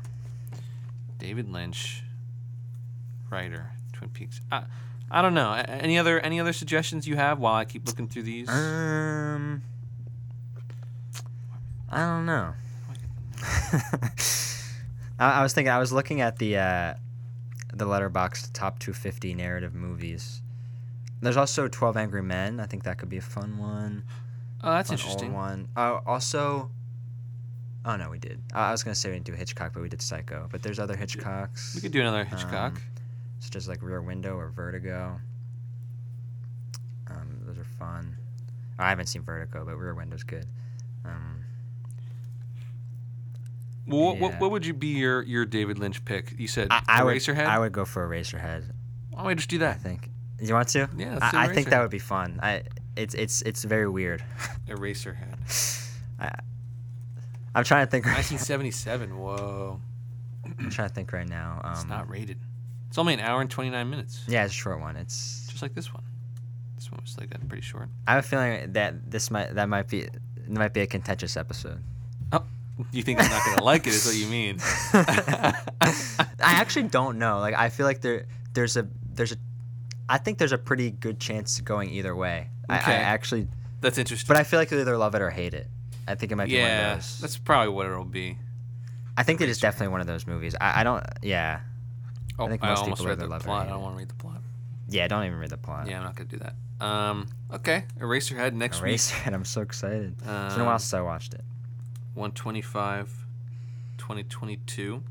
David 1.18 1.48
Lynch, 1.50 2.02
writer, 3.30 3.72
Twin 3.92 4.08
Peaks. 4.10 4.40
I, 4.50 4.64
I 5.10 5.20
don't 5.20 5.34
know. 5.34 5.52
Any 5.52 5.98
other 5.98 6.18
any 6.20 6.40
other 6.40 6.52
suggestions 6.54 7.06
you 7.06 7.16
have 7.16 7.38
while 7.38 7.54
I 7.54 7.64
keep 7.66 7.86
looking 7.86 8.08
through 8.08 8.22
these? 8.22 8.48
Um, 8.48 9.62
I 11.90 11.98
don't 11.98 12.24
know. 12.26 12.54
I, 15.18 15.40
I 15.40 15.42
was 15.42 15.52
thinking. 15.52 15.70
I 15.70 15.78
was 15.78 15.92
looking 15.92 16.20
at 16.22 16.38
the 16.38 16.56
uh, 16.58 16.94
the 17.78 17.85
Letterboxd 17.86 18.51
top 18.53 18.78
250 18.78 19.35
narrative 19.35 19.74
movies. 19.74 20.43
There's 21.20 21.36
also 21.36 21.69
12 21.69 21.97
Angry 21.97 22.23
Men. 22.23 22.61
I 22.61 22.66
think 22.66 22.85
that 22.85 22.98
could 22.98 23.09
be 23.09 23.16
a 23.16 23.23
fun 23.23 23.59
one. 23.59 24.05
oh, 24.62 24.70
that's 24.73 24.89
Fun 24.90 24.98
interesting. 24.98 25.32
one. 25.32 25.69
Oh, 25.77 26.01
also. 26.07 26.70
Oh 27.85 27.97
no, 27.97 28.11
we 28.11 28.19
did. 28.19 28.40
I 28.53 28.69
I 28.69 28.73
was 28.73 28.82
gonna 28.82 28.94
say 28.94 29.11
we 29.11 29.15
didn't 29.16 29.27
do 29.27 29.32
Hitchcock, 29.35 29.73
but 29.73 29.82
we 29.82 29.89
did 29.89 30.03
Psycho. 30.03 30.48
But 30.51 30.62
there's 30.62 30.78
other 30.78 30.97
Hitchcocks. 30.97 31.74
We 31.74 31.81
could 31.81 31.93
do 31.93 32.01
another 32.01 32.24
Hitchcock. 32.24 32.74
Um, 32.77 32.82
such 33.39 33.55
as 33.57 33.69
like 33.69 33.81
Rear 33.82 34.03
Window 34.03 34.36
or 34.36 34.48
Vertigo. 34.51 35.20
Um, 37.09 37.39
those 37.47 37.59
are 37.59 37.65
fun. 37.78 38.16
I 38.78 38.89
haven't 38.89 39.07
seen 39.07 39.23
Vertigo, 39.23 39.65
but 39.65 39.77
Rear 39.77 39.94
Window's 39.94 40.24
good. 40.24 40.47
Um, 41.05 41.44
well, 43.86 44.00
what, 44.00 44.18
what, 44.18 44.40
what 44.40 44.50
would 44.50 44.66
you 44.66 44.74
be 44.74 44.88
your, 44.88 45.22
your 45.22 45.44
David 45.44 45.78
Lynch 45.78 46.04
pick? 46.04 46.34
You 46.38 46.48
said 46.48 46.68
I, 46.70 46.82
I 46.88 47.04
would, 47.04 47.16
Eraserhead. 47.16 47.46
I 47.46 47.58
would 47.58 47.72
go 47.72 47.84
for 47.84 48.06
Eraserhead. 48.08 48.64
Why 49.10 49.18
don't 49.18 49.26
we 49.26 49.34
just 49.34 49.48
do 49.48 49.56
I 49.56 49.60
that? 49.60 49.80
think. 49.80 50.10
You 50.40 50.54
want 50.54 50.68
to? 50.68 50.88
Yeah, 50.96 51.14
let's 51.14 51.30
do 51.30 51.36
I, 51.38 51.44
I 51.44 51.54
think 51.54 51.70
that 51.70 51.80
would 51.80 51.90
be 51.90 51.98
fun. 51.98 52.40
I 52.42 52.62
it's 52.96 53.14
it's 53.14 53.42
it's 53.42 53.64
very 53.64 53.88
weird. 53.88 54.22
Eraserhead. 54.68 55.88
I, 56.20 56.30
I'm 57.54 57.64
trying 57.64 57.86
to 57.86 57.90
think. 57.90 58.04
Right, 58.04 58.16
1977. 58.16 59.16
Whoa. 59.18 59.80
I'm 60.44 60.70
trying 60.70 60.88
to 60.88 60.94
think 60.94 61.12
right 61.12 61.28
now. 61.28 61.60
Um, 61.64 61.72
It's 61.72 61.86
not 61.86 62.08
rated. 62.08 62.38
It's 62.88 62.98
only 62.98 63.14
an 63.14 63.20
hour 63.20 63.40
and 63.40 63.50
29 63.50 63.90
minutes. 63.90 64.22
Yeah, 64.28 64.44
it's 64.44 64.52
a 64.52 64.56
short 64.56 64.80
one. 64.80 64.96
It's. 64.96 65.46
Just 65.48 65.62
like 65.62 65.74
this 65.74 65.92
one. 65.92 66.04
This 66.76 66.90
one 66.92 67.00
was 67.02 67.16
like 67.18 67.30
that 67.30 67.46
pretty 67.48 67.62
short. 67.62 67.88
I 68.06 68.14
have 68.14 68.24
a 68.24 68.28
feeling 68.28 68.72
that 68.74 69.10
this 69.10 69.30
might 69.30 69.54
that 69.54 69.68
might 69.68 69.88
be 69.88 70.08
might 70.48 70.74
be 70.74 70.82
a 70.82 70.86
contentious 70.86 71.36
episode. 71.36 71.82
Oh, 72.32 72.44
you 72.93 73.03
think 73.03 73.20
I'm 73.23 73.31
not 73.31 73.43
gonna 73.47 73.62
like 73.62 73.86
it? 73.86 73.94
Is 73.94 74.07
what 74.07 74.15
you 74.16 74.27
mean? 74.27 74.59
I 74.93 75.55
actually 76.40 76.85
don't 76.85 77.19
know. 77.19 77.39
Like 77.40 77.55
I 77.55 77.69
feel 77.70 77.86
like 77.86 78.01
there 78.01 78.27
there's 78.53 78.77
a 78.77 78.86
there's 79.12 79.32
a 79.32 79.36
I 80.09 80.19
think 80.19 80.39
there's 80.39 80.53
a 80.53 80.59
pretty 80.59 80.90
good 80.90 81.19
chance 81.19 81.61
going 81.61 81.90
either 81.90 82.15
way. 82.15 82.51
I, 82.69 82.74
I 82.74 82.78
Okay. 82.81 82.93
actually 82.93 83.48
That's 83.81 83.98
interesting. 83.98 84.28
but 84.28 84.36
I 84.36 84.44
feel 84.44 84.59
like 84.59 84.70
you'll 84.70 84.81
either 84.81 84.97
love 84.98 85.15
it 85.15 85.23
or 85.23 85.31
hate 85.31 85.55
it. 85.55 85.69
I 86.07 86.15
think 86.15 86.31
it 86.32 86.36
might 86.36 86.48
be 86.48 86.55
one 86.61 86.62
yeah, 86.69 86.93
of 86.93 86.98
those. 86.98 87.19
that's 87.20 87.36
probably 87.39 87.73
what 87.73 87.86
it'll 87.86 88.05
be. 88.05 88.39
I 89.16 89.23
think 89.23 89.40
it 89.40 89.48
is 89.48 89.59
definitely 89.59 89.89
one 89.89 90.01
of 90.01 90.07
those 90.07 90.27
movies. 90.27 90.55
I, 90.61 90.81
I 90.81 90.85
don't 90.85 91.05
yeah. 91.23 91.61
Oh, 92.39 92.47
I, 92.47 92.48
think 92.51 92.62
most 92.62 92.81
almost 92.81 93.01
people 93.01 93.07
read 93.07 93.12
either 93.19 93.23
the 93.27 93.31
love 93.31 93.43
it 93.43 93.47
plot. 93.47 93.66
I 93.66 93.70
don't 93.70 93.82
want 93.82 93.94
to 93.94 93.98
read 93.98 94.09
the 94.11 94.15
plot. 94.15 94.43
Yeah, 94.89 95.09
don't 95.09 95.24
even 95.24 95.39
read 95.39 95.51
the 95.51 95.57
plot. 95.57 95.89
Yeah, 95.89 95.98
I'm 95.98 96.05
not 96.05 96.15
gonna 96.15 96.28
do 96.28 96.39
that. 96.39 96.55
Um, 96.86 97.27
okay, 97.53 97.85
Eraserhead 97.98 98.53
next 98.53 98.82
week. 98.82 98.90
Eraser, 98.90 99.16
and 99.24 99.35
I'm 99.35 99.44
so 99.47 99.62
excited. 99.62 100.12
it's 100.19 100.23
been 100.23 100.31
a 100.31 100.61
Um, 100.61 100.66
while 100.66 100.78
since 100.78 100.93
I 100.94 101.01
watched 101.01 101.32
it. 101.35 101.40
Week, 102.16 102.20
125, 102.22 103.26
2022. 103.98 105.02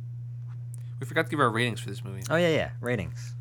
We 0.99 1.05
forgot 1.05 1.25
to 1.25 1.29
give 1.31 1.39
our 1.39 1.49
ratings 1.49 1.79
for 1.79 1.89
this 1.89 2.03
movie. 2.03 2.23
Oh 2.29 2.35
yeah, 2.35 2.49
yeah. 2.49 2.69
Ratings. 2.81 3.33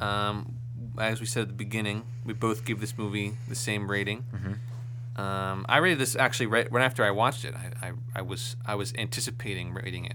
Um, 0.00 0.56
as 0.98 1.20
we 1.20 1.26
said 1.26 1.42
at 1.42 1.48
the 1.48 1.54
beginning, 1.54 2.04
we 2.24 2.32
both 2.32 2.64
give 2.64 2.80
this 2.80 2.96
movie 2.98 3.34
the 3.48 3.54
same 3.54 3.90
rating. 3.90 4.24
Mhm. 4.34 5.20
Um, 5.20 5.64
I 5.68 5.78
rated 5.78 5.98
this 5.98 6.14
actually 6.16 6.46
right, 6.46 6.70
right 6.70 6.84
after 6.84 7.02
I 7.04 7.10
watched 7.10 7.44
it. 7.44 7.54
I, 7.54 7.88
I, 7.88 7.92
I 8.16 8.22
was 8.22 8.56
I 8.66 8.74
was 8.74 8.92
anticipating 8.98 9.72
rating 9.72 10.04
it. 10.06 10.14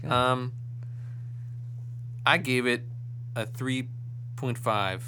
Good. 0.00 0.10
Um, 0.10 0.52
I 2.24 2.38
gave 2.38 2.66
it 2.66 2.84
a 3.34 3.46
three 3.46 3.88
point 4.36 4.58
five 4.58 5.02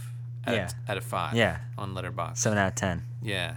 out, 0.47 0.55
Yeah. 0.55 0.65
of, 0.67 0.75
out 0.89 0.97
of 0.97 1.05
five. 1.05 1.35
Yeah. 1.35 1.59
on 1.79 1.95
Letterboxd. 1.95 2.37
Seven 2.39 2.59
out 2.59 2.69
of 2.69 2.75
ten. 2.75 3.03
Yeah. 3.23 3.57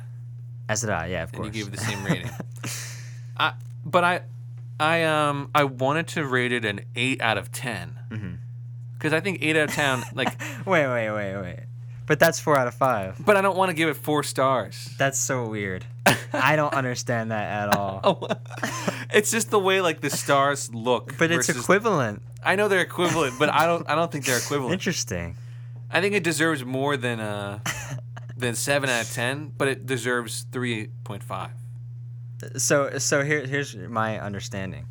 As 0.69 0.81
did 0.81 0.89
I. 0.89 1.07
Yeah, 1.07 1.23
of 1.23 1.29
and 1.29 1.38
course. 1.38 1.47
And 1.47 1.55
you 1.55 1.63
gave 1.65 1.73
it 1.73 1.77
the 1.77 1.84
same 1.84 2.03
rating. 2.03 2.29
I, 3.38 3.53
but 3.85 4.03
I, 4.03 4.22
I 4.80 5.03
um, 5.03 5.49
I 5.55 5.64
wanted 5.64 6.07
to 6.09 6.26
rate 6.26 6.51
it 6.51 6.65
an 6.65 6.81
eight 6.95 7.22
out 7.22 7.38
of 7.38 7.51
ten. 7.51 7.99
Mm-hmm. 8.09 8.34
Because 8.93 9.14
I 9.14 9.19
think 9.19 9.39
eight 9.41 9.55
out 9.55 9.69
of 9.69 9.76
ten, 9.76 10.03
like, 10.14 10.39
wait, 10.65 10.88
wait, 10.88 11.11
wait, 11.11 11.38
wait. 11.41 11.59
But 12.05 12.19
that's 12.19 12.39
four 12.39 12.57
out 12.57 12.68
of 12.68 12.73
five. 12.73 13.18
but 13.23 13.35
I 13.35 13.41
don't 13.41 13.57
want 13.57 13.69
to 13.69 13.73
give 13.76 13.89
it 13.89 13.95
four 13.97 14.23
stars. 14.23 14.89
That's 14.97 15.19
so 15.19 15.45
weird. 15.47 15.85
I 16.34 16.55
don't 16.55 16.73
understand 16.73 17.31
that 17.31 17.69
at 17.69 17.76
all. 17.76 17.99
Oh, 18.03 18.27
it's 19.14 19.30
just 19.31 19.49
the 19.51 19.59
way 19.59 19.81
like 19.81 20.01
the 20.01 20.09
stars 20.09 20.73
look. 20.73 21.18
but 21.18 21.31
it's 21.31 21.49
equivalent. 21.49 22.22
I 22.43 22.55
know 22.55 22.68
they're 22.69 22.81
equivalent, 22.81 23.38
but 23.39 23.49
I 23.49 23.65
don't. 23.65 23.89
I 23.89 23.95
don't 23.95 24.11
think 24.11 24.26
they're 24.26 24.38
equivalent. 24.38 24.73
Interesting. 24.73 25.35
I 25.91 26.01
think 26.01 26.15
it 26.15 26.23
deserves 26.23 26.64
more 26.65 26.97
than 26.97 27.19
uh 27.19 27.59
than 28.35 28.55
seven 28.55 28.89
out 28.89 29.01
of 29.01 29.11
ten, 29.14 29.51
but 29.57 29.68
it 29.68 29.85
deserves 29.85 30.45
three 30.51 30.88
point 31.03 31.23
five. 31.23 31.51
So 32.57 32.97
so 32.99 33.23
here 33.23 33.45
here's 33.45 33.76
my 33.76 34.19
understanding. 34.19 34.88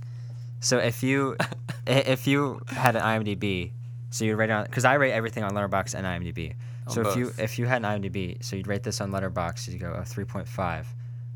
So 0.60 0.78
if 0.78 1.02
you 1.02 1.36
if 1.86 2.26
you 2.26 2.60
had 2.68 2.96
an 2.96 3.02
IMDb, 3.02 3.72
so 4.10 4.24
you'd 4.24 4.36
rate 4.36 4.50
it 4.50 4.52
on 4.52 4.64
because 4.64 4.84
I 4.84 4.94
rate 4.94 5.12
everything 5.12 5.44
on 5.44 5.52
Letterboxd 5.52 5.94
and 5.94 6.06
IMDb. 6.06 6.54
On 6.86 6.92
So 6.92 7.00
if 7.08 7.16
you 7.16 7.32
if 7.38 7.58
you 7.58 7.66
had 7.66 7.84
an 7.84 8.02
IMDb, 8.02 8.42
so 8.44 8.56
you'd 8.56 8.66
rate 8.66 8.82
this 8.82 9.00
on 9.00 9.10
Letterboxd, 9.10 9.68
You'd 9.72 9.80
go 9.80 9.92
a 9.92 10.04
three 10.04 10.24
point 10.24 10.48
five. 10.48 10.86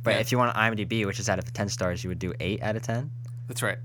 But 0.03 0.15
Yeah. 0.15 0.20
if 0.20 0.32
you 0.32 0.39
want 0.39 0.57
an 0.57 0.62
IMDb, 0.74 1.05
which 1.07 1.20
is 1.20 1.28
out 1.28 1.39
of 1.39 1.53
ten 1.53 1.69
stars, 1.69 2.03
you 2.03 2.09
would 2.09 2.19
do 2.19 2.32
eight 2.41 2.62
out 2.62 2.74
of 2.77 2.82
ten. 2.82 3.11
That's 3.49 3.62
right. 3.62 3.78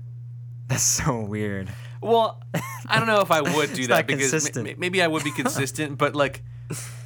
That's 0.68 0.82
so 0.82 1.20
weird. 1.20 1.68
Well, 2.00 2.42
I 2.88 2.98
don't 2.98 3.06
know 3.06 3.20
if 3.20 3.30
I 3.30 3.40
would 3.40 3.72
do 3.80 3.86
that 3.88 4.06
because 4.06 4.56
ma- 4.56 4.70
maybe 4.78 5.00
I 5.02 5.06
would 5.06 5.22
be 5.24 5.30
consistent, 5.42 5.96
but 5.98 6.16
like 6.16 6.42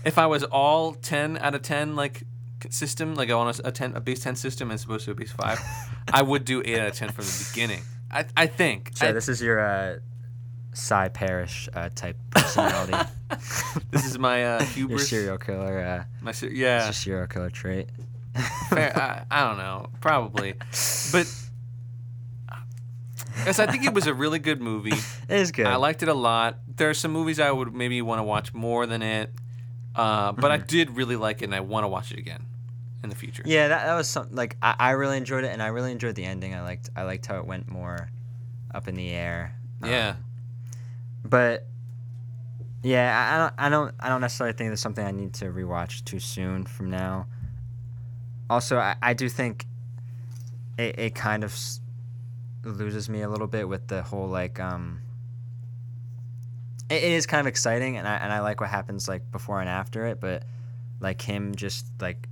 if 0.05 0.17
I 0.17 0.27
was 0.27 0.45
all 0.45 0.95
ten 0.95 1.37
out 1.39 1.55
of 1.55 1.63
ten 1.63 1.95
like 1.97 2.23
system, 2.71 3.15
like 3.15 3.31
on 3.31 3.49
a, 3.49 3.69
a 3.69 3.73
ten 3.73 3.97
a 3.97 4.01
base 4.01 4.21
ten 4.21 4.37
system 4.37 4.71
as 4.71 4.85
opposed 4.85 5.05
to 5.07 5.13
a 5.13 5.15
base 5.15 5.33
five, 5.33 5.59
I 6.13 6.23
would 6.23 6.45
do 6.45 6.63
eight 6.65 6.79
out 6.79 6.89
of 6.89 6.95
ten 6.95 7.09
from 7.11 7.25
the 7.25 7.49
beginning. 7.53 7.83
I 8.11 8.27
I 8.37 8.47
think. 8.47 8.93
So 8.95 9.09
I- 9.09 9.13
this 9.13 9.29
is 9.29 9.41
your 9.41 9.59
uh, 9.61 9.99
Sy 10.75 11.09
Parrish 11.09 11.69
uh, 11.75 11.89
type 11.95 12.17
personality. 12.31 12.97
this 13.91 14.05
is 14.07 14.19
my 14.19 14.45
uh, 14.45 14.65
your 14.77 14.99
serial 14.99 15.39
killer. 15.39 15.79
Uh, 15.81 16.05
My 16.23 16.33
ser- 16.33 16.47
It's 16.47 16.57
yeah. 16.57 16.85
your 16.85 16.93
serial 16.93 17.27
killer 17.27 17.51
trait. 17.51 17.89
Fair, 18.69 18.97
I, 18.97 19.25
I 19.29 19.45
don't 19.49 19.59
know, 19.59 19.89
probably, 20.01 20.53
but 20.53 21.27
yes, 23.45 23.59
I 23.59 23.67
think 23.67 23.85
it 23.85 23.93
was 23.95 24.07
a 24.07 24.15
really 24.15 24.39
good 24.39 24.61
movie. 24.61 24.93
It 25.29 25.41
is 25.41 25.51
good. 25.53 25.67
I 25.67 25.77
liked 25.77 26.03
it 26.03 26.09
a 26.09 26.15
lot. 26.15 26.59
There 26.77 26.89
are 26.91 26.95
some 26.95 27.11
movies 27.11 27.41
I 27.41 27.51
would 27.51 27.75
maybe 27.75 28.01
want 28.03 28.21
to 28.21 28.23
watch 28.23 28.55
more 28.55 28.87
than 28.87 29.03
it, 29.03 29.31
uh, 29.97 30.33
but 30.33 30.51
I 30.53 30.59
Mm-hmm. 30.59 30.67
did 30.67 30.97
really 30.97 31.17
like 31.17 31.43
it, 31.43 31.47
and 31.47 31.55
I 31.55 31.61
want 31.61 31.85
to 31.85 31.89
watch 31.89 32.13
it 32.13 32.19
again 32.19 32.47
in 33.03 33.09
the 33.11 33.17
future. 33.17 33.43
Yeah, 33.47 33.69
that, 33.69 33.87
that 33.87 33.95
was 33.95 34.09
something 34.09 34.37
like 34.37 34.57
I, 34.63 34.75
I 34.79 34.91
really 34.91 35.17
enjoyed 35.17 35.45
it, 35.45 35.49
and 35.53 35.63
I 35.63 35.69
really 35.69 35.93
enjoyed 35.93 36.15
the 36.15 36.25
ending. 36.25 36.55
I 36.55 36.63
liked 36.63 36.91
I 36.97 37.03
liked 37.05 37.27
how 37.27 37.39
it 37.39 37.47
went 37.47 37.69
more 37.69 38.11
up 38.75 38.89
in 38.89 38.95
the 38.95 39.11
air. 39.11 39.57
Um, 39.83 39.91
Yeah. 39.91 40.15
but 41.25 41.67
yeah, 42.83 43.13
I, 43.19 43.35
I 43.35 43.39
don't 43.39 43.55
I 43.59 43.69
don't 43.69 43.95
I 44.01 44.09
don't 44.09 44.21
necessarily 44.21 44.57
think 44.57 44.73
it's 44.73 44.83
something 44.83 45.05
I 45.05 45.11
need 45.11 45.35
to 45.35 45.47
rewatch 45.47 46.05
too 46.05 46.21
soon 46.21 46.65
from 46.65 46.91
now. 46.91 47.27
Also, 48.49 48.79
I, 48.79 48.97
I 49.03 49.15
do 49.15 49.29
think 49.29 49.67
it, 50.79 50.99
it 50.99 51.15
kind 51.15 51.45
of 51.45 51.57
loses 52.65 53.09
me 53.09 53.23
a 53.23 53.29
little 53.29 53.47
bit 53.47 53.69
with 53.69 53.87
the 53.89 54.03
whole 54.03 54.29
like 54.29 54.59
um. 54.61 55.01
It, 56.89 57.05
it 57.05 57.13
is 57.13 57.27
kind 57.27 57.41
of 57.41 57.47
exciting, 57.47 57.97
and 57.97 58.07
I 58.09 58.17
and 58.17 58.33
I 58.33 58.41
like 58.41 58.61
what 58.61 58.71
happens 58.71 59.09
like 59.09 59.31
before 59.31 59.61
and 59.61 59.69
after 59.69 60.07
it, 60.07 60.21
but 60.21 60.43
like 61.01 61.23
him 61.23 61.55
just 61.55 61.87
like 62.01 62.29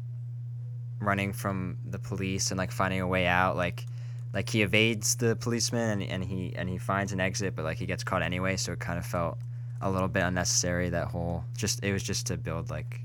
running 1.01 1.33
from 1.33 1.77
the 1.89 1.99
police 1.99 2.51
and 2.51 2.59
like 2.59 2.73
finding 2.73 3.01
a 3.01 3.07
way 3.07 3.27
out 3.27 3.57
like 3.57 3.87
like 4.35 4.49
he 4.51 4.63
evades 4.63 5.15
the 5.17 5.37
policeman 5.37 6.03
and, 6.03 6.11
and 6.11 6.25
he 6.25 6.53
and 6.57 6.69
he 6.69 6.77
finds 6.79 7.13
an 7.13 7.21
exit 7.21 7.55
but 7.55 7.65
like 7.65 7.79
he 7.79 7.87
gets 7.87 8.03
caught 8.05 8.23
anyway 8.23 8.57
so 8.57 8.73
it 8.73 8.79
kind 8.81 8.99
of 8.99 9.07
felt 9.07 9.39
a 9.81 9.91
little 9.91 10.09
bit 10.09 10.23
unnecessary 10.25 10.89
that 10.89 11.07
whole 11.09 11.45
just 11.57 11.83
it 11.85 11.93
was 11.93 12.03
just 12.03 12.27
to 12.27 12.37
build 12.37 12.69
like 12.71 13.01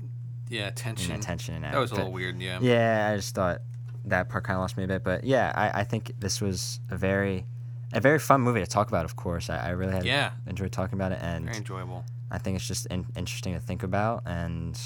Yeah, 0.48 0.66
you 0.66 0.70
tension. 0.72 1.14
know, 1.14 1.20
tension 1.20 1.54
and 1.54 1.64
That 1.64 1.78
was 1.78 1.90
a 1.92 1.94
but- 1.94 1.98
little 1.98 2.12
weird. 2.12 2.40
Yeah. 2.40 2.58
yeah 2.60 3.10
i 3.12 3.16
just 3.16 3.34
thought 3.34 3.60
that 4.06 4.28
part 4.28 4.44
kind 4.44 4.56
of 4.56 4.60
lost 4.60 4.76
me 4.76 4.84
a 4.84 4.86
bit 4.88 5.02
but 5.04 5.24
yeah 5.24 5.52
I, 5.54 5.80
I 5.80 5.84
think 5.84 6.12
this 6.18 6.40
was 6.40 6.80
a 6.90 6.96
very 6.96 7.46
a 7.92 8.00
very 8.00 8.18
fun 8.18 8.40
movie 8.40 8.60
to 8.60 8.66
talk 8.66 8.88
about 8.88 9.04
of 9.04 9.14
course 9.16 9.48
i, 9.48 9.56
I 9.56 9.70
really 9.70 9.92
had 9.92 10.04
Yeah. 10.04 10.32
enjoyed 10.48 10.72
talking 10.72 10.98
about 10.98 11.12
it 11.12 11.20
and 11.22 11.44
Very 11.46 11.58
enjoyable. 11.58 12.04
I 12.30 12.38
think 12.38 12.56
it's 12.56 12.66
just 12.66 12.86
in- 12.86 13.06
interesting 13.16 13.54
to 13.54 13.60
think 13.60 13.84
about 13.84 14.24
and 14.26 14.76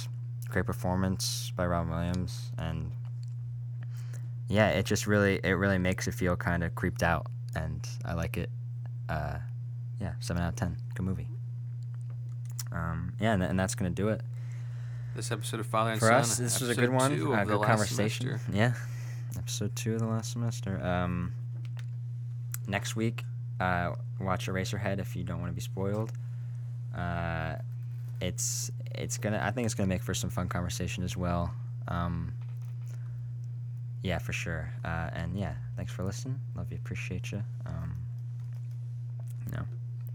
great 0.51 0.67
performance 0.67 1.51
by 1.57 1.65
Robin 1.67 1.91
Williams 1.91 2.53
and 2.59 2.93
yeah, 4.49 4.69
it 4.71 4.85
just 4.87 5.07
really 5.07 5.41
it 5.45 5.53
really 5.53 5.79
makes 5.79 6.09
it 6.09 6.15
feel 6.15 6.37
kind 6.37 6.65
of 6.65 6.75
creeped 6.75 7.03
out 7.03 7.27
and 7.55 7.87
I 8.05 8.15
like 8.15 8.37
it. 8.37 8.51
Uh, 9.09 9.39
yeah, 10.01 10.13
seven 10.21 10.43
out 10.43 10.51
of 10.51 10.57
ten, 10.57 10.77
good 10.95 11.05
movie. 11.05 11.29
Um, 12.73 13.15
yeah, 13.21 13.33
and, 13.33 13.43
and 13.43 13.59
that's 13.59 13.75
gonna 13.75 13.91
do 13.91 14.09
it 14.09 14.21
This 15.17 15.33
episode 15.33 15.61
of 15.61 15.67
Father 15.67 15.93
and 15.93 16.01
for 16.01 16.07
Son. 16.09 16.15
us. 16.21 16.37
This 16.37 16.61
was 16.61 16.69
a 16.71 16.75
good 16.75 16.91
one, 16.91 17.13
uh, 17.13 17.17
the 17.45 17.45
good 17.47 17.57
last 17.59 17.69
conversation. 17.69 18.27
semester. 18.27 18.53
Yeah, 18.53 18.73
episode 19.39 19.75
two 19.75 19.95
of 19.95 20.01
the 20.01 20.07
last 20.07 20.33
semester. 20.33 20.79
Um, 20.85 21.33
next 22.67 22.95
week, 22.97 23.25
uh, 23.61 23.93
watch 24.21 24.47
Eraserhead 24.49 24.99
if 24.99 25.17
you 25.17 25.25
don't 25.25 25.41
want 25.41 25.51
to 25.51 25.55
be 25.55 25.61
spoiled. 25.63 26.13
Uh, 26.95 27.55
it's 28.21 28.71
it's 28.95 29.17
gonna. 29.19 29.41
I 29.43 29.51
think 29.51 29.65
it's 29.67 29.75
gonna 29.75 29.89
make 29.89 30.03
for 30.03 30.15
some 30.15 30.31
fun 30.31 30.49
conversation 30.49 31.05
as 31.05 31.17
well. 31.17 31.53
Um, 31.89 32.35
yeah, 34.03 34.19
for 34.19 34.33
sure. 34.33 34.71
Uh, 34.85 35.11
and 35.13 35.37
yeah, 35.39 35.55
thanks 35.77 35.93
for 35.93 36.05
listening. 36.05 36.39
Love 36.55 36.71
you, 36.71 36.77
appreciate 36.79 37.33
you. 37.33 37.43
Um, 37.67 37.97
you 39.47 39.53
know, 39.57 39.65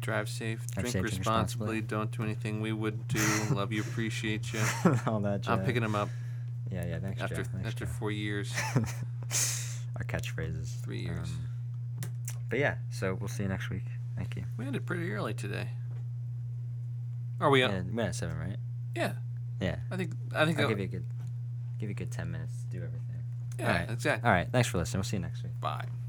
Drive 0.01 0.27
safe. 0.27 0.59
Drive 0.71 0.83
drink 0.83 0.93
safe, 0.93 1.01
drink 1.01 1.17
responsibly. 1.19 1.79
Don't 1.81 2.11
do 2.11 2.23
anything 2.23 2.59
we 2.61 2.73
would 2.73 3.07
do. 3.07 3.21
Love 3.51 3.71
you. 3.71 3.81
Appreciate 3.81 4.51
you. 4.51 4.59
all 5.07 5.19
that. 5.21 5.47
I'm 5.47 5.63
picking 5.63 5.81
them 5.81 5.95
up 5.95 6.09
Yeah, 6.71 6.85
yeah. 6.85 6.99
Thanks, 6.99 7.21
after. 7.21 7.43
Thanks, 7.45 7.67
after 7.67 7.85
four 7.85 8.11
years. 8.11 8.53
Our 9.95 10.03
catchphrases. 10.03 10.81
Three 10.81 10.99
years. 10.99 11.29
Um, 11.29 11.47
but 12.49 12.59
yeah, 12.59 12.75
so 12.91 13.15
we'll 13.19 13.29
see 13.29 13.43
you 13.43 13.49
next 13.49 13.69
week. 13.69 13.85
Thank 14.17 14.35
you. 14.35 14.43
We 14.57 14.65
ended 14.65 14.85
pretty 14.85 15.09
early 15.13 15.33
today. 15.33 15.69
Are 17.39 17.49
we? 17.49 17.61
Yeah, 17.61 17.71
Yeah. 17.71 17.81
we 17.91 18.03
had 18.03 18.13
seven, 18.15 18.37
right? 18.37 18.57
yeah. 18.95 19.13
Yeah. 19.61 19.77
I 19.89 19.95
think. 19.95 20.13
I 20.35 20.45
think. 20.45 20.59
I'll 20.59 20.67
give 20.67 20.79
you 20.79 20.85
a 20.85 20.87
good, 20.87 21.05
give 21.79 21.89
you 21.89 21.93
a 21.93 21.95
good 21.95 22.11
ten 22.11 22.29
minutes 22.31 22.53
to 22.63 22.67
do 22.77 22.83
everything. 22.83 23.12
Yeah. 23.59 23.67
All 23.67 23.73
right. 23.79 23.89
Exactly. 23.89 24.27
All 24.27 24.33
right. 24.35 24.47
Thanks 24.51 24.67
for 24.67 24.77
listening. 24.77 24.99
We'll 24.99 25.03
see 25.05 25.17
you 25.17 25.21
next 25.23 25.43
week. 25.43 25.59
Bye. 25.59 26.02